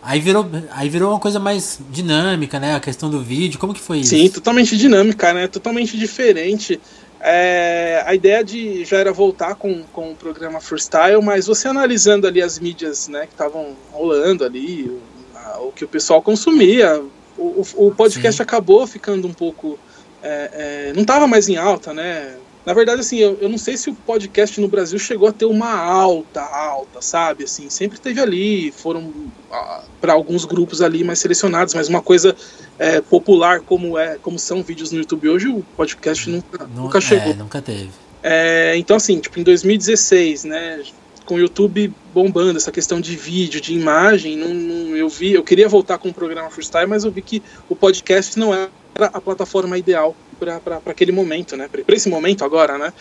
Aí 0.04 0.20
virou, 0.20 0.50
aí 0.72 0.90
virou 0.90 1.12
uma 1.12 1.20
coisa 1.20 1.40
mais 1.40 1.80
dinâmica, 1.92 2.60
né? 2.60 2.74
A 2.74 2.80
questão 2.80 3.08
do 3.08 3.22
vídeo, 3.22 3.60
como 3.60 3.72
que 3.72 3.80
foi 3.80 4.00
isso? 4.00 4.10
Sim, 4.10 4.30
totalmente 4.30 4.76
dinâmica, 4.76 5.32
né? 5.32 5.48
Totalmente 5.48 5.96
diferente. 5.96 6.80
É, 7.24 8.04
a 8.06 8.16
ideia 8.16 8.44
de 8.44 8.84
já 8.84 8.98
era 8.98 9.14
voltar 9.14 9.54
com, 9.56 9.84
com 9.94 10.12
o 10.12 10.16
programa 10.16 10.60
Freestyle, 10.60 11.22
mas 11.22 11.46
você 11.46 11.68
analisando 11.68 12.26
ali 12.26 12.42
as 12.42 12.58
mídias 12.58 13.08
né, 13.08 13.28
que 13.28 13.34
estavam 13.34 13.76
rolando 13.92 14.44
ali, 14.44 14.90
o, 14.90 15.68
o, 15.68 15.72
que 15.72 15.86
o 15.86 15.88
pessoal 15.88 16.22
consumia, 16.22 17.04
o, 17.38 17.64
o 17.76 17.94
podcast 17.94 18.38
Sim. 18.38 18.44
acabou 18.44 18.88
ficando 18.88 19.28
um 19.28 19.34
pouco. 19.34 19.78
É, 20.24 20.90
é, 20.90 20.94
não 20.94 21.02
estava 21.02 21.28
mais 21.28 21.48
em 21.50 21.58
alta, 21.58 21.94
né? 21.94 22.36
Na 22.66 22.74
verdade, 22.74 23.02
assim, 23.02 23.18
eu, 23.18 23.38
eu 23.42 23.50
não 23.50 23.58
sei 23.58 23.76
se 23.76 23.90
o 23.90 23.96
podcast 23.96 24.62
no 24.62 24.68
Brasil 24.68 25.00
chegou 25.00 25.28
a 25.28 25.32
ter 25.32 25.46
uma 25.46 25.74
alta, 25.74 26.42
alta, 26.42 27.02
sabe? 27.02 27.44
Assim, 27.44 27.70
sempre 27.70 28.00
teve 28.00 28.22
ali, 28.22 28.72
foram 28.72 29.12
ah, 29.52 29.84
para 30.00 30.14
alguns 30.14 30.46
grupos 30.46 30.82
ali 30.82 31.04
mais 31.04 31.20
selecionados, 31.20 31.74
mas 31.74 31.90
uma 31.90 32.02
coisa 32.02 32.36
é, 32.78 33.02
popular 33.02 33.62
como 33.62 33.98
é, 33.98 34.18
como 34.22 34.38
são 34.38 34.62
vídeos 34.62 34.92
no 34.92 35.00
YouTube 35.00 35.30
hoje, 35.30 35.48
o 35.48 35.64
podcast 35.76 36.30
nunca, 36.30 36.68
nunca 36.68 37.02
chegou. 37.02 37.32
É, 37.32 37.36
nunca 37.36 37.62
teve. 37.62 37.90
É, 38.24 38.78
então, 38.78 38.98
assim, 38.98 39.20
tipo, 39.20 39.40
em 39.40 39.44
2016, 39.44 40.44
né, 40.44 40.84
com 41.32 41.36
o 41.36 41.40
YouTube 41.40 41.94
bombando, 42.14 42.58
essa 42.58 42.74
questão 42.74 43.00
de 43.00 43.16
vídeo, 43.16 43.62
de 43.62 43.74
imagem, 43.74 44.36
não, 44.36 44.54
não, 44.54 44.98
eu 44.98 45.08
vi, 45.08 45.32
eu 45.32 45.42
queria 45.42 45.70
voltar 45.70 45.98
com 45.98 46.10
o 46.10 46.14
programa 46.14 46.50
Freestyle, 46.50 46.90
mas 46.90 47.06
eu 47.06 47.12
vi 47.12 47.22
que 47.22 47.42
o 47.70 47.76
podcast 47.76 48.38
não 48.38 48.54
era 48.54 48.70
a 48.98 49.22
plataforma 49.22 49.78
ideal 49.78 50.14
para 50.38 50.82
aquele 50.88 51.14
momento, 51.14 51.56
né? 51.56 51.70
Para 51.70 51.96
esse 51.96 52.10
momento 52.10 52.44
agora, 52.44 52.78
né? 52.78 52.92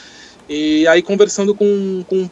E 0.49 0.87
aí 0.87 1.03
conversando 1.03 1.57
com, 1.57 2.05
com 2.09 2.31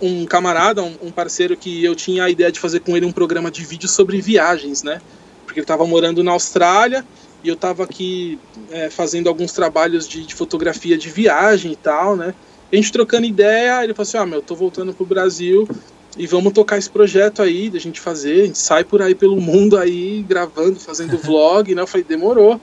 um 0.00 0.24
camarada, 0.24 0.84
um, 0.84 0.96
um, 1.02 1.10
parceiro 1.10 1.56
que 1.56 1.84
eu 1.84 1.96
tinha 1.96 2.22
a 2.22 2.30
ideia 2.30 2.52
de 2.52 2.60
fazer 2.60 2.78
com 2.78 2.96
ele 2.96 3.04
um 3.04 3.10
programa 3.10 3.50
de 3.50 3.64
vídeo 3.64 3.88
sobre 3.88 4.20
viagens, 4.20 4.84
né? 4.84 5.02
Porque 5.44 5.58
ele 5.58 5.64
estava 5.64 5.84
morando 5.84 6.22
na 6.22 6.30
Austrália 6.30 7.04
e 7.42 7.48
eu 7.48 7.54
estava 7.54 7.82
aqui 7.82 8.38
é, 8.70 8.88
fazendo 8.88 9.28
alguns 9.28 9.50
trabalhos 9.50 10.06
de, 10.06 10.24
de, 10.24 10.32
fotografia 10.32 10.96
de 10.96 11.10
viagem 11.10 11.72
e 11.72 11.76
tal, 11.76 12.14
né? 12.14 12.36
A 12.72 12.76
gente 12.76 12.92
trocando 12.92 13.26
ideia, 13.26 13.82
ele 13.82 13.94
falou 13.94 14.08
assim: 14.08 14.18
Ah, 14.18 14.26
meu, 14.26 14.40
tô 14.40 14.54
voltando 14.54 14.94
pro 14.94 15.04
Brasil 15.04 15.68
e 16.16 16.26
vamos 16.26 16.52
tocar 16.52 16.78
esse 16.78 16.88
projeto 16.88 17.42
aí, 17.42 17.68
da 17.68 17.78
gente 17.78 18.00
fazer. 18.00 18.42
A 18.42 18.46
gente 18.46 18.58
sai 18.58 18.84
por 18.84 19.02
aí 19.02 19.14
pelo 19.14 19.40
mundo 19.40 19.76
aí, 19.76 20.24
gravando, 20.28 20.78
fazendo 20.78 21.18
vlog, 21.18 21.74
né? 21.74 21.82
Eu 21.82 21.86
falei: 21.86 22.04
demorou, 22.04 22.60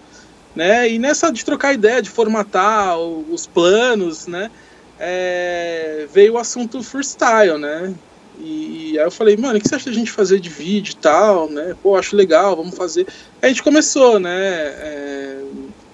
né? 0.56 0.90
E 0.90 0.98
nessa 0.98 1.30
de 1.30 1.44
trocar 1.44 1.74
ideia, 1.74 2.02
de 2.02 2.10
formatar 2.10 2.98
os 2.98 3.46
planos, 3.46 4.28
né? 4.28 4.50
É, 5.00 6.08
veio 6.12 6.34
o 6.34 6.38
assunto 6.38 6.82
freestyle, 6.82 7.58
né? 7.58 7.94
E, 8.40 8.92
e, 8.94 9.00
aí 9.00 9.06
eu 9.06 9.12
falei, 9.12 9.36
mano, 9.36 9.58
o 9.58 9.62
que 9.62 9.68
você 9.68 9.76
acha 9.76 9.90
da 9.90 9.96
gente 9.96 10.12
fazer 10.12 10.40
de 10.40 10.50
vídeo 10.50 10.92
e 10.92 10.96
tal, 10.96 11.50
né? 11.50 11.76
Pô, 11.82 11.96
acho 11.96 12.16
legal, 12.16 12.56
vamos 12.56 12.76
fazer. 12.76 13.06
Aí 13.42 13.48
a 13.48 13.48
gente 13.50 13.64
começou, 13.64 14.20
né? 14.20 14.40
É, 14.40 15.42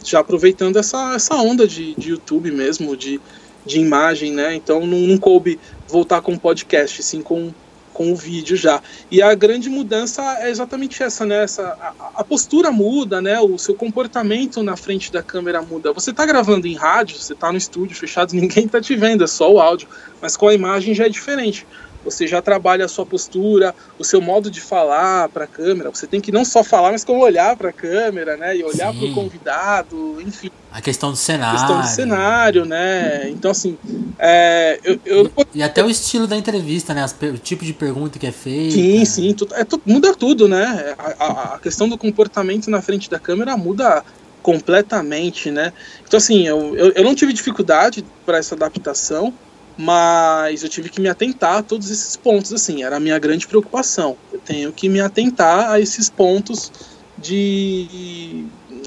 já 0.03 0.19
aproveitando 0.19 0.77
essa, 0.77 1.15
essa 1.15 1.35
onda 1.35 1.67
de, 1.67 1.95
de 1.95 2.09
YouTube 2.09 2.51
mesmo, 2.51 2.95
de, 2.95 3.19
de 3.65 3.79
imagem, 3.79 4.31
né? 4.31 4.55
Então 4.55 4.85
não, 4.85 4.99
não 4.99 5.17
coube 5.17 5.59
voltar 5.87 6.21
com 6.21 6.33
o 6.33 6.39
podcast, 6.39 7.01
sim 7.03 7.21
com, 7.21 7.51
com 7.93 8.11
o 8.11 8.15
vídeo 8.15 8.57
já. 8.57 8.81
E 9.09 9.21
a 9.21 9.33
grande 9.33 9.69
mudança 9.69 10.21
é 10.39 10.49
exatamente 10.49 11.01
essa, 11.01 11.25
né? 11.25 11.43
Essa, 11.43 11.63
a, 11.63 12.21
a, 12.21 12.23
postura 12.23 12.71
muda, 12.71 13.21
né? 13.21 13.39
O 13.39 13.57
seu 13.57 13.75
comportamento 13.75 14.63
na 14.63 14.75
frente 14.75 15.11
da 15.11 15.21
câmera 15.21 15.61
muda. 15.61 15.93
Você 15.93 16.11
está 16.11 16.25
gravando 16.25 16.67
em 16.67 16.75
rádio, 16.75 17.17
você 17.17 17.33
está 17.33 17.51
no 17.51 17.57
estúdio 17.57 17.95
fechado, 17.95 18.33
ninguém 18.35 18.65
está 18.65 18.81
te 18.81 18.95
vendo, 18.95 19.23
é 19.23 19.27
só 19.27 19.51
o 19.51 19.59
áudio. 19.59 19.87
Mas 20.21 20.35
com 20.35 20.47
a 20.47 20.53
imagem 20.53 20.93
já 20.93 21.05
é 21.05 21.09
diferente 21.09 21.65
você 22.03 22.27
já 22.27 22.41
trabalha 22.41 22.85
a 22.85 22.87
sua 22.87 23.05
postura, 23.05 23.73
o 23.97 24.03
seu 24.03 24.21
modo 24.21 24.51
de 24.51 24.59
falar 24.59 25.29
para 25.29 25.45
a 25.45 25.47
câmera. 25.47 25.89
Você 25.89 26.05
tem 26.05 26.19
que 26.19 26.31
não 26.31 26.43
só 26.43 26.63
falar, 26.63 26.91
mas 26.91 27.03
como 27.03 27.19
olhar 27.23 27.55
para 27.55 27.69
a 27.69 27.73
câmera, 27.73 28.35
né? 28.37 28.57
E 28.57 28.63
olhar 28.63 28.93
para 28.93 29.05
o 29.05 29.13
convidado, 29.13 30.21
enfim. 30.21 30.51
A 30.71 30.81
questão 30.81 31.11
do 31.11 31.15
cenário. 31.15 31.55
A 31.55 31.59
questão 31.59 31.81
do 31.81 31.87
cenário, 31.87 32.65
né? 32.65 33.29
Então, 33.29 33.51
assim. 33.51 33.77
É, 34.17 34.79
eu, 34.83 34.99
eu... 35.05 35.31
E, 35.53 35.59
e, 35.59 35.63
até 35.63 35.83
o 35.83 35.89
estilo 35.89 36.27
da 36.27 36.35
entrevista, 36.35 36.93
né? 36.93 37.03
As, 37.03 37.15
o 37.21 37.37
tipo 37.37 37.63
de 37.63 37.73
pergunta 37.73 38.17
que 38.17 38.27
é 38.27 38.31
feita. 38.31 38.73
Sim, 38.73 39.05
sim. 39.05 39.33
Tudo, 39.33 39.53
é, 39.55 39.65
muda 39.85 40.15
tudo, 40.15 40.47
né? 40.47 40.95
A, 40.97 41.25
a, 41.25 41.55
a 41.55 41.59
questão 41.59 41.87
do 41.87 41.97
comportamento 41.97 42.69
na 42.69 42.81
frente 42.81 43.09
da 43.09 43.19
câmera 43.19 43.55
muda 43.55 44.03
completamente, 44.41 45.49
né? 45.49 45.71
Então, 46.05 46.17
assim, 46.17 46.45
eu, 46.45 46.75
eu, 46.75 46.91
eu 46.91 47.03
não 47.03 47.15
tive 47.15 47.31
dificuldade 47.31 48.03
para 48.25 48.37
essa 48.37 48.53
adaptação 48.53 49.33
mas 49.77 50.63
eu 50.63 50.69
tive 50.69 50.89
que 50.89 51.01
me 51.01 51.09
atentar 51.09 51.57
a 51.57 51.63
todos 51.63 51.89
esses 51.89 52.15
pontos, 52.15 52.53
assim, 52.53 52.83
era 52.83 52.97
a 52.97 52.99
minha 52.99 53.17
grande 53.17 53.47
preocupação. 53.47 54.15
Eu 54.31 54.39
tenho 54.39 54.71
que 54.71 54.87
me 54.87 55.01
atentar 55.01 55.71
a 55.71 55.79
esses 55.79 56.09
pontos 56.09 56.71
de, 57.17 58.45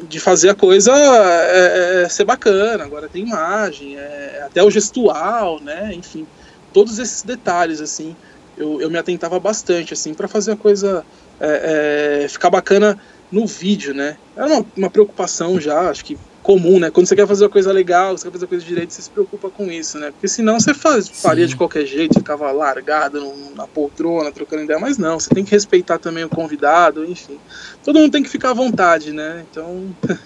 de 0.09 0.21
fazer 0.21 0.51
a 0.51 0.55
coisa 0.55 0.93
é, 0.93 2.03
é, 2.05 2.09
ser 2.09 2.25
bacana. 2.25 2.85
Agora 2.85 3.09
tem 3.09 3.23
imagem, 3.23 3.97
é, 3.97 4.43
até 4.45 4.63
o 4.63 4.71
gestual, 4.71 5.61
né? 5.61 5.93
Enfim, 5.95 6.27
todos 6.73 6.99
esses 6.99 7.23
detalhes, 7.23 7.81
assim, 7.81 8.15
eu, 8.57 8.81
eu 8.81 8.91
me 8.91 8.99
atentava 8.99 9.41
bastante, 9.41 9.93
assim, 9.93 10.15
para 10.15 10.29
fazer 10.29 10.53
a 10.53 10.57
coisa 10.57 11.05
é, 11.41 12.23
é, 12.25 12.29
ficar 12.29 12.51
bacana 12.51 12.97
no 13.31 13.47
vídeo, 13.47 13.93
né? 13.93 14.17
Era 14.37 14.47
uma, 14.47 14.67
uma 14.77 14.91
preocupação 14.91 15.61
já, 15.61 15.91
acho 15.91 16.05
que 16.05 16.17
comum, 16.47 16.79
né? 16.79 16.93
Quando 16.93 17.09
você 17.09 17.17
quer 17.17 17.27
fazer 17.27 17.43
uma 17.43 17.51
coisa 17.51 17.73
legal, 17.73 18.17
você 18.17 18.25
quer 18.25 18.31
fazer 18.31 18.45
uma 18.45 18.49
coisa 18.51 18.65
direito, 18.65 18.93
você 18.93 19.03
se 19.03 19.11
preocupa 19.11 19.51
com 19.51 19.69
isso, 19.69 19.99
né? 19.99 20.13
Porque 20.13 20.29
senão 20.29 20.61
você 20.61 20.73
faz, 20.73 21.09
faria 21.09 21.45
de 21.45 21.57
qualquer 21.57 21.85
jeito, 21.85 22.21
ficava 22.21 22.53
largado 22.53 23.21
na 23.57 23.67
poltrona, 23.67 24.31
trocando 24.31 24.63
ideia, 24.63 24.79
mas 24.79 24.97
não, 24.97 25.19
você 25.19 25.29
tem 25.29 25.45
que 25.45 25.51
respeitar 25.51 25.99
também 25.99 26.23
o 26.23 26.29
convidado, 26.29 27.05
enfim. 27.05 27.37
Todo 27.85 27.99
mundo 27.99 28.13
tem 28.13 28.23
que 28.23 28.29
ficar 28.29 28.51
à 28.51 28.55
vontade, 28.55 29.13
né? 29.13 29.45
Então, 29.51 29.87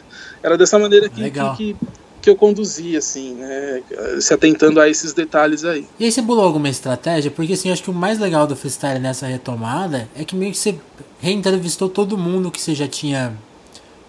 era 0.42 0.58
dessa 0.58 0.78
maneira 0.78 1.08
que, 1.08 1.30
que, 1.30 1.56
que, 1.56 1.76
que 2.20 2.28
eu 2.28 2.36
conduzia, 2.36 2.98
assim, 2.98 3.36
né? 3.36 3.82
Se 4.20 4.34
atentando 4.34 4.78
a 4.78 4.90
esses 4.90 5.14
detalhes 5.14 5.64
aí. 5.64 5.86
E 5.98 6.04
aí 6.04 6.12
você 6.12 6.20
bolou 6.20 6.44
alguma 6.44 6.68
estratégia? 6.68 7.30
Porque, 7.30 7.54
assim, 7.54 7.70
acho 7.70 7.82
que 7.82 7.90
o 7.90 7.94
mais 7.94 8.18
legal 8.18 8.46
do 8.46 8.54
freestyle 8.54 9.00
nessa 9.00 9.26
retomada 9.26 10.06
é 10.14 10.22
que 10.22 10.36
meio 10.36 10.52
que 10.52 10.58
você 10.58 10.74
reentrevistou 11.18 11.88
todo 11.88 12.18
mundo 12.18 12.50
que 12.50 12.60
você 12.60 12.74
já 12.74 12.86
tinha 12.86 13.34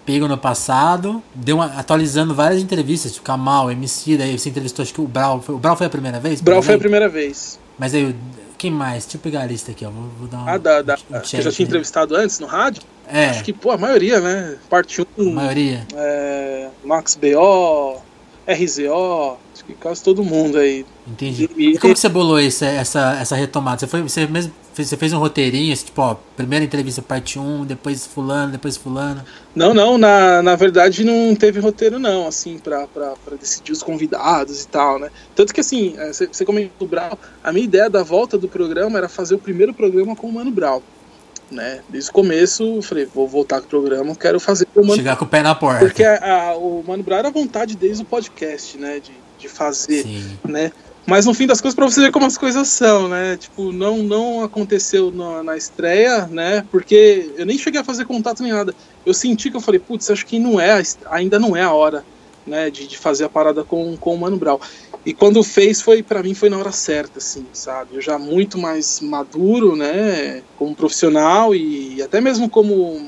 pego 0.06 0.28
no 0.28 0.38
passado, 0.38 1.22
deu 1.34 1.58
uma, 1.58 1.66
atualizando 1.78 2.34
várias 2.34 2.62
entrevistas, 2.62 3.14
tipo 3.14 3.26
Kamal, 3.26 3.72
MC, 3.72 4.18
daí 4.18 4.38
você 4.38 4.50
entrevistou, 4.50 4.84
acho 4.84 4.94
que 4.94 5.02
o 5.02 5.08
Brau, 5.08 5.42
foi, 5.42 5.56
o 5.56 5.58
Brau 5.58 5.76
foi 5.76 5.88
a 5.88 5.90
primeira 5.90 6.20
vez? 6.20 6.42
Brau 6.42 6.62
foi 6.62 6.76
a 6.76 6.80
primeira 6.80 7.08
vez. 7.08 7.60
Mas 7.78 7.94
aí, 7.94 8.16
quem 8.58 8.72
mais? 8.72 9.06
Deixa 9.06 9.18
eu 9.18 9.22
pegar 9.22 9.42
a 9.42 9.46
lista 9.46 9.72
aqui, 9.72 9.86
ó, 9.86 9.90
vou, 9.90 10.10
vou 10.20 10.28
dar 10.28 10.38
uma, 10.38 10.52
Ah, 10.52 10.58
da, 10.58 10.82
da, 10.82 10.96
um 11.10 11.20
que 11.20 11.38
eu 11.38 11.42
já 11.42 11.52
tinha 11.52 11.68
entrevistado 11.68 12.16
antes 12.16 12.40
no 12.40 12.48
rádio? 12.48 12.84
É. 13.08 13.26
Acho 13.26 13.44
que, 13.44 13.54
pô, 13.54 13.72
a 13.72 13.78
maioria, 13.78 14.20
né? 14.20 14.58
Parte 14.70 15.02
1. 15.02 15.06
Um, 15.18 15.32
a 15.32 15.34
maioria. 15.34 15.86
É, 15.96 16.70
Max 16.84 17.16
BO, 17.16 18.02
RZO, 18.48 19.38
que 19.72 19.78
quase 19.82 20.04
todo 20.04 20.24
mundo 20.24 20.58
aí. 20.58 20.86
Entendi. 21.08 21.50
E, 21.58 21.72
e 21.72 21.78
como 21.78 21.96
você 21.96 22.10
bolou 22.10 22.40
essa, 22.40 22.66
essa, 22.66 23.18
essa 23.20 23.36
retomada? 23.36 23.80
Você, 23.80 23.88
foi, 23.88 24.02
você 24.02 24.28
mesmo 24.28 24.54
você 24.74 24.96
fez 24.96 25.12
um 25.12 25.20
roteirinho, 25.20 25.76
tipo, 25.76 26.02
ó, 26.02 26.16
primeira 26.36 26.64
entrevista 26.64 27.02
parte 27.02 27.38
1, 27.38 27.66
depois 27.66 28.06
fulano, 28.06 28.52
depois 28.52 28.78
fulano? 28.78 29.24
Não, 29.54 29.74
não, 29.74 29.98
na, 29.98 30.42
na 30.42 30.56
verdade 30.56 31.04
não 31.04 31.36
teve 31.36 31.60
roteiro 31.60 32.00
não, 32.00 32.26
assim, 32.26 32.58
pra, 32.58 32.88
pra, 32.88 33.14
pra 33.24 33.36
decidir 33.36 33.74
os 33.74 33.84
convidados 33.84 34.64
e 34.64 34.68
tal, 34.68 34.98
né? 34.98 35.10
Tanto 35.36 35.54
que, 35.54 35.60
assim, 35.60 35.96
é, 35.98 36.14
você 36.14 36.46
comentou 36.46 36.88
o 36.88 36.90
Brau, 36.90 37.20
a 37.44 37.52
minha 37.52 37.66
ideia 37.66 37.90
da 37.90 38.02
volta 38.02 38.38
do 38.38 38.48
programa 38.48 38.98
era 38.98 39.10
fazer 39.10 39.36
o 39.36 39.40
primeiro 39.40 39.74
programa 39.74 40.16
com 40.16 40.28
o 40.28 40.34
Mano 40.34 40.52
Brau. 40.52 40.82
Né? 41.52 41.82
Desde 41.90 42.10
o 42.10 42.14
começo, 42.14 42.64
eu 42.78 42.82
falei, 42.82 43.06
vou 43.06 43.28
voltar 43.28 43.60
com 43.60 43.66
o 43.66 43.70
programa, 43.70 44.16
quero 44.16 44.40
fazer 44.40 44.66
o 44.74 44.82
Mano 44.82 44.96
Chegar 44.96 45.18
com 45.18 45.26
o 45.26 45.28
pé 45.28 45.44
na 45.44 45.54
porta. 45.54 45.80
Porque 45.80 46.02
a, 46.02 46.52
a, 46.52 46.56
o 46.56 46.82
Mano 46.88 47.04
Brau 47.04 47.20
era 47.20 47.30
vontade 47.30 47.76
desde 47.76 48.04
o 48.04 48.06
podcast, 48.06 48.78
né? 48.78 49.02
De, 49.02 49.12
de 49.42 49.50
fazer, 49.50 50.04
Sim. 50.04 50.38
né? 50.48 50.72
Mas 51.06 51.26
no 51.26 51.34
fim 51.34 51.48
das 51.48 51.60
coisas, 51.60 51.76
para 51.76 51.86
você 51.86 52.02
ver 52.02 52.12
como 52.12 52.26
as 52.26 52.38
coisas 52.38 52.68
são, 52.68 53.10
né? 53.10 53.36
Tipo, 53.36 53.72
não, 53.72 53.98
não 53.98 54.44
aconteceu 54.44 55.12
na, 55.12 55.44
na 55.44 55.58
estreia, 55.58 56.28
né? 56.28 56.66
Porque 56.72 57.32
eu 57.36 57.46
nem 57.46 57.58
cheguei 57.58 57.82
a 57.82 57.84
fazer 57.84 58.06
contato 58.06 58.44
nem 58.44 58.52
nada. 58.52 58.74
Eu 59.06 59.14
senti 59.14 59.50
que 59.50 59.58
eu 59.58 59.62
falei, 59.62 59.80
putz, 59.80 60.10
acho 60.12 60.26
que 60.26 60.38
não 60.38 60.60
é, 60.60 60.82
ainda 61.10 61.40
não 61.40 61.58
é 61.58 61.64
a 61.64 61.74
hora, 61.74 62.06
né? 62.46 62.70
De, 62.70 62.88
de 62.88 62.98
fazer 62.98 63.26
a 63.26 63.30
parada 63.30 63.64
com, 63.64 63.98
com 63.98 64.14
o 64.14 64.18
Mano 64.18 64.38
Brown. 64.38 64.60
E 65.04 65.14
quando 65.14 65.44
fez, 65.44 65.82
foi 65.82 66.04
para 66.04 66.22
mim 66.22 66.36
foi 66.36 66.50
na 66.50 66.60
hora 66.60 66.72
certa, 66.72 67.18
assim, 67.18 67.46
sabe? 67.52 67.96
Eu 67.96 68.02
já 68.02 68.20
muito 68.20 68.60
mais 68.60 69.00
maduro, 69.02 69.76
né? 69.76 70.44
Como 70.56 70.76
profissional 70.76 71.56
e 71.56 72.02
até 72.04 72.22
mesmo 72.22 72.48
como 72.48 73.02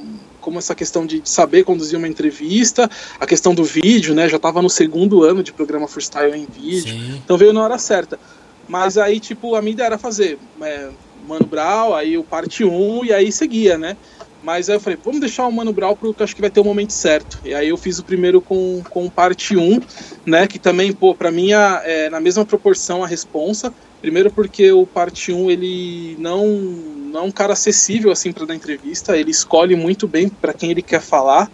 como 0.43 0.59
essa 0.59 0.75
questão 0.75 1.05
de 1.05 1.21
saber 1.23 1.63
conduzir 1.63 1.97
uma 1.97 2.07
entrevista, 2.07 2.89
a 3.19 3.25
questão 3.25 3.55
do 3.55 3.63
vídeo, 3.63 4.13
né? 4.13 4.27
Já 4.27 4.35
estava 4.35 4.61
no 4.61 4.69
segundo 4.69 5.23
ano 5.23 5.41
de 5.41 5.53
programa 5.53 5.87
freestyle 5.87 6.37
em 6.37 6.45
vídeo, 6.45 6.93
Sim. 6.93 7.21
então 7.23 7.37
veio 7.37 7.53
na 7.53 7.63
hora 7.63 7.77
certa. 7.77 8.19
Mas 8.67 8.97
aí, 8.97 9.19
tipo, 9.19 9.55
a 9.55 9.61
minha 9.61 9.73
ideia 9.73 9.87
era 9.87 9.97
fazer 9.97 10.37
é, 10.61 10.89
Mano 11.27 11.45
Brown, 11.45 11.93
aí 11.93 12.17
o 12.17 12.23
parte 12.23 12.63
1 12.63 13.05
e 13.05 13.13
aí 13.13 13.31
seguia, 13.31 13.77
né? 13.77 13.97
Mas 14.43 14.69
aí 14.69 14.75
eu 14.75 14.79
falei, 14.79 14.99
vamos 15.01 15.21
deixar 15.21 15.47
o 15.47 15.51
Mano 15.51 15.71
Brown 15.71 15.95
porque 15.95 16.21
acho 16.21 16.35
que 16.35 16.41
vai 16.41 16.49
ter 16.49 16.59
o 16.59 16.65
momento 16.65 16.91
certo. 16.91 17.39
E 17.45 17.53
aí 17.53 17.69
eu 17.69 17.77
fiz 17.77 17.97
o 17.97 18.03
primeiro 18.03 18.41
com, 18.41 18.83
com 18.89 19.09
parte 19.09 19.55
1, 19.55 19.79
né? 20.25 20.45
Que 20.47 20.59
também, 20.59 20.91
pô, 20.91 21.15
pra 21.15 21.31
mim 21.31 21.51
é 21.53 22.09
na 22.09 22.19
mesma 22.19 22.45
proporção 22.45 23.01
a 23.01 23.07
responsa. 23.07 23.73
Primeiro 24.01 24.29
porque 24.29 24.69
o 24.69 24.85
parte 24.85 25.31
1 25.31 25.49
ele 25.49 26.17
não 26.19 27.02
não 27.13 27.21
é 27.21 27.23
um 27.23 27.31
cara 27.31 27.53
acessível 27.53 28.11
assim 28.11 28.31
para 28.31 28.45
dar 28.45 28.55
entrevista, 28.55 29.15
ele 29.15 29.29
escolhe 29.29 29.75
muito 29.75 30.07
bem 30.07 30.27
para 30.27 30.51
quem 30.51 30.71
ele 30.71 30.81
quer 30.81 30.99
falar, 30.99 31.49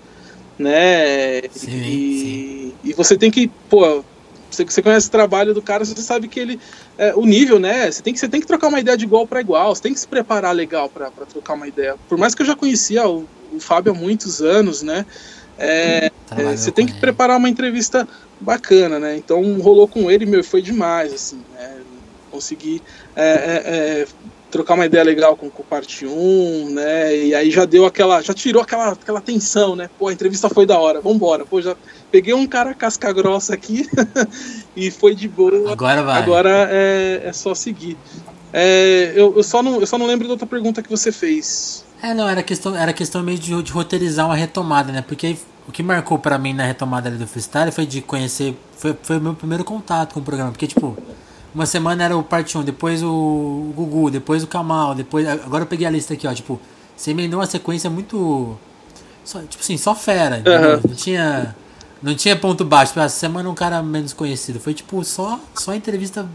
né? 0.58 1.42
Sim, 1.52 1.82
e, 1.82 2.20
sim. 2.22 2.74
e 2.82 2.94
você 2.94 3.18
tem 3.18 3.30
que, 3.30 3.52
pô, 3.70 4.02
você, 4.50 4.64
você 4.64 4.82
conhece 4.82 5.10
o 5.10 5.12
trabalho 5.12 5.54
do 5.54 5.62
cara, 5.62 5.84
você 5.84 6.02
sabe 6.02 6.30
que 6.30 6.40
ele 6.40 6.60
é, 6.98 7.14
o 7.14 7.26
nível, 7.26 7.60
né? 7.60 7.92
Você 7.92 8.02
tem 8.02 8.14
que 8.14 8.20
você 8.20 8.30
tem 8.30 8.40
que 8.40 8.48
trocar 8.48 8.70
uma 8.70 8.80
ideia 8.80 8.96
de 8.96 9.04
igual 9.04 9.28
para 9.28 9.42
igual, 9.42 9.76
você 9.76 9.82
tem 9.82 9.94
que 9.94 10.00
se 10.00 10.08
preparar 10.08 10.56
legal 10.56 10.88
para 10.88 11.10
trocar 11.10 11.56
uma 11.56 11.68
ideia. 11.68 11.98
Por 12.08 12.18
mais 12.18 12.34
que 12.34 12.42
eu 12.42 12.46
já 12.46 12.56
conhecia 12.56 13.06
o, 13.06 13.28
o 13.52 13.60
Fábio 13.60 13.92
há 13.92 13.96
muitos 13.96 14.42
anos, 14.42 14.82
né? 14.82 15.06
É, 15.58 16.10
é, 16.38 16.56
você 16.56 16.72
tem 16.72 16.86
que 16.86 16.98
preparar 17.02 17.38
uma 17.38 17.50
entrevista 17.50 18.08
bacana, 18.40 18.98
né? 18.98 19.18
Então 19.18 19.60
rolou 19.60 19.90
com 19.90 20.10
ele, 20.10 20.26
meu, 20.26 20.42
foi 20.42 20.62
demais, 20.62 21.12
assim, 21.12 21.44
né? 21.54 21.82
Consegui 22.32 22.82
é, 23.14 23.26
é, 23.26 23.64
é 23.66 24.08
trocar 24.50 24.74
uma 24.74 24.86
ideia 24.86 25.04
legal 25.04 25.36
com, 25.36 25.50
com 25.50 25.62
o 25.62 25.66
parte 25.66 26.06
1, 26.06 26.70
né? 26.72 27.16
E 27.16 27.36
aí 27.36 27.52
já 27.52 27.66
deu 27.66 27.86
aquela. 27.86 28.22
Já 28.22 28.34
tirou 28.34 28.62
aquela, 28.62 28.90
aquela 28.90 29.22
tensão, 29.22 29.76
né? 29.76 29.90
Pô, 29.98 30.08
a 30.08 30.14
entrevista 30.14 30.50
foi 30.50 30.66
da 30.66 30.78
hora, 30.78 31.02
vambora. 31.02 31.46
Pô, 31.46 31.62
já 31.62 31.76
peguei 32.12 32.34
um 32.34 32.48
cara 32.48 32.74
casca 32.74 33.12
grossa 33.14 33.54
aqui 33.54 33.88
e 34.76 34.92
foi 34.92 35.16
de 35.16 35.28
boa. 35.28 35.72
Agora 35.72 36.04
vai. 36.04 36.22
Agora 36.22 36.70
é, 36.72 37.22
é 37.26 37.34
só 37.34 37.54
seguir. 37.54 37.98
É, 38.52 39.14
eu, 39.16 39.36
eu, 39.38 39.44
só 39.44 39.62
não, 39.62 39.80
eu 39.80 39.86
só 39.86 39.98
não 39.98 40.08
lembro 40.08 40.28
da 40.28 40.34
outra 40.34 40.48
pergunta 40.48 40.82
que 40.82 40.90
você 40.90 41.12
fez. 41.12 41.86
É, 42.02 42.14
não, 42.14 42.28
era 42.28 42.42
questão, 42.42 42.76
era 42.76 42.94
questão 42.94 43.22
meio 43.22 43.38
de, 43.38 43.62
de 43.62 43.72
roteirizar 43.72 44.26
uma 44.26 44.36
retomada, 44.36 44.92
né? 44.92 45.02
Porque 45.02 45.38
o 45.68 45.72
que 45.72 45.84
marcou 45.84 46.18
para 46.18 46.38
mim 46.40 46.54
na 46.54 46.66
retomada 46.66 47.12
do 47.12 47.28
freestyle 47.28 47.72
foi 47.72 47.86
de 47.86 48.02
conhecer. 48.02 48.56
Foi, 48.76 48.98
foi 49.04 49.18
o 49.18 49.22
meu 49.22 49.36
primeiro 49.36 49.64
contato 49.64 50.14
com 50.14 50.20
o 50.20 50.24
programa. 50.24 50.52
Porque, 50.52 50.66
tipo, 50.66 50.98
uma 51.54 51.66
semana 51.66 52.04
era 52.04 52.18
o 52.18 52.24
parte 52.24 52.58
1, 52.58 52.64
depois 52.64 53.02
o 53.04 53.72
Gugu, 53.76 54.12
depois 54.12 54.44
o 54.44 54.48
Kamal, 54.48 54.96
depois. 54.96 55.28
Agora 55.28 55.64
eu 55.64 55.68
peguei 55.68 55.88
a 55.88 55.90
lista 55.90 56.14
aqui, 56.14 56.28
ó. 56.28 56.34
Tipo, 56.34 56.60
você 56.96 57.12
emendou 57.12 57.40
uma 57.40 57.46
sequência 57.46 57.90
muito 57.90 58.58
Só, 59.24 59.40
tipo 59.42 59.64
assim, 59.64 59.78
só 59.78 59.94
fera. 59.94 60.38
Uhum. 60.38 60.90
Não 60.90 60.96
tinha. 60.96 61.56
Não 62.02 62.16
tinha 62.16 62.36
ponto 62.36 62.64
baixo. 62.64 62.98
Essa 63.00 63.18
semana 63.18 63.50
um 63.50 63.56
cara 63.56 63.82
menos 63.84 64.14
conhecido. 64.14 64.60
Foi 64.60 64.74
tipo 64.74 65.04
só, 65.04 65.40
só 65.54 65.74
entrevista 65.74 66.28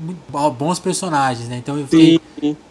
bons 0.56 0.78
personagens, 0.78 1.48
né? 1.48 1.56
Então 1.56 1.78
eu 1.78 1.86
fiquei, 1.86 2.20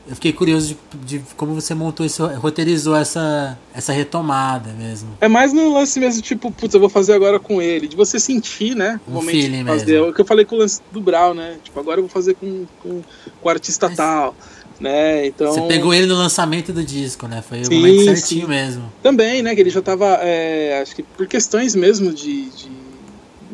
eu 0.07 0.15
fiquei 0.15 0.33
curioso 0.33 0.77
de, 1.03 1.19
de, 1.19 1.25
como 1.35 1.53
você 1.53 1.73
montou 1.73 2.05
isso, 2.05 2.25
roteirizou 2.25 2.95
essa, 2.95 3.57
essa 3.73 3.91
retomada 3.91 4.71
mesmo. 4.73 5.09
É 5.19 5.27
mais 5.27 5.53
no 5.53 5.73
lance 5.73 5.99
mesmo, 5.99 6.21
tipo, 6.21 6.51
putz, 6.51 6.73
eu 6.73 6.79
vou 6.79 6.89
fazer 6.89 7.13
agora 7.13 7.39
com 7.39 7.61
ele. 7.61 7.87
De 7.87 7.95
você 7.95 8.19
sentir, 8.19 8.75
né? 8.75 8.99
O 9.07 9.11
um 9.11 9.13
momento 9.15 9.31
feeling 9.31 9.65
fazer. 9.65 9.93
Mesmo. 9.93 10.09
O 10.09 10.13
que 10.13 10.21
eu 10.21 10.25
falei 10.25 10.45
com 10.45 10.55
o 10.55 10.59
lance 10.59 10.81
do 10.91 11.01
Brau, 11.01 11.33
né? 11.33 11.57
Tipo, 11.63 11.79
agora 11.79 11.99
eu 11.99 12.03
vou 12.03 12.11
fazer 12.11 12.35
com, 12.35 12.65
com, 12.81 13.01
com 13.41 13.47
o 13.47 13.49
artista 13.49 13.87
Mas... 13.87 13.97
tal 13.97 14.35
né? 14.79 15.27
Então... 15.27 15.53
Você 15.53 15.61
pegou 15.61 15.93
ele 15.93 16.05
no 16.05 16.15
lançamento 16.15 16.73
do 16.73 16.83
disco, 16.83 17.27
né? 17.27 17.41
Foi 17.41 17.63
sim, 17.63 17.73
o 17.73 17.77
momento 17.77 18.03
certinho 18.03 18.41
sim. 18.41 18.47
mesmo. 18.47 18.91
Também, 19.01 19.41
né? 19.41 19.55
Que 19.55 19.61
ele 19.61 19.69
já 19.69 19.81
tava, 19.81 20.19
é, 20.21 20.81
acho 20.81 20.95
que 20.95 21.03
por 21.03 21.25
questões 21.25 21.73
mesmo 21.73 22.13
de, 22.13 22.49
de 22.49 22.82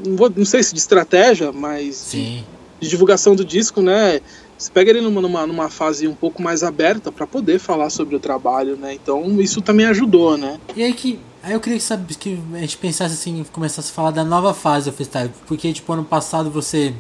não, 0.06 0.16
vou, 0.16 0.32
não 0.36 0.46
sei 0.46 0.64
se 0.64 0.74
de 0.74 0.80
estratégia, 0.80 1.52
mas 1.52 2.10
de, 2.12 2.44
de, 2.80 2.90
divulgação 2.90 3.36
do 3.36 3.46
disco, 3.46 3.82
né? 3.82 4.22
Você 4.58 4.70
pega 4.72 4.90
ele 4.90 5.02
numa, 5.02 5.22
numa, 5.22 5.48
numa 5.48 5.70
fase 5.70 6.08
um 6.08 6.16
pouco 6.16 6.42
mais 6.42 6.64
aberta 6.64 7.12
para 7.12 7.26
poder 7.26 7.60
falar 7.60 7.90
sobre 7.90 8.16
o 8.16 8.20
trabalho, 8.20 8.76
né? 8.76 8.94
Então 8.94 9.40
isso 9.40 9.62
também 9.62 9.86
ajudou, 9.86 10.38
né? 10.38 10.60
E 10.76 10.84
aí 10.84 10.94
que 10.94 11.20
Aí 11.42 11.54
eu 11.54 11.62
queria 11.62 11.78
que, 11.78 11.84
sabe, 11.86 12.14
que 12.16 12.38
a 12.54 12.58
gente 12.58 12.76
pensasse 12.76 13.14
assim, 13.14 13.46
começasse 13.54 13.92
a 13.92 13.94
falar 13.94 14.12
da 14.12 14.26
nova 14.26 14.54
fase 14.54 14.90
do 14.90 14.94
freestyle, 14.94 15.32
porque 15.48 15.72
tipo 15.72 15.94
ano 15.94 16.04
passado 16.04 16.52
você 16.52 16.94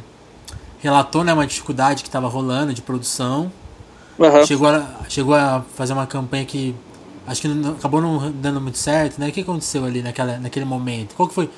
relatou 0.79 1.25
né, 1.25 1.33
uma 1.33 1.45
dificuldade 1.45 2.03
que 2.03 2.07
estava 2.07 2.29
rolando 2.29 2.73
de 2.73 2.81
produção, 2.81 3.51
Uhum. 4.19 4.45
Chegou, 4.45 4.67
a, 4.67 4.85
chegou 5.07 5.33
a 5.33 5.63
fazer 5.75 5.93
uma 5.93 6.05
campanha 6.05 6.43
que 6.43 6.75
acho 7.25 7.41
que 7.41 7.47
não, 7.47 7.71
acabou 7.71 8.01
não 8.01 8.29
dando 8.31 8.59
muito 8.59 8.77
certo, 8.77 9.17
né? 9.17 9.29
O 9.29 9.31
que 9.31 9.41
aconteceu 9.41 9.85
ali 9.85 10.01
naquela, 10.01 10.37
naquele 10.37 10.65
momento? 10.65 11.15
Qual 11.15 11.29
que 11.29 11.33
foi, 11.33 11.49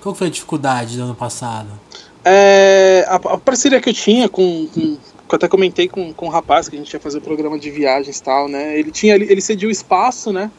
qual 0.00 0.14
foi 0.14 0.28
a 0.28 0.30
dificuldade 0.30 0.96
do 0.96 1.02
ano 1.02 1.14
passado? 1.14 1.68
É, 2.24 3.04
a, 3.08 3.16
a, 3.16 3.38
parceria 3.38 3.80
que 3.80 3.88
eu 3.88 3.94
tinha 3.94 4.28
com, 4.28 4.66
com 4.66 4.98
eu 5.32 5.36
até 5.36 5.46
comentei 5.46 5.88
com, 5.88 6.12
com 6.12 6.26
o 6.26 6.28
rapaz 6.28 6.68
que 6.68 6.74
a 6.74 6.78
gente 6.78 6.92
ia 6.92 6.98
fazer 6.98 7.18
o 7.18 7.20
programa 7.20 7.58
de 7.58 7.70
viagens 7.70 8.18
e 8.18 8.22
tal, 8.22 8.48
né? 8.48 8.78
Ele 8.78 8.90
tinha 8.90 9.14
ele 9.14 9.40
cediu 9.40 9.68
o 9.68 9.72
espaço, 9.72 10.32
né? 10.32 10.50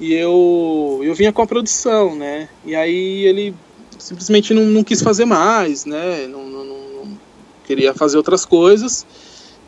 E 0.00 0.12
eu 0.12 1.00
eu 1.02 1.14
vinha 1.14 1.32
com 1.32 1.42
a 1.42 1.46
produção, 1.46 2.16
né? 2.16 2.48
E 2.64 2.74
aí 2.74 3.24
ele 3.24 3.54
simplesmente 3.98 4.52
não, 4.52 4.64
não 4.64 4.82
quis 4.82 5.00
fazer 5.00 5.24
mais, 5.24 5.84
né? 5.84 6.26
Não, 6.26 6.44
não, 6.44 6.64
não 6.64 7.18
queria 7.64 7.94
fazer 7.94 8.16
outras 8.16 8.44
coisas. 8.44 9.06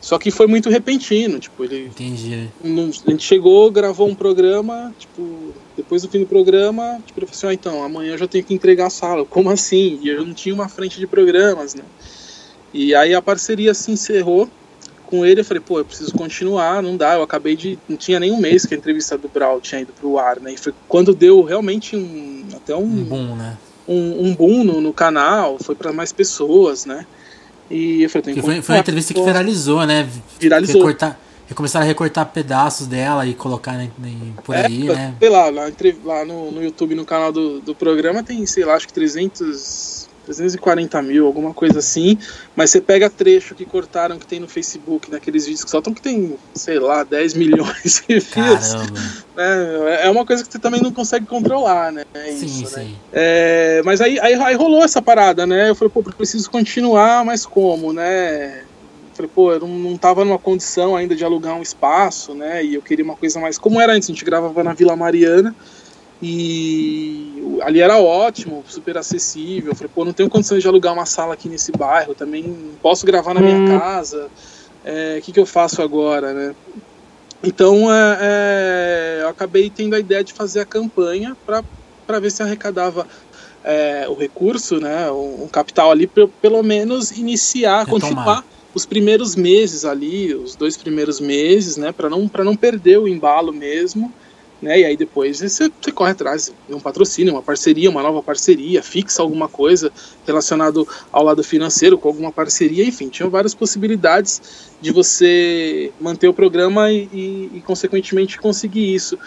Só 0.03 0.19
que 0.19 0.29
foi 0.29 0.47
muito 0.47 0.69
repentino, 0.69 1.39
tipo, 1.39 1.63
ele. 1.63 1.85
Entendi. 1.85 2.49
Não, 2.61 2.89
a 2.89 3.09
gente 3.09 3.23
chegou, 3.23 3.71
gravou 3.71 4.05
um 4.05 4.13
programa, 4.13 4.93
tipo, 4.99 5.53
depois 5.77 6.01
do 6.01 6.09
fim 6.09 6.19
do 6.19 6.25
programa, 6.25 7.01
tipo, 7.05 7.21
ele 7.21 7.25
falou 7.25 7.37
assim, 7.37 7.47
ah, 7.47 7.53
então, 7.53 7.81
amanhã 7.81 8.11
eu 8.11 8.17
já 8.17 8.27
tenho 8.27 8.43
que 8.43 8.53
entregar 8.53 8.87
a 8.87 8.89
sala. 8.89 9.23
Como 9.23 9.49
assim? 9.49 10.01
E 10.03 10.09
eu 10.09 10.25
não 10.25 10.33
tinha 10.33 10.53
uma 10.53 10.67
frente 10.67 10.99
de 10.99 11.07
programas, 11.07 11.73
né? 11.73 11.85
E 12.73 12.93
aí 12.93 13.13
a 13.13 13.21
parceria 13.21 13.73
se 13.73 13.91
encerrou 13.91 14.49
com 15.05 15.25
ele, 15.25 15.39
eu 15.39 15.45
falei, 15.45 15.63
pô, 15.65 15.79
eu 15.79 15.85
preciso 15.85 16.11
continuar, 16.11 16.83
não 16.83 16.97
dá, 16.97 17.13
eu 17.13 17.23
acabei 17.23 17.55
de. 17.55 17.79
Não 17.87 17.95
tinha 17.95 18.19
nem 18.19 18.29
um 18.29 18.41
mês 18.41 18.65
que 18.65 18.73
a 18.73 18.77
entrevista 18.77 19.17
do 19.17 19.29
Brawl 19.29 19.61
tinha 19.61 19.79
ido 19.79 19.93
pro 19.93 20.19
ar, 20.19 20.37
né? 20.41 20.51
E 20.51 20.57
foi 20.57 20.73
quando 20.85 21.15
deu 21.15 21.43
realmente 21.43 21.95
um. 21.95 22.43
Até 22.53 22.75
um. 22.75 22.83
Um 22.83 23.03
boom, 23.05 23.35
né? 23.37 23.57
Um, 23.87 24.27
um 24.27 24.35
boom 24.35 24.65
no, 24.65 24.81
no 24.81 24.91
canal, 24.91 25.57
foi 25.59 25.75
para 25.75 25.93
mais 25.93 26.11
pessoas, 26.11 26.85
né? 26.85 27.05
E 27.73 28.03
eu 28.03 28.09
falei, 28.09 28.35
foi, 28.39 28.61
foi 28.61 28.75
uma 28.75 28.81
entrevista 28.81 29.13
que 29.13 29.21
viralizou, 29.21 29.83
né? 29.85 30.07
Viralizou. 30.39 30.81
Recortar, 30.81 31.19
começaram 31.55 31.85
a 31.85 31.87
recortar 31.87 32.25
pedaços 32.31 32.87
dela 32.87 33.25
e 33.25 33.33
colocar 33.33 33.73
né, 33.73 33.89
por 34.43 34.55
é, 34.55 34.65
aí, 34.65 34.83
né? 34.83 35.15
Sei 35.19 35.29
lá, 35.29 35.49
lá, 35.49 35.71
lá 36.03 36.25
no, 36.25 36.51
no 36.51 36.63
YouTube, 36.63 36.95
no 36.95 37.05
canal 37.05 37.31
do, 37.31 37.59
do 37.61 37.73
programa, 37.73 38.23
tem, 38.23 38.45
sei 38.45 38.63
lá, 38.63 38.75
acho 38.75 38.87
que 38.87 38.93
300 38.93 39.92
340 40.25 41.01
mil, 41.01 41.25
alguma 41.25 41.53
coisa 41.53 41.79
assim. 41.79 42.17
Mas 42.55 42.69
você 42.69 42.81
pega 42.81 43.09
trecho 43.09 43.55
que 43.55 43.65
cortaram 43.65 44.17
que 44.17 44.25
tem 44.25 44.39
no 44.39 44.47
Facebook, 44.47 45.11
naqueles 45.11 45.45
vídeos 45.45 45.63
que 45.63 45.69
soltam, 45.69 45.93
que 45.93 46.01
tem, 46.01 46.35
sei 46.53 46.79
lá, 46.79 47.03
10 47.03 47.33
milhões 47.33 48.03
de 48.07 48.19
views. 48.19 48.73
É, 49.35 50.01
é 50.05 50.09
uma 50.11 50.23
coisa 50.27 50.45
que 50.45 50.51
você 50.51 50.59
também 50.59 50.79
não 50.79 50.91
consegue 50.91 51.25
controlar, 51.25 51.91
né? 51.91 52.03
É 52.13 52.31
sim, 52.33 52.45
isso, 52.45 52.77
né? 52.77 52.83
sim. 52.83 52.89
Né? 52.91 52.95
É, 53.11 53.81
mas 53.83 53.99
aí, 53.99 54.19
aí, 54.19 54.35
aí, 54.35 54.53
rolou 54.53 54.83
essa 54.83 55.01
parada, 55.01 55.47
né? 55.47 55.71
Eu 55.71 55.75
falei, 55.75 55.91
pô, 55.91 56.03
preciso 56.03 56.51
continuar, 56.51 57.25
mas 57.25 57.43
como, 57.43 57.91
né? 57.91 58.59
Eu 58.59 59.15
falei, 59.15 59.31
pô, 59.33 59.51
eu 59.53 59.59
não, 59.61 59.67
não 59.67 59.97
tava 59.97 60.23
numa 60.23 60.37
condição 60.37 60.95
ainda 60.95 61.15
de 61.15 61.25
alugar 61.25 61.55
um 61.55 61.63
espaço, 61.63 62.35
né? 62.35 62.63
E 62.63 62.75
eu 62.75 62.81
queria 62.83 63.03
uma 63.03 63.15
coisa 63.15 63.39
mais. 63.39 63.57
Como 63.57 63.81
era 63.81 63.93
antes, 63.93 64.07
a 64.07 64.13
gente 64.13 64.23
gravava 64.23 64.63
na 64.63 64.73
Vila 64.73 64.95
Mariana. 64.95 65.55
E 66.25 67.59
ali 67.61 67.81
era 67.81 67.99
ótimo, 67.99 68.63
super 68.65 68.97
acessível. 68.97 69.71
Eu 69.71 69.75
falei, 69.75 69.91
pô, 69.93 70.05
não 70.05 70.13
tenho 70.13 70.29
condições 70.29 70.61
de 70.61 70.67
alugar 70.69 70.93
uma 70.93 71.05
sala 71.05 71.33
aqui 71.33 71.49
nesse 71.49 71.73
bairro, 71.73 72.15
também 72.15 72.55
posso 72.81 73.05
gravar 73.05 73.33
na 73.33 73.41
minha 73.41 73.57
hum. 73.57 73.77
casa. 73.77 74.25
O 74.25 74.29
é, 74.85 75.19
que, 75.21 75.33
que 75.33 75.39
eu 75.39 75.45
faço 75.45 75.81
agora, 75.81 76.33
né? 76.33 76.55
Então 77.43 77.93
é, 77.93 78.17
é, 78.21 79.19
eu 79.23 79.27
acabei 79.27 79.69
tendo 79.69 79.95
a 79.95 79.99
ideia 79.99 80.23
de 80.23 80.31
fazer 80.31 80.61
a 80.61 80.65
campanha 80.65 81.35
para 81.45 82.19
ver 82.19 82.31
se 82.31 82.41
arrecadava 82.41 83.05
é, 83.65 84.05
o 84.07 84.13
recurso, 84.13 84.79
né, 84.79 85.11
um, 85.11 85.47
capital 85.49 85.91
ali, 85.91 86.07
para 86.07 86.25
pelo 86.41 86.63
menos 86.63 87.11
iniciar, 87.11 87.79
Retomar. 87.79 88.01
continuar 88.01 88.45
os 88.73 88.85
primeiros 88.85 89.35
meses 89.35 89.83
ali, 89.83 90.33
os 90.33 90.55
dois 90.55 90.77
primeiros 90.77 91.19
meses, 91.19 91.75
né, 91.75 91.91
para 91.91 92.09
não, 92.09 92.29
não 92.45 92.55
perder 92.55 92.97
o 92.97 93.09
embalo 93.09 93.51
mesmo 93.51 94.13
né? 94.63 94.79
E 94.79 94.85
aí 94.85 94.97
depois 94.97 95.39
você, 95.39 95.69
você 95.69 95.91
corre 95.91 96.11
atrás 96.11 96.51
de 96.67 96.73
um 96.73 96.79
patrocínio, 96.79 97.33
uma 97.33 97.43
parceria, 97.43 97.89
uma 97.89 98.01
nova 98.01 98.23
parceria, 98.23 98.81
fixa 98.81 99.21
alguma 99.21 99.47
coisa 99.47 99.91
relacionado 100.25 100.87
ao 101.11 101.23
lado 101.23 101.43
financeiro 101.43 101.97
com 101.97 102.07
alguma 102.07 102.31
parceria, 102.31 102.85
enfim, 102.85 103.09
tinham 103.09 103.29
várias 103.29 103.53
possibilidades 103.53 104.41
de 104.81 104.91
você 104.91 105.91
manter 105.99 106.27
o 106.27 106.33
programa 106.33 106.91
e, 106.91 107.09
e, 107.13 107.51
e 107.55 107.61
consequentemente 107.61 108.39
conseguir 108.39 108.93
isso. 108.93 109.17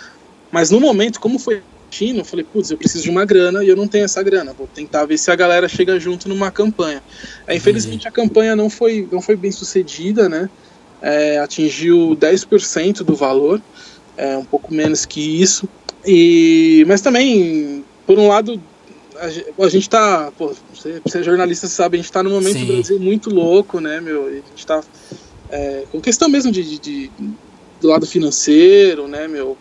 Mas 0.51 0.71
no 0.71 0.81
momento, 0.81 1.21
como 1.21 1.39
foi 1.39 1.63
eu 2.01 2.25
falei, 2.25 2.45
putz, 2.45 2.71
eu 2.71 2.77
preciso 2.77 3.05
de 3.05 3.11
uma 3.11 3.25
grana 3.25 3.65
e 3.65 3.69
eu 3.69 3.77
não 3.77 3.89
tenho 3.89 4.05
essa 4.05 4.23
grana. 4.23 4.53
Vou 4.53 4.67
tentar 4.67 5.07
ver 5.07 5.17
se 5.17 5.31
a 5.31 5.37
galera 5.37 5.67
chega 5.67 5.99
junto 5.99 6.29
numa 6.29 6.51
campanha. 6.51 7.03
Aí, 7.47 7.57
infelizmente, 7.57 8.07
a 8.07 8.11
campanha 8.11 8.55
não 8.55 8.69
foi, 8.69 9.09
não 9.11 9.23
foi 9.23 9.35
bem 9.35 9.51
sucedida, 9.51 10.29
né? 10.29 10.51
É, 11.01 11.39
atingiu 11.39 12.17
10% 12.21 12.99
do 12.99 13.15
valor 13.15 13.63
é 14.17 14.37
um 14.37 14.45
pouco 14.45 14.73
menos 14.73 15.05
que 15.05 15.21
isso. 15.21 15.69
E, 16.05 16.85
mas 16.87 17.01
também, 17.01 17.85
por 18.07 18.19
um 18.19 18.29
lado, 18.29 18.61
a 19.19 19.69
gente 19.69 19.83
está 19.83 20.31
pô, 20.37 20.55
você, 20.75 21.01
você 21.05 21.19
é 21.19 21.23
jornalista, 21.23 21.67
sabe, 21.67 21.97
a 21.97 21.99
gente 21.99 22.07
está 22.07 22.23
num 22.23 22.31
momento 22.31 22.59
do 22.59 22.67
Brasil 22.67 23.01
muito 23.01 23.31
louco, 23.31 23.81
né, 23.81 24.01
meu? 24.01 24.27
A 24.27 24.31
gente 24.31 24.53
está 24.57 24.83
é, 25.51 25.85
com 25.91 26.01
questão 26.01 26.29
mesmo 26.29 26.53
de, 26.53 26.63
de, 26.63 26.79
de, 26.79 27.11
do 27.81 27.89
lado 27.89 28.07
financeiro, 28.07 29.09
né, 29.09 29.27
meu? 29.27 29.57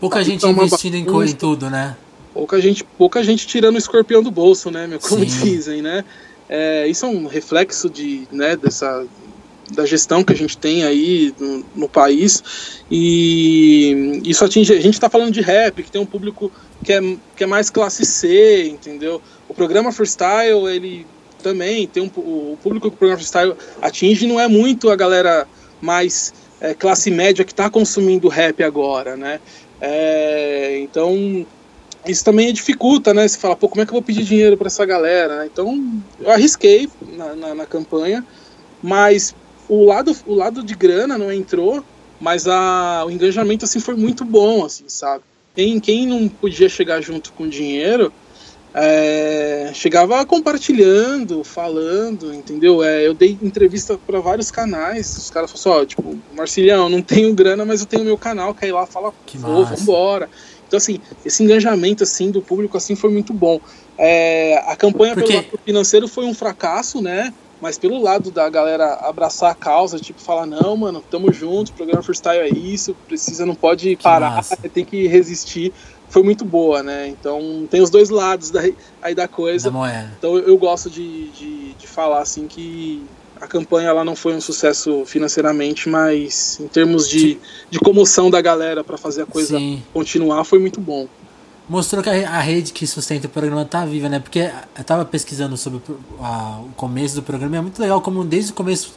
Pouca 0.00 0.22
gente 0.24 0.40
tá 0.40 0.48
investindo 0.48 0.94
em, 0.94 1.02
em 1.02 1.32
tudo, 1.34 1.68
né? 1.68 1.96
Pouca 2.32 2.60
gente, 2.60 2.84
pouca 2.84 3.22
gente 3.22 3.46
tirando 3.46 3.74
o 3.74 3.78
escorpião 3.78 4.22
do 4.22 4.30
bolso, 4.30 4.70
né, 4.70 4.86
meu? 4.86 4.98
Como 4.98 5.28
Sim. 5.28 5.44
dizem, 5.44 5.82
né? 5.82 6.04
É, 6.48 6.86
isso 6.88 7.04
é 7.04 7.08
um 7.08 7.26
reflexo 7.26 7.88
de, 7.88 8.26
né, 8.32 8.56
dessa 8.56 9.06
da 9.72 9.86
gestão 9.86 10.22
que 10.22 10.32
a 10.32 10.36
gente 10.36 10.56
tem 10.56 10.84
aí 10.84 11.34
no, 11.38 11.64
no 11.74 11.88
país 11.88 12.82
e 12.90 14.20
isso 14.24 14.44
atinge 14.44 14.72
a 14.72 14.80
gente 14.80 14.94
está 14.94 15.08
falando 15.08 15.32
de 15.32 15.40
rap 15.40 15.82
que 15.82 15.90
tem 15.90 16.00
um 16.00 16.06
público 16.06 16.50
que 16.84 16.92
é, 16.92 17.00
que 17.36 17.44
é 17.44 17.46
mais 17.46 17.70
classe 17.70 18.04
C 18.04 18.68
entendeu 18.68 19.20
o 19.48 19.54
programa 19.54 19.92
freestyle 19.92 20.66
ele 20.68 21.06
também 21.42 21.86
tem 21.86 22.02
um 22.02 22.10
o 22.16 22.58
público 22.62 22.88
que 22.88 22.94
o 22.94 22.98
programa 22.98 23.18
freestyle 23.18 23.54
atinge 23.80 24.26
não 24.26 24.38
é 24.40 24.48
muito 24.48 24.90
a 24.90 24.96
galera 24.96 25.46
mais 25.80 26.32
é, 26.60 26.74
classe 26.74 27.10
média 27.10 27.44
que 27.44 27.52
está 27.52 27.70
consumindo 27.70 28.28
rap 28.28 28.62
agora 28.62 29.16
né 29.16 29.40
é, 29.80 30.78
então 30.80 31.46
isso 32.06 32.24
também 32.24 32.52
dificulta, 32.52 33.12
né? 33.12 33.28
Você 33.28 33.38
fala, 33.38 33.54
pô, 33.54 33.68
como 33.68 33.82
é 33.82 33.84
que 33.84 33.90
eu 33.90 33.94
vou 33.94 34.02
pedir 34.02 34.24
dinheiro 34.24 34.56
para 34.56 34.68
essa 34.68 34.86
galera? 34.86 35.44
Então, 35.44 36.02
eu 36.18 36.30
arrisquei 36.30 36.88
na, 37.14 37.34
na, 37.34 37.54
na 37.54 37.66
campanha, 37.66 38.24
mas 38.82 39.34
o 39.70 39.84
lado, 39.84 40.14
o 40.26 40.34
lado 40.34 40.62
de 40.64 40.74
grana 40.74 41.16
não 41.16 41.32
entrou, 41.32 41.84
mas 42.20 42.48
a, 42.48 43.04
o 43.06 43.10
engajamento 43.10 43.64
assim 43.64 43.78
foi 43.78 43.94
muito 43.94 44.24
bom, 44.24 44.64
assim, 44.64 44.84
sabe? 44.88 45.22
Quem, 45.54 45.78
quem 45.78 46.06
não 46.06 46.28
podia 46.28 46.68
chegar 46.68 47.00
junto 47.00 47.32
com 47.32 47.48
dinheiro 47.48 48.12
é, 48.74 49.70
chegava 49.72 50.24
compartilhando, 50.26 51.42
falando, 51.44 52.34
entendeu? 52.34 52.82
É, 52.82 53.06
eu 53.06 53.14
dei 53.14 53.38
entrevista 53.40 53.98
para 54.06 54.20
vários 54.20 54.50
canais, 54.50 55.16
os 55.16 55.30
caras 55.30 55.50
falaram 55.50 55.82
assim, 55.82 55.82
ó, 55.82 55.86
tipo, 55.86 56.18
Marcilhão, 56.36 56.88
não 56.88 57.02
tenho 57.02 57.32
grana, 57.32 57.64
mas 57.64 57.80
eu 57.80 57.86
tenho 57.86 58.04
meu 58.04 58.18
canal, 58.18 58.56
ir 58.62 58.72
lá, 58.72 58.86
fala, 58.86 59.12
que 59.24 59.38
vou, 59.38 59.64
vambora. 59.64 60.28
Então, 60.66 60.78
assim, 60.78 61.00
esse 61.24 61.42
engajamento, 61.42 62.04
assim, 62.04 62.30
do 62.30 62.40
público, 62.40 62.76
assim, 62.76 62.94
foi 62.94 63.10
muito 63.10 63.32
bom. 63.32 63.60
É, 63.98 64.62
a 64.66 64.76
campanha 64.76 65.14
Porque... 65.14 65.42
pelo 65.42 65.62
financeiro 65.64 66.08
foi 66.08 66.24
um 66.24 66.34
fracasso, 66.34 67.02
né? 67.02 67.32
Mas 67.60 67.78
pelo 67.78 68.00
lado 68.00 68.30
da 68.30 68.48
galera 68.48 68.94
abraçar 69.02 69.50
a 69.50 69.54
causa, 69.54 69.98
tipo, 69.98 70.20
falar, 70.20 70.46
não, 70.46 70.76
mano, 70.76 71.04
tamo 71.10 71.32
junto, 71.32 71.70
o 71.70 71.74
programa 71.74 72.02
freestyle 72.02 72.40
é 72.40 72.48
isso, 72.48 72.96
precisa, 73.06 73.44
não 73.44 73.54
pode 73.54 73.96
parar, 73.96 74.44
tem 74.72 74.84
que 74.84 75.06
resistir. 75.06 75.72
foi 76.08 76.22
muito 76.22 76.44
boa, 76.44 76.82
né? 76.82 77.08
Então 77.08 77.68
tem 77.70 77.82
os 77.82 77.90
dois 77.90 78.08
lados 78.08 78.50
da, 78.50 78.62
aí 79.02 79.14
da 79.14 79.28
coisa. 79.28 79.70
Da 79.70 79.76
então 80.18 80.36
eu, 80.36 80.48
eu 80.48 80.58
gosto 80.58 80.88
de, 80.88 81.28
de, 81.30 81.74
de, 81.74 81.86
falar 81.86 82.20
assim 82.20 82.46
que 82.46 83.04
a 83.40 83.46
campanha 83.46 83.88
ela 83.88 84.04
não 84.04 84.16
foi 84.16 84.34
um 84.34 84.40
sucesso 84.40 85.04
financeiramente, 85.04 85.88
mas 85.88 86.58
em 86.60 86.68
termos 86.68 87.08
de, 87.08 87.38
de 87.70 87.78
comoção 87.78 88.30
da 88.30 88.40
galera 88.40 88.82
para 88.82 88.96
fazer 88.96 89.22
a 89.22 89.26
coisa 89.26 89.58
Sim. 89.58 89.82
continuar 89.92 90.44
foi 90.44 90.58
muito 90.58 90.80
bom 90.80 91.06
mostrou 91.70 92.02
que 92.02 92.10
a, 92.10 92.40
rede 92.40 92.72
que 92.72 92.84
sustenta 92.84 93.28
o 93.28 93.30
programa 93.30 93.64
tá 93.64 93.86
viva, 93.86 94.08
né? 94.08 94.18
Porque 94.18 94.50
eu 94.76 94.84
tava 94.84 95.04
pesquisando 95.04 95.56
sobre 95.56 95.80
a, 96.20 96.60
o 96.64 96.72
começo 96.76 97.14
do 97.14 97.22
programa 97.22 97.54
e 97.54 97.58
é 97.58 97.62
muito 97.62 97.80
legal 97.80 98.00
como 98.00 98.24
desde 98.24 98.50
o 98.50 98.54
começo 98.54 98.92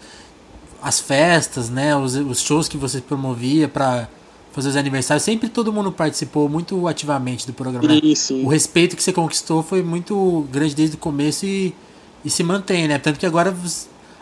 as 0.81 0.99
festas, 0.99 1.69
né? 1.69 1.95
Os, 1.95 2.15
os 2.15 2.41
shows 2.41 2.67
que 2.67 2.75
você 2.75 2.99
promovia 2.99 3.67
para 3.67 4.09
fazer 4.51 4.69
os 4.69 4.75
aniversários, 4.75 5.23
sempre 5.23 5.49
todo 5.49 5.71
mundo 5.71 5.91
participou 5.91 6.49
muito 6.49 6.87
ativamente 6.87 7.45
do 7.45 7.53
programa. 7.53 7.87
Né? 7.87 7.99
Sim, 8.01 8.15
sim. 8.15 8.43
O 8.43 8.47
respeito 8.47 8.95
que 8.95 9.03
você 9.03 9.13
conquistou 9.13 9.61
foi 9.61 9.83
muito 9.83 10.47
grande 10.51 10.75
desde 10.75 10.95
o 10.95 10.99
começo 10.99 11.45
e, 11.45 11.75
e 12.25 12.29
se 12.29 12.43
mantém, 12.43 12.87
né? 12.87 12.97
Tanto 12.97 13.19
que 13.19 13.25
agora, 13.25 13.55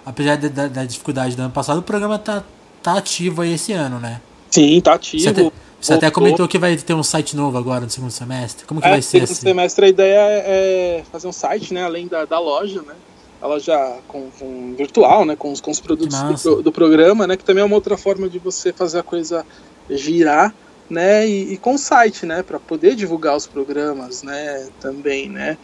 apesar 0.06 0.38
da, 0.38 0.68
da 0.68 0.84
dificuldade 0.84 1.38
do 1.38 1.42
ano 1.42 1.52
passado, 1.52 1.80
o 1.80 1.84
programa 1.84 2.20
tá, 2.20 2.44
tá 2.84 2.98
ativo 2.98 3.42
aí 3.42 3.54
esse 3.54 3.72
ano, 3.72 3.98
né? 3.98 4.20
Sim, 4.50 4.82
tá 4.82 4.94
ativo. 4.96 5.24
Você, 5.24 5.52
você 5.82 5.94
até 5.94 6.12
comentou 6.12 6.48
que 6.48 6.60
vai 6.60 6.76
ter 6.78 6.94
um 6.94 7.04
site 7.04 7.36
novo 7.36 7.58
agora 7.58 7.82
no 7.82 7.90
segundo 7.90 8.12
semestre. 8.12 8.66
Como 8.66 8.80
que 8.80 8.88
é, 8.88 8.92
vai 8.92 9.02
ser? 9.02 9.22
No 9.22 9.28
segundo 9.28 9.38
assim? 9.38 9.48
semestre 9.48 9.86
a 9.86 9.90
ideia 9.90 10.20
é 10.20 11.04
fazer 11.12 11.28
um 11.28 11.32
site, 11.32 11.74
né? 11.74 11.84
Além 11.84 12.08
da, 12.08 12.24
da 12.26 12.40
loja, 12.40 12.82
né? 12.84 12.94
A 13.42 13.48
loja 13.48 13.98
com, 14.08 14.30
com 14.38 14.76
virtual, 14.78 15.26
né? 15.26 15.36
Com 15.36 15.52
os, 15.52 15.60
com 15.60 15.72
os 15.72 15.80
produtos 15.80 16.44
do, 16.44 16.62
do, 16.62 16.72
programa, 16.72 17.26
né? 17.26 17.36
Que 17.36 17.44
também 17.44 17.64
é 17.64 17.66
uma 17.66 17.76
outra 17.76 17.98
forma 17.98 18.30
de 18.30 18.38
você 18.38 18.72
fazer 18.72 19.00
a 19.00 19.04
coisa 19.04 19.44
girar, 19.90 20.54
né? 20.88 21.28
E, 21.28 21.54
e 21.54 21.58
com 21.58 21.74
o 21.74 21.80
site, 21.80 22.28
né? 22.28 22.44
Para 22.44 22.60
poder 22.60 22.96
divulgar 22.96 23.36
os 23.36 23.48
programas, 23.48 24.22
né? 24.22 24.68
Também, 24.80 25.28
né? 25.28 25.58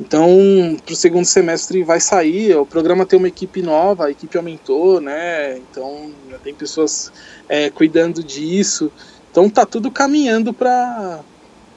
Então, 0.00 0.76
para 0.82 0.92
o 0.92 0.96
segundo 0.96 1.26
semestre 1.26 1.82
vai 1.82 2.00
sair. 2.00 2.56
O 2.56 2.64
programa 2.64 3.04
tem 3.04 3.18
uma 3.18 3.28
equipe 3.28 3.60
nova, 3.60 4.06
a 4.06 4.10
equipe 4.10 4.36
aumentou, 4.38 4.98
né? 4.98 5.58
Então, 5.58 6.10
já 6.30 6.38
tem 6.38 6.54
pessoas 6.54 7.12
é, 7.48 7.68
cuidando 7.68 8.24
disso. 8.24 8.90
Então 9.30 9.48
tá 9.48 9.64
tudo 9.66 9.90
caminhando 9.90 10.52
para 10.52 11.20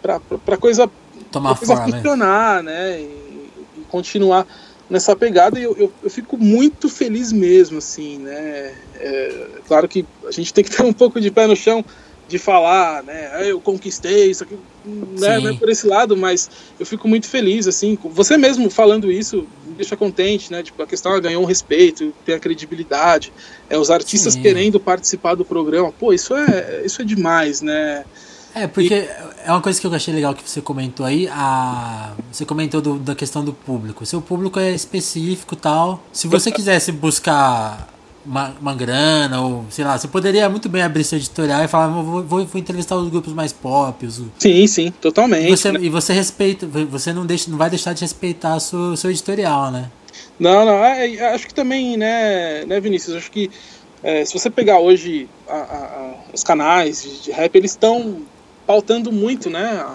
para 0.01 0.57
coisa, 0.57 0.89
Tomar 1.31 1.55
coisa 1.55 1.75
forma, 1.75 1.87
né? 1.87 1.93
funcionar, 1.93 2.63
né? 2.63 2.71
né? 2.71 3.01
E, 3.01 3.51
e, 3.77 3.81
continuar 3.89 4.47
nessa 4.89 5.15
pegada. 5.15 5.59
E 5.59 5.63
eu, 5.63 5.75
eu, 5.77 5.93
eu, 6.03 6.09
fico 6.09 6.37
muito 6.37 6.89
feliz 6.89 7.31
mesmo, 7.31 7.77
assim, 7.77 8.17
né? 8.17 8.75
É, 8.95 9.47
claro 9.67 9.87
que 9.87 10.05
a 10.25 10.31
gente 10.31 10.53
tem 10.53 10.63
que 10.63 10.71
ter 10.71 10.83
um 10.83 10.93
pouco 10.93 11.21
de 11.21 11.29
pé 11.29 11.45
no 11.45 11.55
chão 11.55 11.85
de 12.31 12.39
falar, 12.39 13.03
né? 13.03 13.29
Ah, 13.33 13.43
eu 13.43 13.59
conquistei 13.59 14.31
isso 14.31 14.43
aqui, 14.43 14.57
né? 14.85 15.39
Não 15.39 15.49
é 15.49 15.53
por 15.53 15.69
esse 15.69 15.85
lado, 15.85 16.15
mas 16.15 16.49
eu 16.79 16.85
fico 16.85 17.07
muito 17.07 17.27
feliz, 17.27 17.67
assim. 17.67 17.97
Você 18.05 18.37
mesmo 18.37 18.69
falando 18.69 19.11
isso 19.11 19.45
me 19.67 19.75
deixa 19.75 19.95
contente, 19.97 20.51
né? 20.51 20.63
Tipo, 20.63 20.81
a 20.81 20.87
questão 20.87 21.19
ganhou 21.19 21.43
um 21.43 21.45
respeito, 21.45 22.13
tem 22.25 22.33
a 22.33 22.39
credibilidade, 22.39 23.31
é 23.69 23.77
os 23.77 23.91
artistas 23.91 24.33
Sim. 24.33 24.41
querendo 24.41 24.79
participar 24.79 25.35
do 25.35 25.45
programa. 25.45 25.91
Pô, 25.91 26.13
isso 26.13 26.33
é 26.33 26.81
isso 26.85 27.01
é 27.01 27.05
demais, 27.05 27.61
né? 27.61 28.05
É, 28.53 28.67
porque 28.67 28.93
e... 28.93 29.09
é 29.45 29.51
uma 29.51 29.61
coisa 29.61 29.79
que 29.79 29.87
eu 29.87 29.93
achei 29.93 30.13
legal 30.13 30.33
que 30.33 30.49
você 30.49 30.61
comentou 30.61 31.05
aí, 31.05 31.27
a... 31.27 32.13
você 32.31 32.45
comentou 32.45 32.81
do, 32.81 32.97
da 32.97 33.13
questão 33.13 33.43
do 33.43 33.53
público. 33.53 34.05
Seu 34.05 34.21
público 34.21 34.59
é 34.59 34.71
específico 34.71 35.55
tal. 35.55 36.01
Se 36.11 36.27
você 36.27 36.51
quisesse 36.51 36.91
buscar 36.91 37.87
uma, 38.25 38.55
uma 38.59 38.75
grana, 38.75 39.41
ou 39.41 39.65
sei 39.69 39.83
lá, 39.85 39.97
você 39.97 40.07
poderia 40.07 40.49
muito 40.49 40.69
bem 40.69 40.81
abrir 40.81 41.03
seu 41.03 41.17
editorial 41.17 41.63
e 41.63 41.67
falar, 41.67 41.87
vou, 41.87 42.23
vou, 42.23 42.45
vou 42.45 42.59
entrevistar 42.59 42.95
os 42.95 43.09
grupos 43.09 43.33
mais 43.33 43.51
pop. 43.51 44.05
Os... 44.05 44.21
Sim, 44.37 44.67
sim, 44.67 44.91
totalmente. 44.91 45.47
E 45.47 45.55
você, 45.55 45.71
né? 45.71 45.79
e 45.81 45.89
você 45.89 46.13
respeita, 46.13 46.67
você 46.67 47.13
não, 47.13 47.25
deixa, 47.25 47.49
não 47.49 47.57
vai 47.57 47.69
deixar 47.69 47.93
de 47.93 48.01
respeitar 48.01 48.57
o 48.57 48.95
seu 48.95 49.09
editorial, 49.09 49.71
né? 49.71 49.89
Não, 50.39 50.65
não, 50.65 50.83
é, 50.83 51.13
é, 51.15 51.33
acho 51.33 51.47
que 51.47 51.53
também, 51.53 51.97
né, 51.97 52.65
né 52.65 52.79
Vinícius, 52.79 53.15
acho 53.15 53.31
que 53.31 53.49
é, 54.03 54.25
se 54.25 54.33
você 54.33 54.49
pegar 54.49 54.79
hoje 54.79 55.29
a, 55.47 55.55
a, 55.55 55.57
a, 55.57 56.13
os 56.33 56.43
canais 56.43 57.03
de, 57.03 57.21
de 57.23 57.31
rap, 57.31 57.55
eles 57.55 57.71
estão 57.71 58.21
pautando 58.65 59.11
muito, 59.11 59.49
né, 59.49 59.85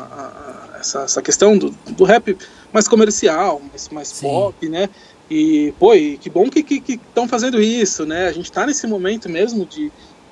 essa, 0.78 1.00
essa 1.00 1.22
questão 1.22 1.56
do, 1.58 1.70
do 1.88 2.04
rap 2.04 2.36
mais 2.72 2.86
comercial, 2.86 3.60
mais, 3.70 3.88
mais 3.88 4.12
pop, 4.20 4.68
né, 4.68 4.88
e, 5.30 5.74
pô, 5.78 5.94
e 5.94 6.16
que 6.16 6.30
bom 6.30 6.48
que 6.48 6.82
estão 6.88 7.26
fazendo 7.26 7.60
isso, 7.60 8.06
né? 8.06 8.28
A 8.28 8.32
gente 8.32 8.44
está 8.44 8.66
nesse 8.66 8.86
momento 8.86 9.28
mesmo 9.28 9.66
de, 9.66 9.90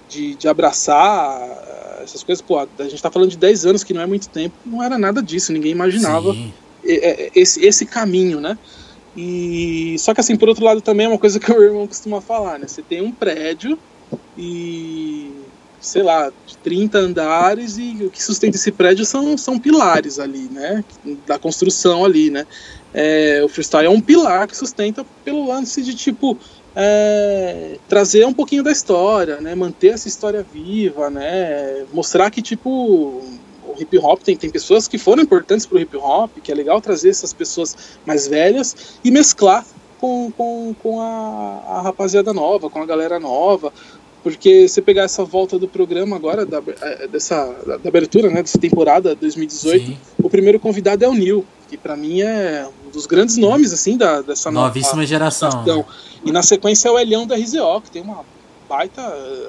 de, 0.09 0.35
de, 0.37 0.49
abraçar 0.49 2.01
essas 2.03 2.23
coisas. 2.23 2.41
Pô, 2.41 2.59
a 2.59 2.67
gente 2.85 2.95
está 2.95 3.11
falando 3.11 3.31
de 3.31 3.37
10 3.37 3.67
anos, 3.67 3.85
que 3.85 3.93
não 3.93 4.03
é 4.03 4.07
muito 4.07 4.29
tempo, 4.29 4.55
não 4.65 4.83
era 4.83 4.97
nada 4.97 5.23
disso, 5.23 5.53
ninguém 5.53 5.73
imaginava 5.73 6.35
esse, 6.85 7.65
esse 7.65 7.87
caminho, 7.87 8.41
né? 8.41 8.57
E 9.17 9.97
só 9.99 10.13
que 10.13 10.21
assim, 10.21 10.37
por 10.37 10.49
outro 10.49 10.65
lado 10.65 10.81
também 10.81 11.07
é 11.07 11.09
uma 11.09 11.19
coisa 11.19 11.39
que 11.39 11.51
o 11.51 11.55
meu 11.55 11.65
irmão 11.65 11.87
costuma 11.87 12.21
falar, 12.21 12.59
né? 12.59 12.67
Você 12.69 12.83
tem 12.83 13.01
um 13.01 13.11
prédio 13.11 13.79
e 14.39 15.31
sei 15.81 16.03
lá, 16.03 16.33
de 16.47 16.57
30 16.59 16.99
andares 16.99 17.77
e 17.77 18.05
o 18.07 18.11
que 18.11 18.23
sustenta 18.23 18.57
esse 18.57 18.73
prédio 18.73 19.05
são, 19.05 19.37
são 19.37 19.59
pilares 19.59 20.19
ali, 20.19 20.49
né? 20.51 20.83
Da 21.27 21.39
construção 21.39 22.05
ali, 22.05 22.31
né? 22.31 22.47
É, 22.95 23.43
o 23.45 23.49
freestyle 23.49 23.87
é 23.87 23.91
um 23.91 24.01
pilar 24.01 24.47
que 24.47 24.57
sustenta 24.57 25.05
pelo 25.25 25.47
lance 25.47 25.83
de 25.83 25.95
tipo 25.95 26.39
é, 26.77 27.77
trazer 27.89 28.25
um 28.27 28.33
pouquinho 28.33 28.63
da 28.63 28.71
história, 28.71 29.41
né? 29.41 29.55
Manter 29.55 29.89
essa 29.89 30.09
história 30.09 30.45
viva, 30.53 31.11
né? 31.11 31.85
Mostrar 31.93 32.31
que 32.31 32.41
tipo 32.41 32.71
o 32.71 33.75
hip 33.79 33.99
hop 33.99 34.23
tem, 34.23 34.37
tem 34.37 34.51
pessoas 34.51 34.87
que 34.87 34.99
foram 34.99 35.23
importantes 35.23 35.67
para 35.67 35.79
o 35.79 35.81
hip 35.81 35.97
hop, 35.97 36.31
que 36.43 36.53
é 36.53 36.55
legal 36.55 36.81
trazer 36.81 37.11
essas 37.11 37.33
pessoas 37.33 37.77
mais 38.07 38.29
velhas 38.29 38.99
e 39.03 39.11
mesclar 39.11 39.65
com, 40.01 40.31
com, 40.37 40.75
com 40.83 41.01
a, 41.01 41.63
a 41.67 41.83
rapaziada 41.83 42.33
nova, 42.33 42.71
com 42.71 42.81
a 42.81 42.87
galera 42.87 43.19
nova, 43.19 43.73
porque 44.23 44.69
você 44.69 44.81
pegar 44.81 45.03
essa 45.03 45.25
volta 45.25 45.59
do 45.59 45.69
programa 45.69 46.17
agora, 46.17 46.47
da, 46.47 46.63
é, 46.81 47.09
dessa, 47.09 47.45
da, 47.67 47.89
abertura, 47.89 48.31
né, 48.31 48.43
dessa 48.43 48.59
temporada 48.59 49.15
2018, 49.15 49.87
Sim. 49.87 49.99
o 50.23 50.31
primeiro 50.31 50.61
convidado 50.61 51.05
é 51.05 51.09
o 51.09 51.15
Neil, 51.15 51.45
que 51.69 51.77
para 51.77 51.97
mim 51.97 52.23
é 52.23 52.67
dos 52.95 53.07
grandes 53.07 53.37
nomes, 53.37 53.73
assim, 53.73 53.97
da, 53.97 54.23
dessa 54.23 54.51
Novíssima 54.51 54.95
nova 54.95 55.07
geração. 55.07 55.65
Né? 55.65 55.85
E 56.25 56.33
na 56.33 56.43
sequência 56.43 56.89
é 56.89 56.91
o 56.91 56.99
Elião 56.99 57.27
da 57.27 57.37
RZO, 57.37 57.83
que 57.83 57.91
tem 57.91 58.01
uma 58.01 58.25
baita 58.69 59.03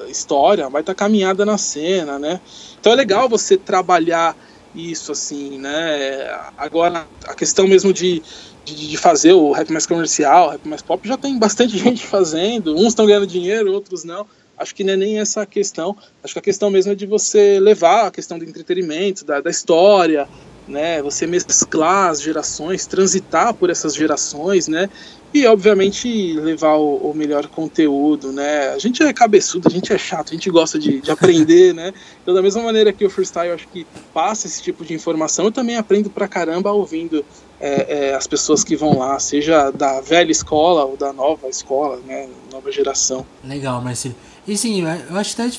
história, 0.09 0.65
uma 0.65 0.71
baita 0.71 0.93
caminhada 0.93 1.45
na 1.45 1.57
cena, 1.57 2.19
né? 2.19 2.41
Então 2.79 2.91
é 2.91 2.95
legal 2.95 3.29
você 3.29 3.55
trabalhar 3.55 4.35
isso, 4.75 5.11
assim, 5.11 5.57
né? 5.57 6.29
Agora, 6.57 7.07
a 7.25 7.33
questão 7.33 7.65
mesmo 7.65 7.93
de, 7.93 8.21
de, 8.65 8.89
de, 8.89 8.97
fazer 8.97 9.33
o 9.33 9.51
rap 9.51 9.71
mais 9.71 9.85
comercial, 9.85 10.49
rap 10.49 10.67
mais 10.67 10.81
pop, 10.81 11.07
já 11.07 11.17
tem 11.17 11.39
bastante 11.39 11.77
gente 11.79 12.05
fazendo. 12.05 12.75
Uns 12.75 12.87
estão 12.87 13.05
ganhando 13.05 13.27
dinheiro, 13.27 13.71
outros 13.71 14.03
não. 14.03 14.27
Acho 14.57 14.73
que 14.73 14.83
não 14.83 14.93
é 14.93 14.97
nem 14.97 15.19
essa 15.19 15.41
a 15.41 15.45
questão. 15.45 15.95
Acho 16.23 16.33
que 16.33 16.39
a 16.39 16.41
questão 16.41 16.69
mesmo 16.69 16.91
é 16.91 16.95
de 16.95 17.05
você 17.05 17.59
levar 17.59 18.07
a 18.07 18.11
questão 18.11 18.37
do 18.37 18.45
entretenimento, 18.45 19.25
da, 19.25 19.41
da 19.41 19.49
história, 19.49 20.27
né? 20.67 21.01
Você 21.01 21.27
mesclar 21.27 22.09
as 22.09 22.21
gerações, 22.21 22.85
transitar 22.85 23.53
por 23.53 23.69
essas 23.69 23.93
gerações, 23.95 24.67
né? 24.67 24.89
E 25.33 25.45
obviamente 25.47 26.33
levar 26.33 26.75
o, 26.75 27.11
o, 27.11 27.13
melhor 27.13 27.47
conteúdo, 27.47 28.31
né? 28.31 28.69
A 28.69 28.79
gente 28.79 29.03
é 29.03 29.11
cabeçudo, 29.11 29.67
a 29.67 29.71
gente 29.71 29.91
é 29.91 29.97
chato, 29.97 30.29
a 30.29 30.33
gente 30.33 30.49
gosta 30.49 30.79
de, 30.79 31.01
de 31.01 31.11
aprender, 31.11 31.73
né? 31.73 31.93
Então 32.21 32.33
da 32.33 32.41
mesma 32.41 32.63
maneira 32.63 32.93
que 32.93 33.05
o 33.05 33.09
freestyle 33.09 33.51
acho 33.51 33.67
que 33.67 33.85
passa 34.13 34.47
esse 34.47 34.63
tipo 34.63 34.85
de 34.85 34.93
informação, 34.93 35.45
eu 35.45 35.51
também 35.51 35.75
aprendo 35.75 36.09
pra 36.09 36.27
caramba 36.27 36.71
ouvindo 36.71 37.25
é, 37.59 38.09
é, 38.09 38.15
as 38.15 38.27
pessoas 38.27 38.63
que 38.63 38.75
vão 38.75 38.97
lá, 38.97 39.19
seja 39.19 39.71
da 39.71 39.99
velha 40.01 40.31
escola 40.31 40.85
ou 40.85 40.95
da 40.95 41.11
nova 41.11 41.49
escola, 41.49 41.99
né? 42.05 42.27
Nova 42.51 42.71
geração. 42.71 43.25
Legal, 43.43 43.81
Marcelo. 43.81 44.15
E 44.47 44.55
sim, 44.55 44.83
eu 44.83 45.17
acho 45.17 45.33
até. 45.33 45.51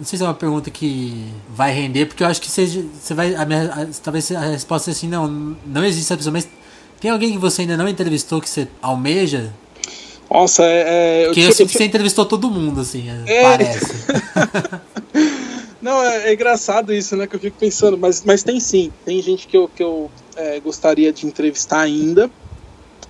Não 0.00 0.06
sei 0.06 0.16
se 0.16 0.24
é 0.24 0.26
uma 0.26 0.32
pergunta 0.32 0.70
que 0.70 1.26
vai 1.50 1.70
render, 1.74 2.06
porque 2.06 2.22
eu 2.22 2.26
acho 2.26 2.40
que 2.40 2.50
seja, 2.50 2.82
você 2.98 3.12
vai. 3.12 3.34
A 3.34 3.44
minha, 3.44 3.64
a, 3.66 3.86
talvez 4.02 4.32
a 4.32 4.40
resposta 4.40 4.86
seja 4.86 4.96
assim, 4.96 5.08
não, 5.08 5.28
não 5.66 5.84
existe 5.84 6.06
essa 6.06 6.16
pessoa, 6.16 6.32
mas 6.32 6.48
tem 6.98 7.10
alguém 7.10 7.32
que 7.32 7.38
você 7.38 7.60
ainda 7.60 7.76
não 7.76 7.86
entrevistou 7.86 8.40
que 8.40 8.48
você 8.48 8.66
almeja? 8.80 9.52
Nossa, 10.30 10.62
é. 10.64 10.84
é 10.86 11.26
eu, 11.26 11.34
eu 11.34 11.52
sinto 11.52 11.68
que 11.68 11.76
você 11.76 11.84
entrevistou 11.84 12.24
todo 12.24 12.50
mundo, 12.50 12.80
assim, 12.80 13.10
é... 13.26 13.42
parece. 13.42 13.92
não, 15.82 16.02
é, 16.02 16.30
é, 16.30 16.32
engraçado 16.32 16.94
isso, 16.94 17.14
né? 17.14 17.26
Que 17.26 17.36
eu 17.36 17.40
fico 17.40 17.58
pensando, 17.58 17.98
mas, 17.98 18.24
mas 18.24 18.42
tem 18.42 18.58
sim, 18.58 18.90
tem 19.04 19.20
gente 19.20 19.46
que 19.46 19.54
eu, 19.54 19.68
que 19.68 19.82
eu 19.82 20.10
é, 20.34 20.60
gostaria 20.60 21.12
de 21.12 21.26
entrevistar 21.26 21.80
ainda, 21.80 22.30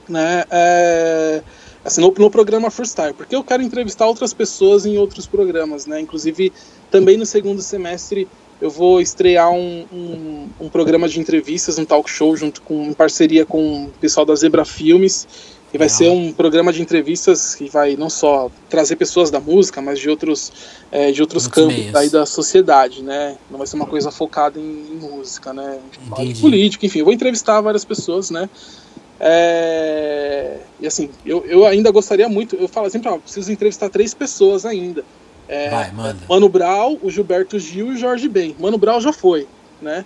né? 0.08 0.44
É, 0.50 1.40
assim, 1.84 2.00
no, 2.00 2.12
no 2.18 2.30
programa 2.32 2.68
Freestyle, 2.68 3.14
porque 3.14 3.36
eu 3.36 3.44
quero 3.44 3.62
entrevistar 3.62 4.08
outras 4.08 4.34
pessoas 4.34 4.84
em 4.84 4.98
outros 4.98 5.24
programas, 5.24 5.86
né? 5.86 6.00
Inclusive, 6.00 6.52
também 6.90 7.16
no 7.16 7.26
segundo 7.26 7.62
semestre 7.62 8.28
eu 8.60 8.70
vou 8.70 9.00
estrear 9.00 9.50
um, 9.50 9.86
um, 9.90 10.48
um, 10.60 10.68
programa 10.68 11.08
de 11.08 11.18
entrevistas, 11.18 11.78
um 11.78 11.84
talk 11.84 12.10
show, 12.10 12.36
junto 12.36 12.60
com, 12.60 12.84
em 12.84 12.92
parceria 12.92 13.46
com 13.46 13.84
o 13.84 13.88
pessoal 14.00 14.26
da 14.26 14.34
Zebra 14.34 14.64
Filmes. 14.64 15.26
E 15.72 15.78
vai 15.78 15.88
ser 15.88 16.08
um 16.10 16.32
programa 16.32 16.72
de 16.72 16.82
entrevistas 16.82 17.54
que 17.54 17.68
vai 17.68 17.94
não 17.94 18.10
só 18.10 18.50
trazer 18.68 18.96
pessoas 18.96 19.30
da 19.30 19.38
música, 19.38 19.80
mas 19.80 20.00
de 20.00 20.10
outros, 20.10 20.52
é, 20.90 21.12
de 21.12 21.22
outros, 21.22 21.46
campos 21.46 21.94
aí 21.94 22.08
da 22.10 22.26
sociedade, 22.26 23.04
né? 23.04 23.36
Não 23.48 23.56
vai 23.56 23.68
ser 23.68 23.76
uma 23.76 23.86
coisa 23.86 24.10
focada 24.10 24.58
em, 24.58 24.62
em 24.62 24.96
música, 24.96 25.52
né? 25.52 25.78
Tipo, 25.92 26.40
política, 26.40 26.84
enfim. 26.86 26.98
Eu 26.98 27.04
vou 27.04 27.14
entrevistar 27.14 27.60
várias 27.60 27.84
pessoas, 27.84 28.30
né? 28.30 28.50
É... 29.20 30.56
E 30.80 30.88
assim, 30.88 31.08
eu, 31.24 31.44
eu 31.46 31.64
ainda 31.64 31.92
gostaria 31.92 32.28
muito, 32.28 32.56
eu 32.56 32.66
falo 32.66 32.90
sempre, 32.90 33.08
ó, 33.08 33.18
preciso 33.18 33.52
entrevistar 33.52 33.88
três 33.90 34.12
pessoas 34.12 34.66
ainda. 34.66 35.04
É, 35.50 35.68
vai, 35.68 35.90
manda. 35.90 36.20
Mano 36.28 36.48
Brau, 36.48 36.96
o 37.02 37.10
Gilberto 37.10 37.58
Gil 37.58 37.88
e 37.88 37.94
o 37.96 37.96
Jorge 37.96 38.28
Ben. 38.28 38.54
Mano 38.56 38.78
Brau 38.78 39.00
já 39.00 39.12
foi, 39.12 39.48
né? 39.82 40.04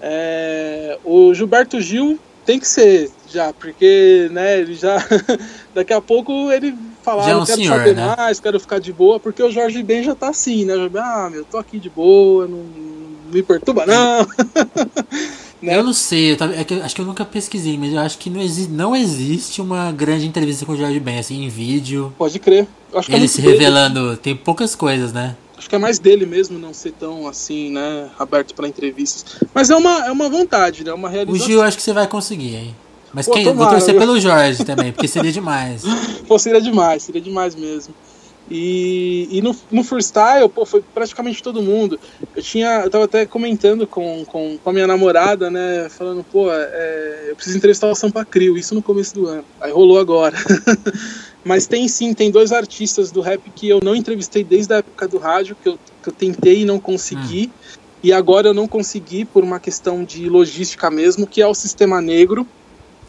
É... 0.00 0.96
O 1.04 1.34
Gilberto 1.34 1.80
Gil 1.80 2.16
tem 2.46 2.60
que 2.60 2.68
ser 2.68 3.10
já, 3.28 3.52
porque, 3.52 4.28
né, 4.30 4.60
ele 4.60 4.74
já. 4.74 4.96
daqui 5.74 5.92
a 5.92 6.00
pouco 6.00 6.52
ele 6.52 6.76
falar, 7.02 7.28
é 7.28 7.34
um 7.34 7.44
quero 7.44 7.60
senhor, 7.60 7.76
saber 7.76 7.96
né? 7.96 8.14
mais, 8.16 8.38
quero 8.38 8.60
ficar 8.60 8.78
de 8.78 8.92
boa, 8.92 9.18
porque 9.18 9.42
o 9.42 9.50
Jorge 9.50 9.82
Ben 9.82 10.04
já 10.04 10.14
tá 10.14 10.28
assim, 10.28 10.64
né? 10.64 10.74
Ah, 10.96 11.28
meu, 11.28 11.44
tô 11.44 11.58
aqui 11.58 11.80
de 11.80 11.90
boa, 11.90 12.46
não, 12.46 12.58
não 12.58 12.93
me 13.32 13.42
perturba, 13.42 13.86
não. 13.86 14.20
né? 15.62 15.76
Eu 15.76 15.82
não 15.82 15.94
sei, 15.94 16.32
eu 16.32 16.36
tava, 16.36 16.54
é 16.54 16.62
que, 16.62 16.74
acho 16.74 16.94
que 16.94 17.00
eu 17.00 17.06
nunca 17.06 17.24
pesquisei, 17.24 17.78
mas 17.78 17.90
eu 17.90 17.98
acho 17.98 18.18
que 18.18 18.28
não, 18.28 18.42
exi 18.42 18.68
não 18.68 18.94
existe 18.94 19.62
uma 19.62 19.90
grande 19.92 20.26
entrevista 20.26 20.66
com 20.66 20.72
o 20.72 20.76
Jorge 20.76 21.00
Ben, 21.00 21.18
assim, 21.18 21.42
em 21.42 21.48
vídeo. 21.48 22.12
Pode 22.18 22.38
crer. 22.38 22.68
ele 23.08 23.24
é 23.24 23.26
se 23.26 23.40
revelando, 23.40 24.14
tem 24.18 24.36
poucas 24.36 24.74
coisas, 24.74 25.10
né? 25.14 25.34
Acho 25.56 25.68
que 25.70 25.74
é 25.74 25.78
mais 25.78 25.98
dele 25.98 26.26
mesmo 26.26 26.58
não 26.58 26.74
ser 26.74 26.92
tão 26.92 27.26
assim, 27.26 27.70
né, 27.70 28.10
aberto 28.18 28.54
para 28.54 28.68
entrevistas. 28.68 29.36
Mas 29.54 29.70
é 29.70 29.76
uma, 29.76 30.06
é 30.06 30.12
uma 30.12 30.28
vontade, 30.28 30.84
né, 30.84 30.92
uma 30.92 31.08
realização. 31.08 31.46
O 31.46 31.48
Gil 31.48 31.62
acho 31.62 31.78
que 31.78 31.82
você 31.82 31.94
vai 31.94 32.06
conseguir, 32.06 32.56
hein? 32.56 32.76
Mas 33.14 33.26
Pô, 33.26 33.32
quem, 33.32 33.44
tomara, 33.44 33.70
vou 33.70 33.78
torcer 33.78 33.94
eu... 33.94 33.98
pelo 33.98 34.20
Jorge 34.20 34.64
também, 34.64 34.92
porque 34.92 35.08
seria 35.08 35.32
demais. 35.32 35.82
Pô, 36.28 36.38
seria 36.38 36.60
demais, 36.60 37.04
seria 37.04 37.22
demais 37.22 37.54
mesmo. 37.54 37.94
E, 38.50 39.26
e 39.30 39.40
no, 39.40 39.56
no 39.70 39.82
freestyle, 39.82 40.48
pô, 40.48 40.66
foi 40.66 40.82
praticamente 40.94 41.42
todo 41.42 41.62
mundo. 41.62 41.98
Eu 42.36 42.42
tinha, 42.42 42.82
eu 42.84 42.90
tava 42.90 43.04
até 43.04 43.24
comentando 43.24 43.86
com, 43.86 44.24
com, 44.24 44.58
com 44.58 44.70
a 44.70 44.72
minha 44.72 44.86
namorada, 44.86 45.50
né, 45.50 45.88
falando, 45.88 46.24
pô, 46.24 46.52
é, 46.52 47.26
eu 47.28 47.36
preciso 47.36 47.56
entrevistar 47.56 47.90
o 47.90 47.94
Sampa 47.94 48.24
Crio, 48.24 48.58
isso 48.58 48.74
no 48.74 48.82
começo 48.82 49.14
do 49.14 49.26
ano. 49.26 49.44
Aí 49.60 49.72
rolou 49.72 49.98
agora. 49.98 50.36
Mas 51.44 51.66
tem 51.66 51.86
sim, 51.88 52.14
tem 52.14 52.30
dois 52.30 52.52
artistas 52.52 53.10
do 53.10 53.20
rap 53.20 53.42
que 53.54 53.68
eu 53.68 53.80
não 53.82 53.94
entrevistei 53.94 54.42
desde 54.42 54.72
a 54.72 54.76
época 54.78 55.06
do 55.06 55.18
rádio, 55.18 55.56
que 55.62 55.68
eu, 55.68 55.78
que 56.02 56.08
eu 56.08 56.12
tentei 56.12 56.62
e 56.62 56.64
não 56.64 56.78
consegui. 56.78 57.50
Hum. 57.52 57.78
E 58.02 58.12
agora 58.12 58.48
eu 58.48 58.54
não 58.54 58.68
consegui 58.68 59.24
por 59.24 59.42
uma 59.42 59.58
questão 59.58 60.04
de 60.04 60.28
logística 60.28 60.90
mesmo, 60.90 61.26
que 61.26 61.40
é 61.40 61.46
o 61.46 61.54
Sistema 61.54 62.00
Negro 62.00 62.46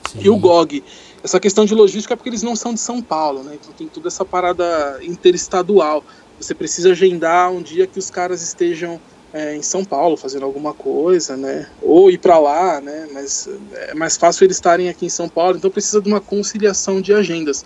sim. 0.10 0.20
e 0.22 0.30
o 0.30 0.38
GOG. 0.38 0.84
Essa 1.26 1.40
questão 1.40 1.66
de 1.66 1.74
logística 1.74 2.14
é 2.14 2.16
porque 2.16 2.30
eles 2.30 2.44
não 2.44 2.56
são 2.56 2.72
de 2.72 2.80
São 2.80 3.02
Paulo, 3.02 3.42
né? 3.42 3.58
Então 3.60 3.74
tem 3.74 3.88
toda 3.88 4.10
essa 4.10 4.24
parada 4.24 5.00
interestadual. 5.02 6.04
Você 6.40 6.54
precisa 6.54 6.92
agendar 6.92 7.52
um 7.52 7.64
dia 7.64 7.88
que 7.88 7.98
os 7.98 8.12
caras 8.12 8.44
estejam 8.44 9.02
é, 9.34 9.56
em 9.56 9.62
São 9.64 9.84
Paulo 9.84 10.16
fazendo 10.16 10.46
alguma 10.46 10.72
coisa, 10.72 11.36
né? 11.36 11.68
Ou 11.82 12.12
ir 12.12 12.20
para 12.20 12.38
lá, 12.38 12.80
né? 12.80 13.08
Mas 13.12 13.50
é 13.74 13.96
mais 13.96 14.16
fácil 14.18 14.46
eles 14.46 14.58
estarem 14.58 14.88
aqui 14.88 15.08
em 15.08 15.10
São 15.10 15.28
Paulo, 15.28 15.58
então 15.58 15.72
precisa 15.72 16.00
de 16.00 16.08
uma 16.08 16.22
conciliação 16.22 17.02
de 17.02 17.12
agendas. 17.12 17.66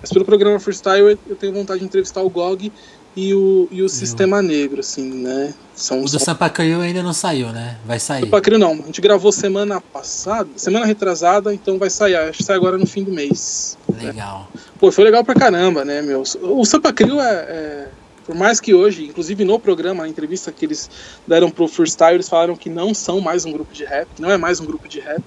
Mas 0.00 0.10
pelo 0.10 0.24
programa 0.24 0.58
Freestyle 0.58 1.18
eu 1.26 1.36
tenho 1.36 1.52
vontade 1.52 1.80
de 1.80 1.84
entrevistar 1.84 2.22
o 2.22 2.30
GOG 2.30 2.72
e 3.16 3.32
o, 3.32 3.68
e 3.70 3.82
o 3.82 3.88
Sistema 3.88 4.42
Negro, 4.42 4.80
assim, 4.80 5.08
né? 5.08 5.54
São, 5.74 6.00
o 6.00 6.04
do 6.04 6.10
são... 6.10 6.20
Sampacaio 6.20 6.80
ainda 6.80 7.02
não 7.02 7.12
saiu, 7.12 7.52
né? 7.52 7.76
Vai 7.84 8.00
sair. 8.00 8.22
Sampacaio 8.22 8.58
não, 8.58 8.72
a 8.72 8.86
gente 8.86 9.00
gravou 9.00 9.30
semana 9.30 9.80
passada, 9.80 10.48
semana 10.56 10.84
retrasada, 10.84 11.54
então 11.54 11.78
vai 11.78 11.90
sair, 11.90 12.16
acho 12.16 12.38
que 12.38 12.44
sai 12.44 12.56
agora 12.56 12.76
no 12.76 12.86
fim 12.86 13.04
do 13.04 13.12
mês. 13.12 13.78
Legal. 14.00 14.48
Né? 14.52 14.60
Pô, 14.78 14.90
foi 14.90 15.04
legal 15.04 15.24
pra 15.24 15.34
caramba, 15.34 15.84
né, 15.84 16.02
meu? 16.02 16.22
O 16.42 16.64
Sampacaio 16.64 17.20
é, 17.20 17.32
é, 17.32 17.88
Por 18.24 18.34
mais 18.34 18.60
que 18.60 18.74
hoje, 18.74 19.04
inclusive 19.04 19.44
no 19.44 19.60
programa, 19.60 20.02
na 20.02 20.08
entrevista 20.08 20.50
que 20.50 20.64
eles 20.64 20.90
deram 21.26 21.50
pro 21.50 21.68
Freestyle, 21.68 22.14
eles 22.14 22.28
falaram 22.28 22.56
que 22.56 22.68
não 22.68 22.92
são 22.92 23.20
mais 23.20 23.44
um 23.44 23.52
grupo 23.52 23.72
de 23.72 23.84
rap, 23.84 24.08
não 24.18 24.30
é 24.30 24.36
mais 24.36 24.60
um 24.60 24.66
grupo 24.66 24.88
de 24.88 24.98
rap. 24.98 25.22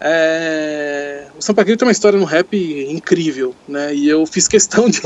É... 0.00 1.26
O 1.36 1.42
Sampa 1.42 1.64
Crio 1.64 1.76
tem 1.76 1.86
uma 1.86 1.92
história 1.92 2.18
no 2.18 2.24
rap 2.24 2.56
incrível, 2.90 3.54
né? 3.66 3.94
E 3.94 4.08
eu 4.08 4.24
fiz 4.26 4.46
questão 4.46 4.88
de, 4.88 5.00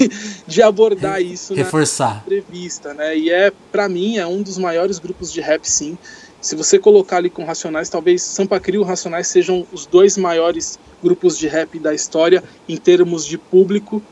de 0.47 0.63
abordar 0.63 1.21
isso 1.21 1.55
Reforçar. 1.55 2.17
na 2.17 2.37
entrevista, 2.37 2.95
né? 2.95 3.17
E 3.17 3.31
é, 3.31 3.53
para 3.71 3.89
mim, 3.89 4.17
é 4.19 4.27
um 4.27 4.43
dos 4.43 4.59
maiores 4.59 4.99
grupos 4.99 5.33
de 5.33 5.41
rap, 5.41 5.65
sim. 5.65 5.97
Se 6.41 6.57
você 6.57 6.79
colocar 6.79 7.19
ali 7.19 7.31
com 7.31 7.45
Racionais, 7.45 7.89
talvez 7.89 8.23
Sampa 8.23 8.59
Crio 8.59 8.83
e 8.83 8.85
Racionais 8.85 9.29
sejam 9.29 9.67
os 9.73 9.87
dois 9.87 10.19
maiores 10.19 10.79
grupos 11.03 11.39
de 11.39 11.47
rap 11.47 11.79
da 11.79 11.95
história 11.95 12.43
em 12.69 12.77
termos 12.77 13.25
de 13.25 13.39
público, 13.39 14.03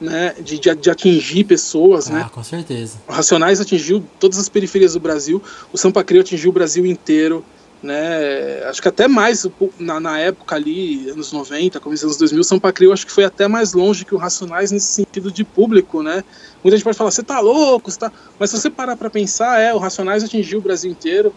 né? 0.00 0.34
De, 0.40 0.58
de, 0.58 0.74
de 0.74 0.90
atingir 0.90 1.44
pessoas, 1.44 2.10
ah, 2.10 2.12
né? 2.12 2.30
com 2.32 2.42
certeza. 2.42 2.98
O 3.08 3.12
Racionais 3.12 3.60
atingiu 3.60 4.04
todas 4.18 4.38
as 4.38 4.48
periferias 4.48 4.94
do 4.94 5.00
Brasil, 5.00 5.42
o 5.72 5.78
Sampa 5.78 6.02
Crio 6.04 6.20
atingiu 6.20 6.50
o 6.50 6.52
Brasil 6.52 6.84
inteiro 6.84 7.44
né? 7.86 8.64
Acho 8.64 8.82
que 8.82 8.88
até 8.88 9.08
mais 9.08 9.46
na, 9.78 10.00
na, 10.00 10.18
época 10.18 10.56
ali, 10.56 11.08
anos 11.08 11.32
90, 11.32 11.80
começo 11.80 12.02
dos 12.02 12.10
anos 12.10 12.18
2000, 12.18 12.44
São 12.44 12.58
Pacrio 12.58 12.92
acho 12.92 13.06
que 13.06 13.12
foi 13.12 13.24
até 13.24 13.48
mais 13.48 13.72
longe 13.72 14.04
que 14.04 14.14
o 14.14 14.18
Racionais 14.18 14.70
nesse 14.70 14.88
sentido 14.88 15.30
de 15.30 15.44
público, 15.44 16.02
né? 16.02 16.22
Muita 16.62 16.76
gente 16.76 16.84
pode 16.84 16.98
falar, 16.98 17.10
você 17.10 17.22
tá 17.22 17.40
louco, 17.40 17.96
tá... 17.96 18.12
mas 18.38 18.50
se 18.50 18.60
você 18.60 18.68
parar 18.68 18.96
para 18.96 19.08
pensar, 19.08 19.60
é, 19.60 19.72
o 19.72 19.78
Racionais 19.78 20.24
atingiu 20.24 20.58
o 20.58 20.62
Brasil 20.62 20.90
inteiro, 20.90 21.32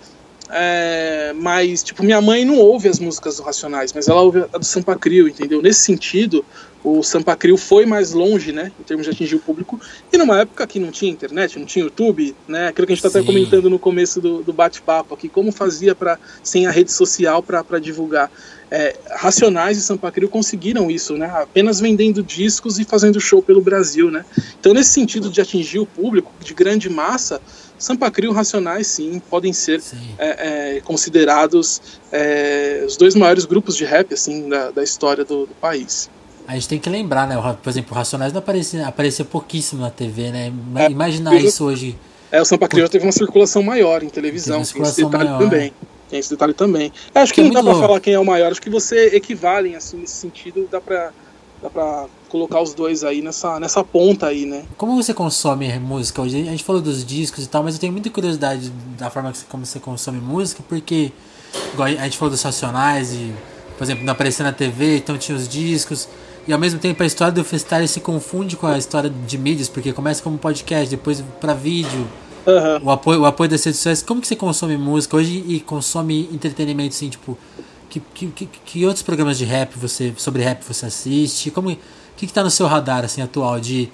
é, 0.49 1.31
mas, 1.35 1.83
tipo, 1.83 2.03
minha 2.03 2.19
mãe 2.19 2.43
não 2.43 2.57
ouve 2.57 2.89
as 2.89 2.99
músicas 2.99 3.37
do 3.37 3.43
Racionais, 3.43 3.93
mas 3.93 4.07
ela 4.07 4.21
ouve 4.21 4.45
a 4.51 4.57
do 4.57 4.65
Sampa 4.65 4.95
Crio, 4.95 5.27
entendeu? 5.27 5.61
Nesse 5.61 5.81
sentido, 5.81 6.43
o 6.83 7.03
Sampa 7.03 7.35
Crio 7.35 7.57
foi 7.57 7.85
mais 7.85 8.13
longe, 8.13 8.51
né, 8.51 8.71
em 8.79 8.83
termos 8.83 9.05
de 9.05 9.11
atingir 9.11 9.35
o 9.35 9.39
público, 9.39 9.79
e 10.11 10.17
numa 10.17 10.39
época 10.39 10.65
que 10.65 10.79
não 10.79 10.91
tinha 10.91 11.11
internet, 11.11 11.59
não 11.59 11.65
tinha 11.65 11.83
YouTube, 11.83 12.35
né, 12.47 12.67
aquilo 12.67 12.87
que 12.87 12.93
a 12.93 12.95
gente 12.95 13.05
está 13.05 13.19
até 13.19 13.25
comentando 13.25 13.69
no 13.69 13.77
começo 13.77 14.21
do, 14.21 14.41
do 14.43 14.53
bate-papo 14.53 15.13
aqui, 15.13 15.27
como 15.27 15.51
fazia 15.51 15.93
para 15.93 16.17
sem 16.41 16.67
a 16.67 16.71
rede 16.71 16.91
social 16.91 17.43
para 17.43 17.79
divulgar. 17.79 18.31
É, 18.71 18.95
Racionais 19.15 19.77
e 19.77 19.81
Sampa 19.81 20.11
Crio 20.11 20.29
conseguiram 20.29 20.89
isso, 20.91 21.17
né, 21.17 21.29
apenas 21.33 21.79
vendendo 21.79 22.23
discos 22.23 22.79
e 22.79 22.85
fazendo 22.85 23.19
show 23.19 23.41
pelo 23.41 23.61
Brasil, 23.61 24.09
né. 24.09 24.23
Então, 24.59 24.73
nesse 24.73 24.91
sentido 24.91 25.29
de 25.29 25.41
atingir 25.41 25.79
o 25.79 25.85
público 25.85 26.31
de 26.39 26.53
grande 26.53 26.89
massa, 26.89 27.41
Sampa 27.77 28.11
Crio 28.11 28.31
Racionais, 28.31 28.87
sim, 28.87 29.21
podem 29.29 29.53
ser 29.53 29.81
é, 30.17 30.75
é, 30.77 30.81
considerados 30.81 31.81
é, 32.11 32.83
os 32.85 32.97
dois 32.97 33.15
maiores 33.15 33.45
grupos 33.45 33.75
de 33.75 33.85
rap, 33.85 34.13
assim, 34.13 34.49
da, 34.49 34.69
da 34.69 34.83
história 34.83 35.23
do, 35.23 35.45
do 35.45 35.55
país. 35.55 36.09
A 36.49 36.53
gente 36.53 36.67
tem 36.67 36.79
que 36.79 36.89
lembrar, 36.89 37.27
né? 37.27 37.35
Por 37.61 37.69
exemplo, 37.69 37.91
o 37.91 37.95
Racionais 37.95 38.33
não 38.33 38.39
aparecia, 38.39 38.87
aparecia 38.87 39.23
pouquíssimo 39.23 39.83
na 39.83 39.91
TV, 39.91 40.31
né? 40.31 40.51
É, 40.77 40.89
Imaginar 40.89 41.35
isso 41.35 41.63
hoje. 41.63 41.95
É, 42.31 42.41
o 42.41 42.45
Sampa 42.45 42.67
Crio 42.67 42.81
já 42.85 42.89
teve 42.89 43.05
uma 43.05 43.11
circulação 43.11 43.61
maior 43.61 44.01
em 44.01 44.09
televisão, 44.09 44.63
tem 44.63 44.81
esse 44.81 45.03
detalhe 45.03 45.25
maior. 45.25 45.37
também. 45.37 45.71
Tem 46.09 46.19
esse 46.19 46.31
detalhe 46.31 46.55
também. 46.55 46.91
É, 47.13 47.21
acho 47.21 47.35
que, 47.35 47.43
que 47.43 47.47
não 47.49 47.53
dá 47.53 47.61
louco. 47.61 47.77
pra 47.77 47.87
falar 47.89 47.99
quem 47.99 48.15
é 48.15 48.19
o 48.19 48.25
maior, 48.25 48.51
acho 48.51 48.63
que 48.63 48.69
você 48.69 49.15
equivalem, 49.15 49.75
assim, 49.75 49.97
nesse 49.97 50.15
sentido, 50.15 50.67
dá 50.71 50.81
pra, 50.81 51.11
dá 51.61 51.69
pra 51.69 52.07
colocar 52.29 52.59
os 52.61 52.73
dois 52.73 53.03
aí 53.03 53.21
nessa, 53.21 53.59
nessa 53.59 53.83
ponta 53.83 54.25
aí, 54.25 54.47
né? 54.47 54.63
Como 54.75 54.95
você 54.95 55.13
consome 55.13 55.71
música 55.77 56.19
hoje? 56.19 56.41
A 56.41 56.51
gente 56.51 56.63
falou 56.63 56.81
dos 56.81 57.05
discos 57.05 57.45
e 57.45 57.47
tal, 57.47 57.61
mas 57.61 57.75
eu 57.75 57.79
tenho 57.79 57.93
muita 57.93 58.09
curiosidade 58.09 58.71
da 58.97 59.11
forma 59.11 59.31
que 59.31 59.37
você, 59.37 59.45
como 59.47 59.67
você 59.67 59.79
consome 59.79 60.19
música, 60.19 60.63
porque 60.67 61.11
a 61.77 62.03
gente 62.05 62.17
falou 62.17 62.31
dos 62.31 62.41
Racionais 62.41 63.13
e, 63.13 63.31
por 63.77 63.83
exemplo, 63.83 64.03
não 64.03 64.13
aparecia 64.13 64.43
na 64.43 64.51
TV, 64.51 64.97
então 64.97 65.15
tinha 65.15 65.37
os 65.37 65.47
discos. 65.47 66.09
E 66.49 66.51
ao 66.51 66.57
mesmo 66.57 66.79
tempo 66.79 67.03
a 67.03 67.05
história 67.05 67.31
do 67.31 67.43
freestyle 67.43 67.87
se 67.87 67.99
confunde 67.99 68.57
com 68.57 68.65
a 68.65 68.75
história 68.75 69.07
de 69.07 69.37
mídias, 69.37 69.69
porque 69.69 69.93
começa 69.93 70.23
como 70.23 70.35
podcast, 70.35 70.89
depois 70.89 71.23
para 71.39 71.53
vídeo. 71.53 72.07
Uhum. 72.43 72.87
O, 72.87 72.89
apoio, 72.89 73.21
o 73.21 73.25
apoio 73.27 73.51
das 73.51 73.63
redes 73.63 73.77
sociais. 73.77 74.01
Como 74.01 74.19
que 74.19 74.27
você 74.27 74.35
consome 74.35 74.75
música 74.75 75.15
hoje 75.15 75.43
e 75.47 75.59
consome 75.59 76.27
entretenimento 76.33 76.95
assim, 76.95 77.07
tipo, 77.07 77.37
que, 77.87 77.99
que, 77.99 78.49
que, 78.65 78.83
outros 78.83 79.03
programas 79.03 79.37
de 79.37 79.45
rap 79.45 79.77
você 79.77 80.11
sobre 80.17 80.41
rap 80.41 80.63
você 80.63 80.87
assiste? 80.87 81.51
Como 81.51 81.77
que 82.19 82.31
está 82.31 82.43
no 82.43 82.49
seu 82.49 82.67
radar 82.67 83.05
assim 83.05 83.21
atual 83.21 83.59
de 83.59 83.89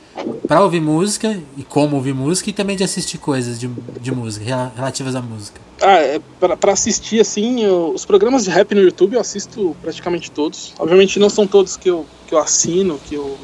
para 0.47 0.61
ouvir 0.61 0.81
música 0.81 1.39
e 1.57 1.63
como 1.63 1.95
ouvir 1.95 2.13
música 2.13 2.49
e 2.49 2.53
também 2.53 2.75
de 2.75 2.83
assistir 2.83 3.17
coisas 3.17 3.59
de, 3.59 3.67
de 3.99 4.11
música 4.11 4.71
relativas 4.75 5.15
à 5.15 5.21
música? 5.21 5.59
Ah, 5.81 5.99
é, 5.99 6.19
para 6.39 6.71
assistir 6.71 7.19
assim, 7.19 7.63
eu, 7.63 7.91
os 7.93 8.05
programas 8.05 8.43
de 8.43 8.49
rap 8.49 8.73
no 8.73 8.81
YouTube 8.81 9.13
eu 9.13 9.19
assisto 9.19 9.75
praticamente 9.81 10.31
todos. 10.31 10.73
Obviamente 10.79 11.19
não 11.19 11.29
são 11.29 11.45
todos 11.45 11.77
que 11.77 11.89
eu, 11.89 12.05
que 12.27 12.33
eu 12.33 12.39
assino, 12.39 12.99
que 13.05 13.15
eu 13.15 13.37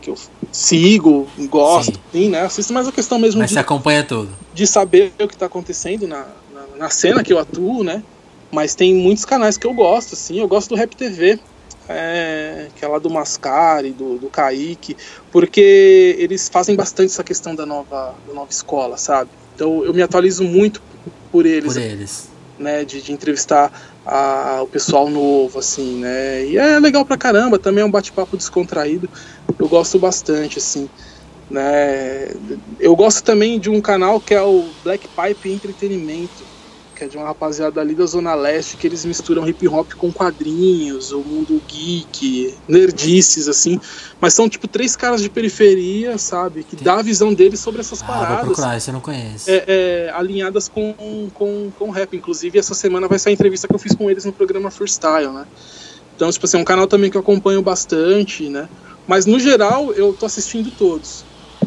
que 0.00 0.10
eu 0.10 0.18
sigo, 0.52 1.26
gosto, 1.48 1.98
sim, 2.12 2.28
né? 2.28 2.42
Assisto 2.42 2.74
mais 2.74 2.86
a 2.86 2.92
questão 2.92 3.18
mesmo 3.18 3.40
Mas 3.40 3.50
de, 3.50 3.58
acompanha 3.58 4.04
tudo. 4.04 4.28
De 4.52 4.66
saber 4.66 5.14
o 5.18 5.26
que 5.26 5.32
está 5.32 5.46
acontecendo 5.46 6.06
na, 6.06 6.26
na, 6.52 6.76
na 6.76 6.90
cena 6.90 7.24
que 7.24 7.32
eu 7.32 7.38
atuo, 7.38 7.82
né? 7.82 8.02
Mas 8.52 8.74
tem 8.74 8.94
muitos 8.94 9.24
canais 9.24 9.56
que 9.56 9.66
eu 9.66 9.72
gosto, 9.72 10.12
assim. 10.12 10.38
Eu 10.38 10.46
gosto 10.46 10.68
do 10.68 10.74
Rap 10.74 10.94
TV 10.94 11.40
é, 11.88 12.68
que 12.74 12.84
é 12.84 12.88
lá 12.88 12.98
do 12.98 13.10
Mascari, 13.10 13.90
do, 13.90 14.18
do 14.18 14.28
Kaique, 14.28 14.96
porque 15.30 16.16
eles 16.18 16.48
fazem 16.48 16.74
bastante 16.74 17.12
essa 17.12 17.24
questão 17.24 17.54
da 17.54 17.66
nova, 17.66 18.14
da 18.26 18.34
nova 18.34 18.50
escola, 18.50 18.96
sabe? 18.96 19.30
Então 19.54 19.84
eu 19.84 19.92
me 19.92 20.02
atualizo 20.02 20.44
muito 20.44 20.82
por 21.30 21.46
eles. 21.46 21.74
Por 21.74 21.82
eles. 21.82 22.34
Né, 22.56 22.84
de, 22.84 23.02
de 23.02 23.12
entrevistar 23.12 23.72
a, 24.06 24.60
o 24.62 24.68
pessoal 24.68 25.10
novo, 25.10 25.58
assim, 25.58 25.98
né? 25.98 26.46
E 26.46 26.56
é 26.56 26.78
legal 26.78 27.04
pra 27.04 27.16
caramba, 27.16 27.58
também 27.58 27.82
é 27.82 27.84
um 27.84 27.90
bate-papo 27.90 28.36
descontraído. 28.36 29.10
Eu 29.58 29.68
gosto 29.68 29.98
bastante, 29.98 30.58
assim. 30.58 30.88
Né? 31.50 32.28
Eu 32.78 32.94
gosto 32.94 33.24
também 33.24 33.58
de 33.58 33.68
um 33.68 33.80
canal 33.80 34.20
que 34.20 34.32
é 34.32 34.40
o 34.40 34.68
Black 34.84 35.08
Pipe 35.08 35.52
Entretenimento, 35.52 36.44
que 36.94 37.04
é 37.04 37.08
de 37.08 37.16
uma 37.16 37.26
rapaziada 37.26 37.80
ali 37.80 37.94
da 37.94 38.06
Zona 38.06 38.34
Leste, 38.34 38.76
que 38.76 38.86
eles 38.86 39.04
misturam 39.04 39.46
hip 39.46 39.66
hop 39.68 39.92
com 39.94 40.12
quadrinhos, 40.12 41.12
o 41.12 41.20
mundo 41.20 41.60
geek, 41.66 42.54
nerdices, 42.68 43.48
assim. 43.48 43.80
Mas 44.20 44.34
são, 44.34 44.48
tipo, 44.48 44.68
três 44.68 44.94
caras 44.96 45.20
de 45.20 45.28
periferia, 45.28 46.16
sabe? 46.16 46.64
Que 46.64 46.76
dá 46.76 46.94
a 46.94 47.02
visão 47.02 47.34
deles 47.34 47.60
sobre 47.60 47.80
essas 47.80 48.02
ah, 48.02 48.06
paradas. 48.06 48.36
Vou 48.36 48.46
procurar, 48.46 48.80
você 48.80 48.92
não 48.92 49.00
conhece. 49.00 49.50
É, 49.50 49.64
é, 49.66 50.12
alinhadas 50.14 50.68
com, 50.68 50.94
com, 51.34 51.70
com 51.78 51.90
rap. 51.90 52.16
Inclusive, 52.16 52.58
essa 52.58 52.74
semana 52.74 53.08
vai 53.08 53.18
sair 53.18 53.32
a 53.32 53.34
entrevista 53.34 53.66
que 53.66 53.74
eu 53.74 53.78
fiz 53.78 53.94
com 53.94 54.10
eles 54.10 54.24
no 54.24 54.32
programa 54.32 54.70
Freestyle, 54.70 55.32
né? 55.32 55.46
Então, 56.14 56.30
tipo 56.30 56.46
assim, 56.46 56.56
é 56.56 56.60
um 56.60 56.64
canal 56.64 56.86
também 56.86 57.10
que 57.10 57.16
eu 57.16 57.20
acompanho 57.20 57.60
bastante, 57.60 58.48
né? 58.48 58.68
Mas, 59.06 59.26
no 59.26 59.38
geral, 59.38 59.92
eu 59.92 60.12
tô 60.12 60.24
assistindo 60.26 60.70
todos 60.70 61.24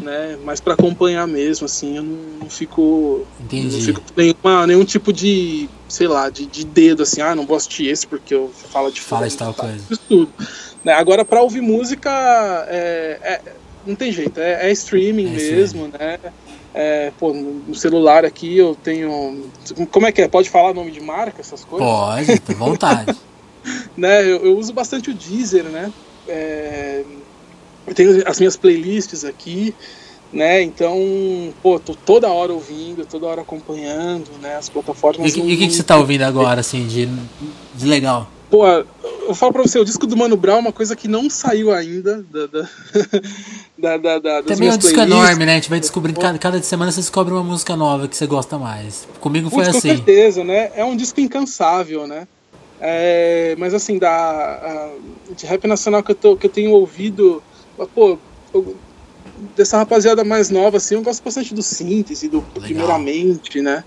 né? 0.08 0.38
Mas 0.42 0.58
para 0.60 0.72
acompanhar 0.72 1.26
mesmo, 1.26 1.66
assim, 1.66 1.96
eu 1.96 2.02
não, 2.02 2.18
não 2.40 2.50
fico. 2.50 3.26
Entendi. 3.40 3.76
Não 3.76 3.80
fico 3.80 4.02
nenhuma, 4.16 4.66
nenhum 4.66 4.84
tipo 4.84 5.12
de, 5.12 5.68
sei 5.88 6.08
lá, 6.08 6.30
de, 6.30 6.46
de 6.46 6.64
dedo, 6.64 7.02
assim, 7.02 7.20
ah, 7.20 7.34
não 7.34 7.46
vou 7.46 7.56
assistir 7.56 7.86
esse 7.86 8.06
porque 8.06 8.34
eu 8.34 8.50
falo 8.70 8.90
de 8.90 9.00
Fala 9.00 9.28
de 9.28 9.36
tal 9.36 9.52
tá, 9.52 9.64
coisa. 9.64 9.84
Isso 9.90 10.02
tudo. 10.08 10.32
Né? 10.82 10.92
Agora, 10.92 11.24
para 11.24 11.42
ouvir 11.42 11.60
música, 11.60 12.10
é, 12.68 13.18
é, 13.22 13.40
não 13.86 13.94
tem 13.94 14.10
jeito, 14.10 14.40
é, 14.40 14.68
é 14.68 14.72
streaming 14.72 15.26
é 15.26 15.30
mesmo, 15.30 15.88
né? 15.88 16.18
É, 16.74 17.12
pô, 17.18 17.32
no 17.32 17.74
celular 17.74 18.24
aqui 18.24 18.56
eu 18.56 18.74
tenho. 18.74 19.50
Como 19.90 20.06
é 20.06 20.12
que 20.12 20.22
é? 20.22 20.28
Pode 20.28 20.48
falar 20.48 20.74
nome 20.74 20.90
de 20.90 21.00
marca, 21.00 21.40
essas 21.40 21.64
coisas? 21.64 21.86
Pode, 21.88 22.32
à 22.32 22.54
vontade. 22.54 23.16
né, 23.96 24.22
eu, 24.22 24.44
eu, 24.44 24.56
uso 24.56 24.72
bastante 24.72 25.10
o 25.10 25.14
Deezer, 25.14 25.64
né? 25.64 25.92
É, 26.28 27.04
eu 27.88 27.94
tenho 27.94 28.22
as 28.28 28.38
minhas 28.38 28.56
playlists 28.56 29.24
aqui, 29.24 29.74
né? 30.32 30.62
Então, 30.62 30.96
pô, 31.62 31.78
tô 31.78 31.94
toda 31.94 32.28
hora 32.28 32.52
ouvindo, 32.52 33.06
toda 33.06 33.26
hora 33.26 33.40
acompanhando, 33.40 34.28
né? 34.40 34.56
As 34.56 34.68
plataformas. 34.68 35.34
E 35.34 35.40
o 35.40 35.44
que, 35.44 35.56
que, 35.56 35.70
você 35.70 35.82
tá 35.82 35.96
ouvindo 35.96 36.22
agora, 36.22 36.60
assim, 36.60 36.86
de, 36.86 37.08
de 37.74 37.86
legal? 37.86 38.30
Pô, 38.50 38.66
eu 38.66 39.34
falo 39.34 39.52
pra 39.52 39.62
você, 39.62 39.78
o 39.78 39.84
disco 39.84 40.06
do 40.06 40.16
Mano 40.16 40.36
Brown 40.36 40.56
é 40.56 40.60
uma 40.60 40.72
coisa 40.72 40.96
que 40.96 41.06
não 41.06 41.28
saiu 41.28 41.70
ainda 41.70 42.24
da, 42.30 42.46
da, 42.46 43.96
da, 43.98 44.18
da, 44.18 44.42
Também 44.42 44.68
é 44.68 44.72
um 44.72 44.78
disco 44.78 44.98
enorme, 44.98 45.44
né? 45.44 45.52
A 45.52 45.54
gente 45.56 45.68
vai 45.68 45.80
descobrindo, 45.80 46.18
cada, 46.18 46.38
cada 46.38 46.62
semana 46.62 46.90
você 46.90 47.00
descobre 47.00 47.32
uma 47.32 47.42
música 47.42 47.76
nova 47.76 48.08
que 48.08 48.16
você 48.16 48.26
gosta 48.26 48.58
mais. 48.58 49.06
Comigo 49.20 49.50
foi 49.50 49.64
Putz, 49.64 49.76
assim. 49.76 49.88
Com 49.90 49.96
certeza, 49.96 50.44
né? 50.44 50.70
É 50.74 50.84
um 50.84 50.96
disco 50.96 51.20
incansável, 51.20 52.06
né? 52.06 52.26
É, 52.80 53.54
mas 53.58 53.74
assim, 53.74 53.98
da, 53.98 54.08
a, 54.08 54.90
de 55.34 55.44
rap 55.44 55.66
nacional 55.66 56.02
que 56.02 56.12
eu, 56.12 56.16
tô, 56.16 56.36
que 56.36 56.46
eu 56.46 56.50
tenho 56.50 56.70
ouvido 56.70 57.42
pô, 57.86 58.18
eu, 58.52 58.76
dessa 59.56 59.78
rapaziada 59.78 60.24
mais 60.24 60.50
nova, 60.50 60.76
assim, 60.76 60.94
eu 60.94 61.02
gosto 61.02 61.22
bastante 61.22 61.54
do 61.54 61.62
síntese, 61.62 62.28
do, 62.28 62.40
do 62.40 62.60
primeiramente, 62.60 63.60
né? 63.60 63.84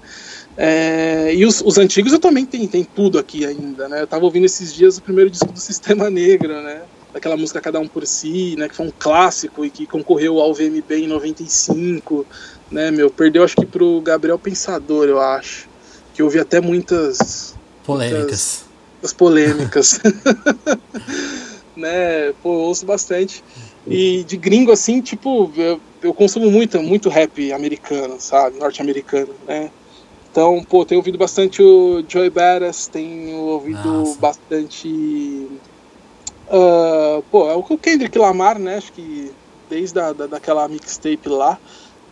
É, 0.58 1.34
e 1.34 1.46
os, 1.46 1.62
os, 1.62 1.78
antigos 1.78 2.12
eu 2.12 2.20
também 2.20 2.46
tenho, 2.46 2.68
tem 2.68 2.84
tudo 2.84 3.18
aqui 3.18 3.46
ainda, 3.46 3.88
né? 3.88 4.02
Eu 4.02 4.08
tava 4.08 4.26
ouvindo 4.26 4.46
esses 4.46 4.74
dias 4.74 4.98
o 4.98 5.02
primeiro 5.02 5.30
disco 5.30 5.52
do 5.52 5.60
Sistema 5.60 6.10
Negro, 6.10 6.62
né? 6.62 6.82
Daquela 7.14 7.38
música 7.38 7.62
Cada 7.62 7.80
Um 7.80 7.88
Por 7.88 8.06
Si, 8.06 8.56
né? 8.58 8.68
Que 8.68 8.76
foi 8.76 8.88
um 8.88 8.92
clássico 8.98 9.66
e 9.66 9.70
que 9.70 9.86
concorreu 9.86 10.40
ao 10.40 10.54
VMB 10.54 10.92
em 10.92 11.08
95, 11.08 12.26
né, 12.70 12.92
meu? 12.92 13.10
Perdeu 13.10 13.44
acho 13.44 13.56
que 13.56 13.66
pro 13.66 14.02
Gabriel 14.02 14.38
Pensador, 14.38 15.08
eu 15.08 15.20
acho. 15.20 15.70
Que 16.14 16.22
houve 16.22 16.40
até 16.40 16.60
muitas... 16.60 17.56
Polêmicas. 17.86 18.66
Muitas, 18.94 19.14
polêmicas. 19.14 20.00
né? 21.76 22.34
Pô, 22.44 22.54
eu 22.54 22.60
ouço 22.60 22.86
bastante. 22.86 23.44
E 23.88 24.24
de 24.24 24.38
gringo, 24.38 24.72
assim, 24.72 25.02
tipo, 25.02 25.52
eu, 25.56 25.80
eu 26.02 26.14
consumo 26.14 26.52
muito, 26.52 26.82
muito 26.82 27.10
rap 27.10 27.52
americano, 27.52 28.16
sabe? 28.20 28.58
Norte-americano, 28.58 29.34
né? 29.48 29.72
Então, 30.32 30.64
pô, 30.64 30.86
tenho 30.86 31.00
ouvido 31.00 31.18
bastante 31.18 31.62
o 31.62 32.04
Joey 32.08 32.30
Badass, 32.30 32.88
tenho 32.88 33.36
ouvido 33.38 33.90
Nossa. 33.90 34.20
bastante. 34.20 34.88
Uh, 36.48 37.22
pô, 37.30 37.50
é 37.50 37.56
o 37.56 37.64
Kendrick 37.78 38.18
Lamar, 38.18 38.58
né? 38.58 38.78
Acho 38.78 38.94
que 38.94 39.32
desde 39.70 40.00
a, 40.00 40.14
da, 40.14 40.28
daquela 40.28 40.68
mixtape 40.68 41.28
lá, 41.28 41.58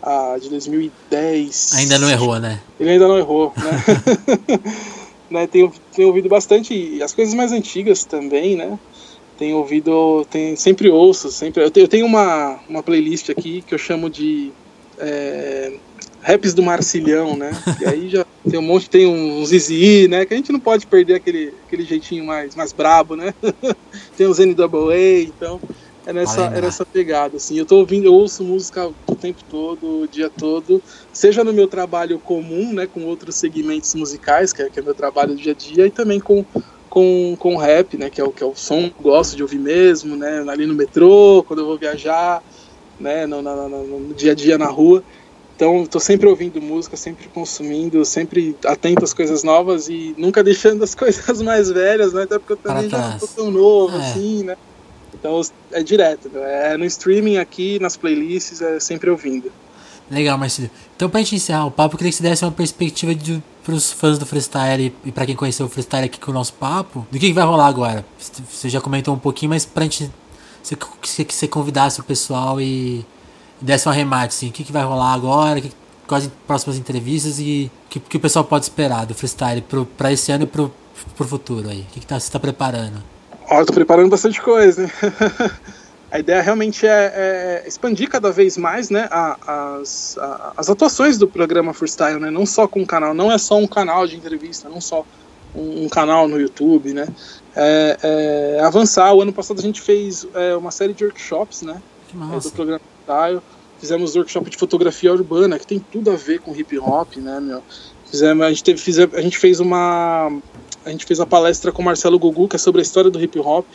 a, 0.02 0.38
de 0.42 0.50
2010. 0.50 1.74
Ainda 1.76 1.98
não 1.98 2.10
errou, 2.10 2.40
né? 2.40 2.60
Ele 2.80 2.92
ainda 2.92 3.08
não 3.08 3.18
errou, 3.18 3.54
né? 3.58 3.84
né 5.30 5.48
tenho, 5.48 5.72
tenho 5.94 6.08
ouvido 6.08 6.28
bastante 6.28 7.02
as 7.02 7.14
coisas 7.14 7.34
mais 7.34 7.52
antigas 7.52 8.04
também, 8.04 8.56
né? 8.56 8.78
Tenho 9.40 9.56
ouvido, 9.56 10.28
tem, 10.30 10.58
sempre 10.58 10.90
ouço, 10.90 11.32
sempre. 11.32 11.64
Eu 11.64 11.72
tenho, 11.72 11.88
tenho 11.88 12.06
uma, 12.06 12.60
uma 12.68 12.84
playlist 12.84 13.30
aqui 13.30 13.62
que 13.66 13.74
eu 13.74 13.78
chamo 13.78 14.10
de 14.10 14.52
é, 15.00 15.72
Raps 16.22 16.54
do 16.54 16.62
Marcilhão, 16.62 17.38
né? 17.38 17.52
E 17.80 17.86
aí 17.86 18.10
já 18.10 18.26
tem 18.50 18.60
um 18.60 18.64
monte, 18.64 18.90
tem 18.90 19.08
uns 19.08 19.48
Zizi, 19.48 20.10
né? 20.10 20.26
Que 20.26 20.34
a 20.34 20.38
gente 20.38 20.52
não 20.52 20.60
pode 20.60 20.86
perder 20.86 21.16
aquele, 21.16 21.54
aquele 21.66 21.86
jeitinho 21.86 22.26
mais, 22.26 22.54
mais 22.54 22.74
brabo, 22.74 23.16
né? 23.16 23.34
tem 24.18 24.28
os 24.28 24.40
NWA, 24.40 25.22
então 25.22 25.58
é 26.06 26.12
nessa, 26.12 26.42
é 26.48 26.60
nessa 26.60 26.86
pegada, 26.86 27.38
assim. 27.38 27.58
Eu 27.58 27.66
tô 27.66 27.78
ouvindo, 27.78 28.08
eu 28.08 28.14
ouço 28.14 28.44
música 28.44 28.92
o 29.08 29.16
tempo 29.16 29.40
todo, 29.50 30.02
o 30.02 30.08
dia 30.08 30.30
todo, 30.30 30.84
seja 31.14 31.46
no 31.46 31.54
meu 31.54 31.68
trabalho 31.68 32.20
comum, 32.20 32.74
né? 32.74 32.86
Com 32.86 33.06
outros 33.06 33.36
segmentos 33.36 33.96
musicais, 33.96 34.52
que 34.52 34.64
é, 34.64 34.70
que 34.70 34.82
é 34.82 34.84
meu 34.84 34.94
trabalho 34.94 35.34
do 35.34 35.42
dia 35.42 35.54
a 35.54 35.56
dia, 35.56 35.88
e 35.88 35.92
também 35.92 36.20
com 36.20 36.44
com, 36.90 37.36
com 37.38 37.56
rap, 37.56 37.98
né, 37.98 38.10
que 38.10 38.20
é 38.20 38.24
o 38.24 38.32
que 38.32 38.44
é 38.44 38.46
o 38.46 38.56
som 38.56 38.90
que 38.90 38.96
eu 39.00 39.04
gosto 39.04 39.36
de 39.36 39.44
ouvir 39.44 39.60
mesmo, 39.60 40.16
né, 40.16 40.44
ali 40.48 40.66
no 40.66 40.74
metrô, 40.74 41.44
quando 41.48 41.60
eu 41.60 41.66
vou 41.66 41.78
viajar, 41.78 42.44
né, 43.00 43.26
no, 43.26 43.42
no, 43.42 43.70
no, 43.70 44.00
no 44.00 44.14
dia 44.14 44.32
a 44.32 44.36
dia 44.36 44.58
na 44.58 44.68
rua. 44.68 45.04
Então, 45.56 45.84
estou 45.84 46.00
sempre 46.00 46.28
ouvindo 46.28 46.62
música, 46.62 46.96
sempre 46.96 47.28
consumindo, 47.28 48.04
sempre 48.06 48.56
atento 48.66 49.04
às 49.04 49.14
coisas 49.14 49.44
novas 49.44 49.90
e 49.90 50.16
nunca 50.18 50.42
deixando 50.44 50.84
as 50.84 50.96
coisas 50.96 51.42
mais 51.42 51.70
velhas, 51.70 52.14
né, 52.14 52.24
até 52.24 52.40
porque 52.40 52.54
eu 52.54 52.58
também 52.58 52.90
já 52.90 52.98
não 52.98 53.20
tô 53.20 53.28
tão 53.28 53.52
novo 53.52 53.98
é. 53.98 54.00
assim, 54.00 54.44
né. 54.44 54.58
Então, 55.14 55.42
é 55.72 55.84
direto, 55.84 56.30
né? 56.30 56.74
é 56.74 56.78
no 56.78 56.86
streaming 56.86 57.38
aqui, 57.38 57.78
nas 57.80 57.98
playlists, 57.98 58.62
é 58.62 58.80
sempre 58.80 59.10
ouvindo. 59.10 59.52
Legal, 60.10 60.38
Marcelo. 60.38 60.70
Então, 60.96 61.10
pra 61.10 61.20
gente 61.20 61.36
encerrar 61.36 61.66
o 61.66 61.72
papo, 61.72 61.96
eu 61.96 61.98
queria 61.98 62.12
que 62.12 62.18
você 62.18 62.24
desse 62.24 62.44
uma 62.44 62.52
perspectiva 62.52 63.14
de, 63.14 63.44
pros 63.70 63.92
fãs 63.92 64.18
do 64.18 64.26
freestyle 64.26 64.92
e 65.06 65.12
para 65.12 65.28
quem 65.28 65.36
conheceu 65.36 65.68
o 65.68 65.70
freestyle 65.70 66.06
aqui 66.06 66.20
com 66.20 66.32
o 66.32 66.34
nosso 66.34 66.54
papo, 66.54 67.06
do 67.12 67.20
que, 67.20 67.28
que 67.28 67.34
vai 67.34 67.46
rolar 67.46 67.68
agora. 67.68 68.04
Você 68.18 68.68
já 68.68 68.82
comentou 68.82 69.14
um 69.14 69.20
pouquinho, 69.20 69.52
mas 69.52 69.64
pra 69.64 69.84
gente. 69.84 70.12
Se 70.64 70.76
você 71.24 71.48
convidasse 71.48 72.00
o 72.00 72.04
pessoal 72.04 72.60
e 72.60 73.06
desse 73.62 73.88
um 73.88 73.92
arremate, 73.92 74.36
assim, 74.36 74.50
o 74.50 74.52
que, 74.52 74.64
que 74.64 74.72
vai 74.72 74.84
rolar 74.84 75.14
agora, 75.14 75.62
que, 75.62 75.72
quais 76.08 76.26
as 76.26 76.32
próximas 76.48 76.78
entrevistas 76.78 77.40
e 77.40 77.72
o 77.86 77.90
que, 77.90 78.00
que 78.00 78.18
o 78.18 78.20
pessoal 78.20 78.44
pode 78.44 78.66
esperar 78.66 79.06
do 79.06 79.14
freestyle 79.14 79.62
pro, 79.62 79.86
pra 79.86 80.12
esse 80.12 80.32
ano 80.32 80.44
e 80.44 80.48
pro, 80.48 80.74
pro 81.16 81.28
futuro 81.28 81.70
aí? 81.70 81.82
O 81.82 81.86
que, 81.94 82.00
que 82.00 82.08
tá, 82.08 82.20
você 82.20 82.32
tá 82.32 82.40
preparando? 82.40 83.04
Ó, 83.50 83.60
eu 83.60 83.66
tô 83.66 83.74
preparando 83.74 84.10
bastante 84.10 84.42
coisa? 84.42 84.92
a 86.12 86.20
ideia 86.20 86.42
realmente 86.42 86.88
é, 86.88 86.90
é, 87.16 87.68
expandir 87.68 88.10
cada 88.10 88.32
vez 88.32 88.58
mais 88.58 88.90
né, 88.90 89.08
a, 89.12 89.78
as, 89.80 90.18
a, 90.18 90.54
as 90.58 90.70
atuações 90.70 91.18
do 91.18 91.28
programa 91.28 91.74
Freestyle, 91.74 92.20
né, 92.20 92.32
não 92.32 92.46
só 92.46 92.68
com 92.68 92.82
o 92.82 92.86
canal, 92.86 93.14
não 93.14 93.32
é 93.32 93.38
só 93.38 93.58
um 93.58 93.68
canal 93.68 94.08
de 94.08 94.16
entrevista, 94.16 94.68
não 94.68 94.82
só 94.82 95.06
um, 95.56 95.86
um 95.86 95.90
canal 95.90 96.28
no 96.28 96.40
YouTube, 96.40 96.94
né, 96.94 97.08
é, 97.56 97.98
é, 98.02 98.60
avançar. 98.64 99.14
O 99.14 99.22
ano 99.22 99.32
passado 99.32 99.60
a 99.60 99.62
gente 99.62 99.82
fez 99.82 100.26
é, 100.34 100.56
uma 100.56 100.72
série 100.72 100.94
de 100.94 101.04
workshops 101.04 101.62
né, 101.62 101.80
é, 102.14 102.40
do 102.40 102.52
programa 102.52 102.82
Freestyle, 103.06 103.42
fizemos 103.80 104.16
workshop 104.16 104.50
de 104.50 104.58
fotografia 104.58 105.14
urbana, 105.14 105.60
que 105.60 105.68
tem 105.68 105.80
tudo 105.80 106.10
a 106.12 106.16
ver 106.16 106.40
com 106.40 106.56
hip 106.56 106.78
hop, 106.80 107.18
né, 107.18 107.40
meu. 107.40 107.64
Fizemos, 108.10 108.44
a, 108.44 108.50
gente 108.50 108.64
teve, 108.64 108.80
fizemos, 108.80 109.16
a 109.16 109.22
gente 109.22 109.38
fez 109.38 109.60
uma. 109.60 110.32
A 110.84 110.90
gente 110.90 111.06
fez 111.06 111.20
a 111.20 111.26
palestra 111.26 111.72
com 111.72 111.82
o 111.84 111.86
Marcelo 111.86 112.18
Gugu, 112.18 112.48
que 112.48 112.56
é 112.56 112.60
sobre 112.60 112.82
a 112.82 112.82
história 112.82 113.12
do 113.12 113.22
hip 113.22 113.38
hop. 113.40 113.66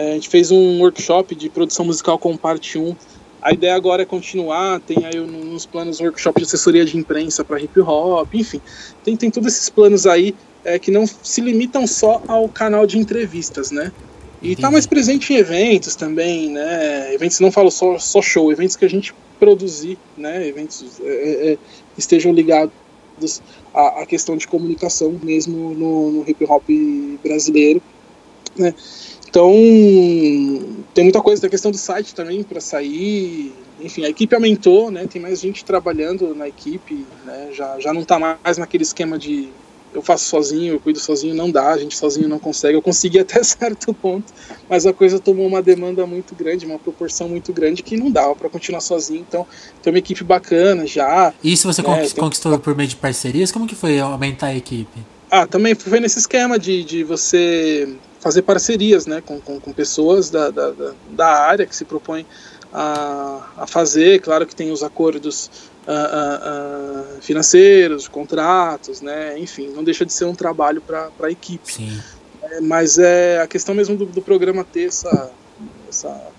É, 0.00 0.12
a 0.12 0.14
gente 0.14 0.30
fez 0.30 0.50
um 0.50 0.80
workshop 0.80 1.34
de 1.34 1.50
produção 1.50 1.84
musical 1.84 2.18
com 2.18 2.34
parte 2.34 2.78
1. 2.78 2.96
A 3.42 3.52
ideia 3.52 3.74
agora 3.74 4.00
é 4.00 4.06
continuar, 4.06 4.80
tem 4.80 5.04
aí 5.04 5.20
nos 5.20 5.66
planos 5.66 6.00
um 6.00 6.04
workshop 6.04 6.40
de 6.40 6.46
assessoria 6.46 6.86
de 6.86 6.96
imprensa 6.96 7.44
para 7.44 7.60
hip 7.60 7.78
hop, 7.80 8.34
enfim. 8.34 8.62
Tem, 9.04 9.14
tem 9.14 9.30
todos 9.30 9.52
esses 9.52 9.68
planos 9.68 10.06
aí 10.06 10.34
é, 10.64 10.78
que 10.78 10.90
não 10.90 11.06
se 11.06 11.42
limitam 11.42 11.86
só 11.86 12.22
ao 12.26 12.48
canal 12.48 12.86
de 12.86 12.96
entrevistas, 12.98 13.70
né? 13.70 13.92
E 14.40 14.52
está 14.52 14.70
mais 14.70 14.86
presente 14.86 15.34
em 15.34 15.36
eventos 15.36 15.94
também, 15.94 16.48
né? 16.48 17.12
Eventos, 17.12 17.38
não 17.40 17.52
falo 17.52 17.70
só, 17.70 17.98
só 17.98 18.22
show, 18.22 18.50
eventos 18.50 18.76
que 18.76 18.86
a 18.86 18.88
gente 18.88 19.12
produzir, 19.38 19.98
né? 20.16 20.46
Eventos 20.48 20.98
é, 21.02 21.04
é, 21.04 21.52
é 21.52 21.58
estejam 21.98 22.32
ligados 22.32 22.72
à, 23.74 24.00
à, 24.00 24.06
questão 24.06 24.34
de 24.34 24.48
comunicação 24.48 25.18
mesmo 25.22 25.74
no, 25.74 26.10
no 26.10 26.30
hip 26.30 26.42
hop 26.48 26.64
brasileiro, 27.22 27.82
né? 28.56 28.74
Então, 29.30 29.52
tem 30.92 31.04
muita 31.04 31.22
coisa, 31.22 31.40
tem 31.40 31.46
a 31.46 31.50
questão 31.50 31.70
do 31.70 31.78
site 31.78 32.14
também 32.14 32.42
para 32.42 32.60
sair. 32.60 33.54
Enfim, 33.80 34.04
a 34.04 34.08
equipe 34.08 34.34
aumentou, 34.34 34.90
né? 34.90 35.06
Tem 35.06 35.22
mais 35.22 35.40
gente 35.40 35.64
trabalhando 35.64 36.34
na 36.34 36.48
equipe, 36.48 37.06
né? 37.24 37.50
Já, 37.52 37.78
já 37.78 37.94
não 37.94 38.02
está 38.02 38.18
mais 38.18 38.58
naquele 38.58 38.82
esquema 38.82 39.16
de 39.16 39.48
eu 39.92 40.02
faço 40.02 40.24
sozinho, 40.24 40.74
eu 40.74 40.80
cuido 40.80 41.00
sozinho, 41.00 41.34
não 41.34 41.50
dá, 41.50 41.70
a 41.70 41.78
gente 41.78 41.96
sozinho 41.96 42.28
não 42.28 42.38
consegue. 42.38 42.74
Eu 42.74 42.82
consegui 42.82 43.18
até 43.20 43.42
certo 43.42 43.94
ponto, 43.94 44.32
mas 44.68 44.84
a 44.84 44.92
coisa 44.92 45.20
tomou 45.20 45.46
uma 45.46 45.62
demanda 45.62 46.04
muito 46.06 46.34
grande, 46.34 46.66
uma 46.66 46.78
proporção 46.78 47.28
muito 47.28 47.52
grande 47.52 47.82
que 47.82 47.96
não 47.96 48.10
dava 48.10 48.34
para 48.34 48.48
continuar 48.48 48.80
sozinho. 48.80 49.24
Então, 49.28 49.46
tem 49.80 49.92
uma 49.92 49.98
equipe 49.98 50.24
bacana 50.24 50.86
já. 50.86 51.32
E 51.42 51.56
se 51.56 51.66
você 51.66 51.82
né, 51.82 52.08
conquistou 52.16 52.52
tem... 52.52 52.60
por 52.60 52.74
meio 52.74 52.88
de 52.88 52.96
parcerias, 52.96 53.52
como 53.52 53.66
que 53.66 53.76
foi 53.76 54.00
aumentar 54.00 54.48
a 54.48 54.56
equipe? 54.56 54.98
Ah, 55.30 55.46
também 55.46 55.76
foi 55.76 56.00
nesse 56.00 56.18
esquema 56.18 56.58
de, 56.58 56.82
de 56.82 57.04
você 57.04 57.88
fazer 58.20 58.42
parcerias 58.42 59.06
né, 59.06 59.22
com, 59.24 59.40
com, 59.40 59.58
com 59.58 59.72
pessoas 59.72 60.30
da, 60.30 60.50
da, 60.50 60.72
da 61.10 61.26
área 61.26 61.66
que 61.66 61.74
se 61.74 61.84
propõem 61.84 62.26
a, 62.72 63.48
a 63.56 63.66
fazer. 63.66 64.20
Claro 64.20 64.46
que 64.46 64.54
tem 64.54 64.70
os 64.70 64.82
acordos 64.82 65.50
uh, 65.86 67.16
uh, 67.16 67.22
financeiros, 67.22 68.06
contratos, 68.06 69.00
né, 69.00 69.38
enfim, 69.38 69.68
não 69.74 69.82
deixa 69.82 70.04
de 70.04 70.12
ser 70.12 70.26
um 70.26 70.34
trabalho 70.34 70.80
para 70.80 71.10
a 71.20 71.30
equipe. 71.30 71.72
Sim. 71.72 72.00
É, 72.42 72.60
mas 72.60 72.98
é 72.98 73.40
a 73.40 73.46
questão 73.46 73.74
mesmo 73.74 73.96
do, 73.96 74.06
do 74.06 74.22
programa 74.22 74.64
ter 74.64 74.88
essa, 74.88 75.30
essa, 75.88 76.32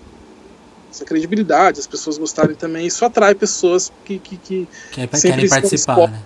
essa, 0.90 1.04
credibilidade, 1.04 1.80
as 1.80 1.86
pessoas 1.86 2.18
gostarem 2.18 2.54
também, 2.54 2.86
isso 2.86 3.04
atrai 3.04 3.34
pessoas 3.34 3.92
que, 4.04 4.18
que, 4.18 4.36
que, 4.36 4.68
que 4.92 5.06
querem 5.06 5.48
participar. 5.48 6.10
Né? 6.10 6.22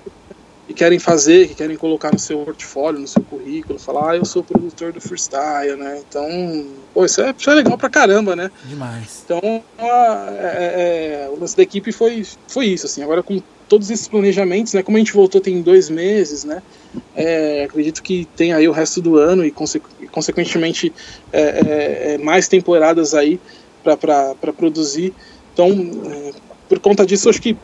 Que 0.66 0.74
querem 0.74 0.98
fazer, 0.98 1.48
que 1.48 1.54
querem 1.54 1.76
colocar 1.76 2.12
no 2.12 2.18
seu 2.18 2.40
portfólio, 2.40 3.00
no 3.00 3.06
seu 3.06 3.22
currículo, 3.22 3.78
falar, 3.78 4.10
ah, 4.10 4.16
eu 4.16 4.24
sou 4.24 4.42
produtor 4.42 4.92
do 4.92 5.00
freestyle, 5.00 5.76
né? 5.76 6.02
Então, 6.08 6.66
pô, 6.92 7.04
isso 7.04 7.20
é, 7.20 7.32
isso 7.38 7.48
é 7.48 7.54
legal 7.54 7.78
pra 7.78 7.88
caramba, 7.88 8.34
né? 8.34 8.50
Demais. 8.64 9.22
Então, 9.24 9.62
a, 9.78 10.28
é, 10.32 11.26
é, 11.26 11.30
o 11.30 11.38
lance 11.38 11.56
da 11.56 11.62
equipe 11.62 11.92
foi, 11.92 12.26
foi 12.48 12.66
isso, 12.66 12.86
assim. 12.86 13.02
Agora, 13.02 13.22
com 13.22 13.40
todos 13.68 13.90
esses 13.90 14.08
planejamentos, 14.08 14.72
né? 14.74 14.82
Como 14.82 14.96
a 14.96 15.00
gente 15.00 15.12
voltou 15.12 15.40
tem 15.40 15.62
dois 15.62 15.88
meses, 15.88 16.42
né? 16.42 16.60
É, 17.14 17.64
acredito 17.64 18.02
que 18.02 18.26
tem 18.36 18.52
aí 18.52 18.66
o 18.66 18.72
resto 18.72 19.00
do 19.00 19.16
ano 19.16 19.44
e, 19.44 19.52
consequentemente, 20.10 20.92
é, 21.32 21.42
é, 21.42 22.14
é, 22.14 22.18
mais 22.18 22.48
temporadas 22.48 23.14
aí 23.14 23.38
para 23.84 24.52
produzir. 24.56 25.14
Então, 25.52 25.70
por 26.68 26.80
conta 26.80 27.06
disso, 27.06 27.28
acho 27.28 27.40
que 27.40 27.56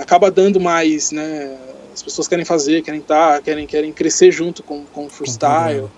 acaba 0.00 0.30
dando 0.30 0.60
mais, 0.60 1.10
né? 1.10 1.58
As 1.92 2.02
pessoas 2.02 2.28
querem 2.28 2.44
fazer, 2.44 2.82
querem 2.82 3.00
estar, 3.00 3.36
tá, 3.36 3.42
querem, 3.42 3.66
querem 3.66 3.92
crescer 3.92 4.30
junto 4.30 4.62
com, 4.62 4.84
com 4.84 5.06
o 5.06 5.10
freestyle, 5.10 5.88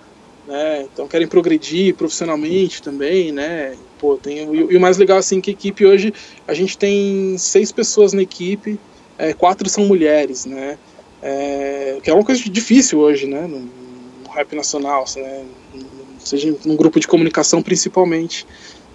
né? 0.47 0.83
Então 0.91 1.07
querem 1.07 1.27
progredir 1.27 1.95
profissionalmente 1.95 2.81
também, 2.81 3.31
né? 3.31 3.75
Pô, 3.99 4.17
tem, 4.17 4.37
e, 4.37 4.73
e, 4.73 4.77
o 4.77 4.81
mais 4.81 4.97
legal 4.97 5.17
assim 5.17 5.39
que 5.39 5.51
a 5.51 5.53
equipe 5.53 5.85
hoje, 5.85 6.13
a 6.47 6.53
gente 6.53 6.77
tem 6.77 7.37
seis 7.37 7.71
pessoas 7.71 8.13
na 8.13 8.21
equipe, 8.21 8.79
é, 9.17 9.33
quatro 9.33 9.69
são 9.69 9.85
mulheres, 9.85 10.45
né? 10.45 10.77
É, 11.21 11.97
que 12.03 12.09
é 12.09 12.13
uma 12.13 12.23
coisa 12.23 12.41
difícil 12.49 12.99
hoje, 12.99 13.25
né? 13.25 13.41
No, 13.41 13.59
no 13.59 14.29
rap 14.29 14.55
nacional, 14.55 15.05
né? 15.15 15.45
seja 16.25 16.55
num 16.65 16.75
grupo 16.75 16.99
de 16.99 17.07
comunicação 17.07 17.61
principalmente. 17.61 18.45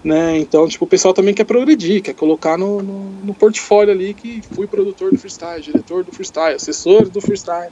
Né? 0.02 0.38
Então, 0.38 0.66
tipo, 0.66 0.86
o 0.86 0.88
pessoal 0.88 1.12
também 1.12 1.34
quer 1.34 1.44
progredir, 1.44 2.02
quer 2.02 2.14
colocar 2.14 2.56
no, 2.56 2.82
no, 2.82 3.10
no, 3.22 3.34
portfólio 3.34 3.92
ali 3.92 4.14
que 4.14 4.40
fui 4.54 4.66
produtor 4.66 5.10
do 5.10 5.18
freestyle, 5.18 5.60
diretor 5.60 6.02
do 6.02 6.10
freestyle, 6.10 6.54
assessor 6.54 7.10
do 7.10 7.20
freestyle, 7.20 7.70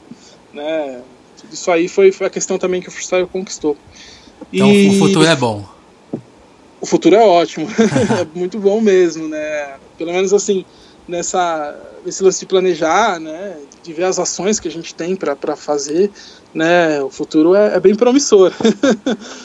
né? 0.53 1.01
Tudo 1.41 1.55
isso 1.55 1.71
aí 1.71 1.89
foi, 1.89 2.13
foi 2.13 2.27
a 2.27 2.31
questão 2.31 2.59
também 2.59 2.83
que 2.83 2.89
o 2.89 2.91
freestyle 2.91 3.27
conquistou. 3.27 3.79
Então 4.53 4.71
e... 4.71 4.91
o 4.91 4.99
futuro 4.99 5.27
é 5.27 5.37
bom. 5.37 5.65
O 6.81 6.87
futuro 6.87 7.17
é 7.17 7.25
ótimo, 7.25 7.67
é 8.21 8.39
muito 8.39 8.59
bom 8.59 8.79
mesmo, 8.79 9.27
né? 9.27 9.77
Pelo 9.97 10.13
menos 10.13 10.35
assim, 10.35 10.67
nessa, 11.09 11.77
nesse 12.05 12.23
lance 12.23 12.41
de 12.41 12.47
planejar, 12.47 13.19
né? 13.19 13.57
De 13.83 13.93
ver 13.93 14.05
as 14.05 14.19
ações 14.19 14.61
que 14.61 14.69
a 14.69 14.71
gente 14.71 14.95
tem 14.95 15.17
para 15.17 15.57
fazer, 15.57 16.11
né? 16.53 17.03
O 17.03 17.11
futuro 17.11 17.55
é, 17.55 17.77
é 17.77 17.81
bem 17.81 17.95
promissor. 17.95 18.53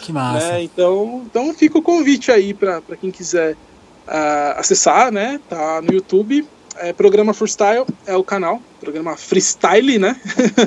Que 0.02 0.12
massa. 0.12 0.54
né? 0.54 0.64
Então, 0.64 1.24
então 1.26 1.54
fica 1.54 1.78
o 1.78 1.82
convite 1.82 2.32
aí 2.32 2.54
para 2.54 2.82
quem 3.00 3.12
quiser 3.12 3.54
uh, 3.54 4.58
acessar, 4.58 5.12
né? 5.12 5.40
Tá 5.50 5.82
no 5.82 5.94
YouTube. 5.94 6.46
É, 6.78 6.92
programa 6.92 7.34
Freestyle 7.34 7.86
é 8.06 8.16
o 8.16 8.24
canal, 8.24 8.62
programa 8.82 9.16
Freestyle, 9.16 10.00
né? 10.00 10.20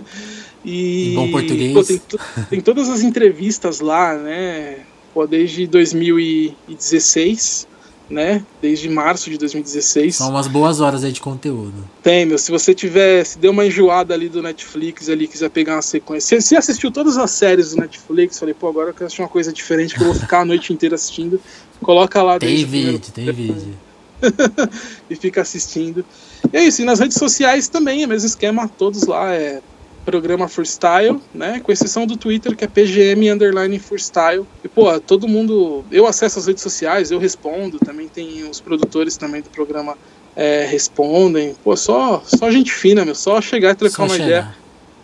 e 0.64 1.12
em 1.12 1.17
bom 1.17 1.33
português. 1.33 1.73
Pô, 1.73 1.83
tem, 1.83 2.01
tem, 2.49 2.61
todas 2.61 2.89
as 2.89 3.03
entrevistas 3.03 3.81
lá, 3.81 4.17
né? 4.17 4.79
Pô, 5.12 5.27
desde 5.27 5.67
2016 5.67 7.67
né? 8.09 8.45
Desde 8.63 8.89
março 8.89 9.29
de 9.31 9.37
2016. 9.39 10.17
São 10.17 10.31
umas 10.31 10.47
boas 10.47 10.81
horas 10.81 11.03
aí 11.03 11.13
de 11.13 11.21
conteúdo. 11.21 11.75
Tem, 12.03 12.25
meu. 12.25 12.39
Se 12.39 12.51
você 12.51 12.75
tiver, 12.75 13.25
se 13.25 13.39
deu 13.39 13.51
uma 13.51 13.67
enjoada 13.67 14.15
ali 14.15 14.29
do 14.29 14.43
Netflix 14.43 15.09
ali, 15.09 15.27
quiser 15.27 15.51
pegar 15.51 15.77
uma 15.77 15.83
sequência. 15.83 16.41
Se, 16.41 16.49
se 16.49 16.57
assistiu 16.57 16.91
todas 16.91 17.17
as 17.17 17.31
séries 17.33 17.71
do 17.71 17.81
Netflix, 17.81 18.39
falei, 18.39 18.55
pô, 18.55 18.69
agora 18.69 18.91
eu 18.91 18.95
quero 18.95 19.07
assistir 19.07 19.23
uma 19.23 19.29
coisa 19.29 19.53
diferente 19.53 19.95
que 19.95 20.01
eu 20.01 20.07
vou 20.07 20.15
ficar 20.15 20.41
a 20.41 20.45
noite 20.45 20.73
inteira 20.73 20.95
assistindo. 20.95 21.41
Coloca 21.81 22.23
lá. 22.23 22.39
Tem 22.39 22.65
vídeo, 22.65 23.01
tem 23.13 23.33
vídeo. 23.33 23.75
e 25.11 25.17
fica 25.17 25.43
assistindo. 25.43 26.05
E 26.53 26.57
é 26.57 26.65
isso, 26.65 26.83
e 26.83 26.85
nas 26.85 27.01
redes 27.01 27.19
sociais 27.19 27.69
também, 27.69 28.03
é 28.03 28.07
o 28.07 28.09
mesmo 28.09 28.27
esquema, 28.27 28.69
todos 28.69 29.05
lá 29.05 29.35
é 29.35 29.61
programa 30.07 30.47
Freestyle, 30.47 31.21
né? 31.35 31.61
Com 31.61 31.73
exceção 31.73 32.07
do 32.07 32.17
Twitter, 32.17 32.57
que 32.57 32.65
é 32.65 32.69
PGM 32.69 33.29
Underline 33.29 33.79
Freestyle. 33.81 34.47
E, 34.65 34.69
pô, 34.69 34.99
todo 35.01 35.27
mundo. 35.27 35.85
Eu 35.91 36.07
acesso 36.07 36.39
as 36.39 36.47
redes 36.47 36.63
sociais, 36.63 37.11
eu 37.11 37.19
respondo. 37.19 37.79
Também 37.81 38.07
tem 38.07 38.49
os 38.49 38.61
produtores 38.61 39.17
também 39.17 39.43
do 39.43 39.51
programa 39.51 39.99
é, 40.37 40.65
respondem. 40.65 41.55
Pô, 41.63 41.77
só, 41.77 42.23
só 42.25 42.51
gente 42.51 42.73
fina, 42.73 43.05
meu. 43.05 43.17
Só 43.17 43.41
chegar 43.41 43.73
e 43.73 43.75
trocar 43.75 43.97
só 43.97 44.03
uma 44.05 44.11
chegar. 44.11 44.27
ideia. 44.27 44.57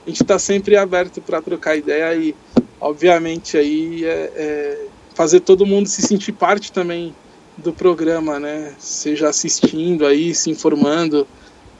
A 0.06 0.08
gente 0.08 0.24
tá 0.24 0.38
sempre 0.38 0.76
aberto 0.76 1.20
para 1.20 1.42
trocar 1.42 1.76
ideia 1.76 2.14
e, 2.14 2.34
obviamente, 2.80 3.58
aí 3.58 4.04
é, 4.04 4.32
é 4.36 4.86
fazer 5.14 5.40
todo 5.40 5.66
mundo 5.66 5.88
se 5.88 6.00
sentir 6.00 6.32
parte 6.32 6.72
também 6.72 7.14
do 7.56 7.72
programa, 7.72 8.38
né? 8.38 8.72
Seja 8.78 9.28
assistindo 9.28 10.06
aí, 10.06 10.34
se 10.34 10.48
informando 10.48 11.26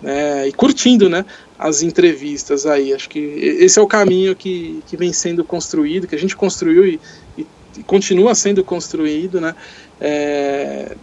né, 0.02 0.48
e 0.48 0.52
curtindo 0.52 1.08
né, 1.08 1.24
as 1.62 1.80
entrevistas 1.80 2.66
aí. 2.66 2.92
Acho 2.92 3.08
que 3.08 3.18
esse 3.18 3.78
é 3.78 3.82
o 3.82 3.86
caminho 3.86 4.34
que, 4.34 4.82
que 4.86 4.96
vem 4.96 5.12
sendo 5.12 5.44
construído, 5.44 6.08
que 6.08 6.14
a 6.14 6.18
gente 6.18 6.36
construiu 6.36 6.84
e, 6.84 7.00
e, 7.38 7.46
e 7.78 7.82
continua 7.84 8.34
sendo 8.34 8.64
construído, 8.64 9.40
né? 9.40 9.54
É, 10.00 10.96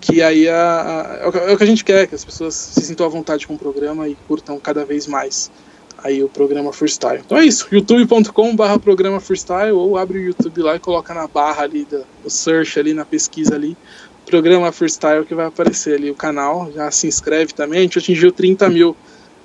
que 0.00 0.20
aí 0.22 0.48
a, 0.48 1.20
a, 1.22 1.50
é 1.50 1.52
o 1.52 1.56
que 1.56 1.62
a 1.62 1.66
gente 1.66 1.84
quer, 1.84 2.08
que 2.08 2.14
as 2.14 2.24
pessoas 2.24 2.54
se 2.54 2.80
sintam 2.80 3.06
à 3.06 3.08
vontade 3.08 3.46
com 3.46 3.54
o 3.54 3.58
programa 3.58 4.08
e 4.08 4.16
curtam 4.26 4.58
cada 4.58 4.84
vez 4.84 5.06
mais 5.06 5.50
aí 6.02 6.22
o 6.22 6.28
programa 6.28 6.72
Freestyle. 6.72 7.22
Então 7.24 7.38
é 7.38 7.44
isso, 7.44 7.68
youtube.com 7.70 8.56
barra 8.56 8.78
programa 8.78 9.20
Freestyle 9.20 9.72
ou 9.72 9.96
abre 9.96 10.18
o 10.18 10.22
YouTube 10.22 10.62
lá 10.62 10.76
e 10.76 10.80
coloca 10.80 11.14
na 11.14 11.26
barra 11.28 11.62
ali 11.62 11.84
do, 11.84 12.04
do 12.24 12.30
search 12.30 12.78
ali, 12.78 12.92
na 12.92 13.04
pesquisa 13.04 13.54
ali, 13.54 13.76
programa 14.26 14.70
Freestyle 14.72 15.24
que 15.24 15.34
vai 15.34 15.46
aparecer 15.46 15.94
ali 15.94 16.10
o 16.10 16.14
canal. 16.14 16.70
Já 16.74 16.90
se 16.90 17.06
inscreve 17.06 17.52
também. 17.54 17.78
A 17.78 17.82
gente 17.82 17.98
atingiu 17.98 18.32
30 18.32 18.68
mil 18.68 18.96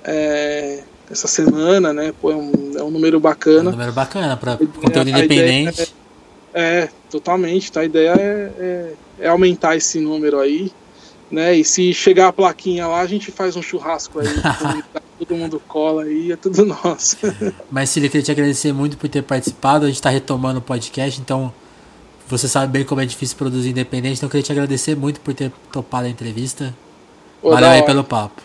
é, 0.04 0.82
essa 1.10 1.28
semana, 1.28 1.92
né? 1.92 2.12
Pô, 2.20 2.30
é, 2.30 2.36
um, 2.36 2.72
é 2.76 2.82
um 2.82 2.90
número 2.90 3.20
bacana. 3.20 3.70
É 3.70 3.72
um 3.74 3.76
número 3.76 3.92
bacana 3.92 4.36
para 4.36 4.56
conteúdo 4.56 5.10
independente. 5.10 5.94
É, 6.54 6.82
é, 6.82 6.88
totalmente. 7.10 7.70
Tá? 7.70 7.80
A 7.80 7.84
ideia 7.84 8.14
é, 8.18 8.52
é, 8.58 8.92
é, 9.20 9.28
aumentar 9.28 9.76
esse 9.76 10.00
número 10.00 10.40
aí. 10.40 10.72
Né? 11.30 11.56
E 11.56 11.64
se 11.64 11.94
chegar 11.94 12.28
a 12.28 12.32
plaquinha 12.32 12.86
lá, 12.86 13.00
a 13.00 13.06
gente 13.06 13.30
faz 13.30 13.56
um 13.56 13.62
churrasco 13.62 14.20
aí. 14.20 14.28
todo 15.18 15.36
mundo 15.36 15.62
cola 15.66 16.02
aí, 16.02 16.32
é 16.32 16.36
tudo 16.36 16.66
nosso. 16.66 17.16
Mas, 17.70 17.90
Cília, 17.90 18.08
queria 18.08 18.24
te 18.24 18.30
agradecer 18.30 18.72
muito 18.72 18.96
por 18.96 19.08
ter 19.08 19.22
participado. 19.22 19.84
A 19.84 19.88
gente 19.88 19.96
está 19.96 20.10
retomando 20.10 20.58
o 20.58 20.62
podcast, 20.62 21.20
então 21.20 21.52
você 22.28 22.48
sabe 22.48 22.72
bem 22.72 22.84
como 22.84 23.00
é 23.00 23.06
difícil 23.06 23.36
produzir 23.36 23.70
independente, 23.70 24.16
então 24.16 24.26
eu 24.26 24.30
queria 24.30 24.42
te 24.42 24.52
agradecer 24.52 24.96
muito 24.96 25.20
por 25.20 25.32
ter 25.34 25.52
topado 25.70 26.06
a 26.06 26.10
entrevista. 26.10 26.74
Pô, 27.40 27.50
Valeu 27.50 27.70
aí 27.70 27.82
pelo 27.82 28.02
papo. 28.02 28.42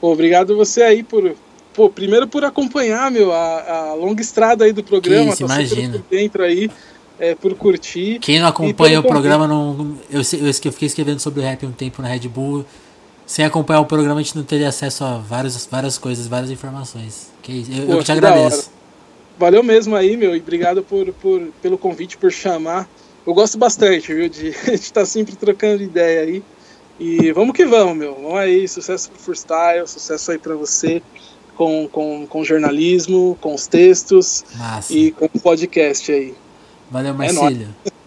Pô, 0.00 0.12
obrigado 0.12 0.56
você 0.56 0.82
aí 0.82 1.02
por. 1.02 1.34
Pô, 1.72 1.88
primeiro 1.88 2.26
por 2.26 2.44
acompanhar, 2.44 3.10
meu, 3.10 3.32
a, 3.32 3.90
a 3.90 3.94
longa 3.94 4.20
estrada 4.20 4.64
aí 4.64 4.72
do 4.72 4.82
programa. 4.82 5.30
Isso, 5.30 5.46
tá 5.46 5.54
imagina. 5.54 5.98
Por 5.98 6.04
dentro 6.10 6.42
aí, 6.42 6.70
é, 7.18 7.34
por 7.34 7.54
curtir. 7.54 8.18
Quem 8.18 8.40
não 8.40 8.48
acompanha 8.48 9.00
o 9.00 9.02
programa, 9.02 9.46
não, 9.46 9.96
eu, 10.10 10.20
eu, 10.20 10.46
eu 10.46 10.52
fiquei 10.52 10.86
escrevendo 10.86 11.20
sobre 11.20 11.40
o 11.40 11.42
rap 11.42 11.64
um 11.64 11.72
tempo 11.72 12.02
na 12.02 12.08
Red 12.08 12.28
Bull. 12.28 12.64
Sem 13.24 13.44
acompanhar 13.44 13.80
o 13.80 13.86
programa, 13.86 14.18
a 14.18 14.22
gente 14.22 14.36
não 14.36 14.42
teria 14.42 14.68
acesso 14.68 15.04
a 15.04 15.18
várias, 15.18 15.64
várias 15.70 15.96
coisas, 15.96 16.26
várias 16.26 16.50
informações. 16.50 17.30
Que 17.40 17.64
eu, 17.70 17.86
Pô, 17.86 17.92
eu 17.92 18.02
te 18.02 18.10
agradeço. 18.10 18.72
Valeu 19.38 19.62
mesmo 19.62 19.94
aí, 19.94 20.16
meu, 20.16 20.34
e 20.34 20.40
obrigado 20.40 20.82
por, 20.82 21.12
por, 21.14 21.40
pelo 21.62 21.78
convite, 21.78 22.16
por 22.16 22.32
chamar 22.32 22.88
eu 23.26 23.34
gosto 23.34 23.58
bastante, 23.58 24.12
viu, 24.12 24.28
de 24.28 24.48
estar 24.72 25.00
tá 25.00 25.06
sempre 25.06 25.36
trocando 25.36 25.82
ideia 25.82 26.22
aí. 26.22 26.42
E 27.00 27.32
vamos 27.32 27.56
que 27.56 27.64
vamos, 27.64 27.96
meu. 27.96 28.14
Vamos 28.14 28.36
aí, 28.36 28.68
sucesso 28.68 29.10
pro 29.10 29.18
freestyle, 29.18 29.88
sucesso 29.88 30.32
aí 30.32 30.38
para 30.38 30.54
você 30.54 31.02
com, 31.56 31.88
com, 31.88 32.26
com 32.26 32.44
jornalismo, 32.44 33.38
com 33.40 33.54
os 33.54 33.66
textos 33.66 34.44
Massa. 34.54 34.92
e 34.92 35.10
com 35.10 35.24
o 35.24 35.40
podcast 35.40 36.12
aí. 36.12 36.34
Valeu, 36.90 37.10
é 37.10 37.14
Marcílio. 37.14 37.68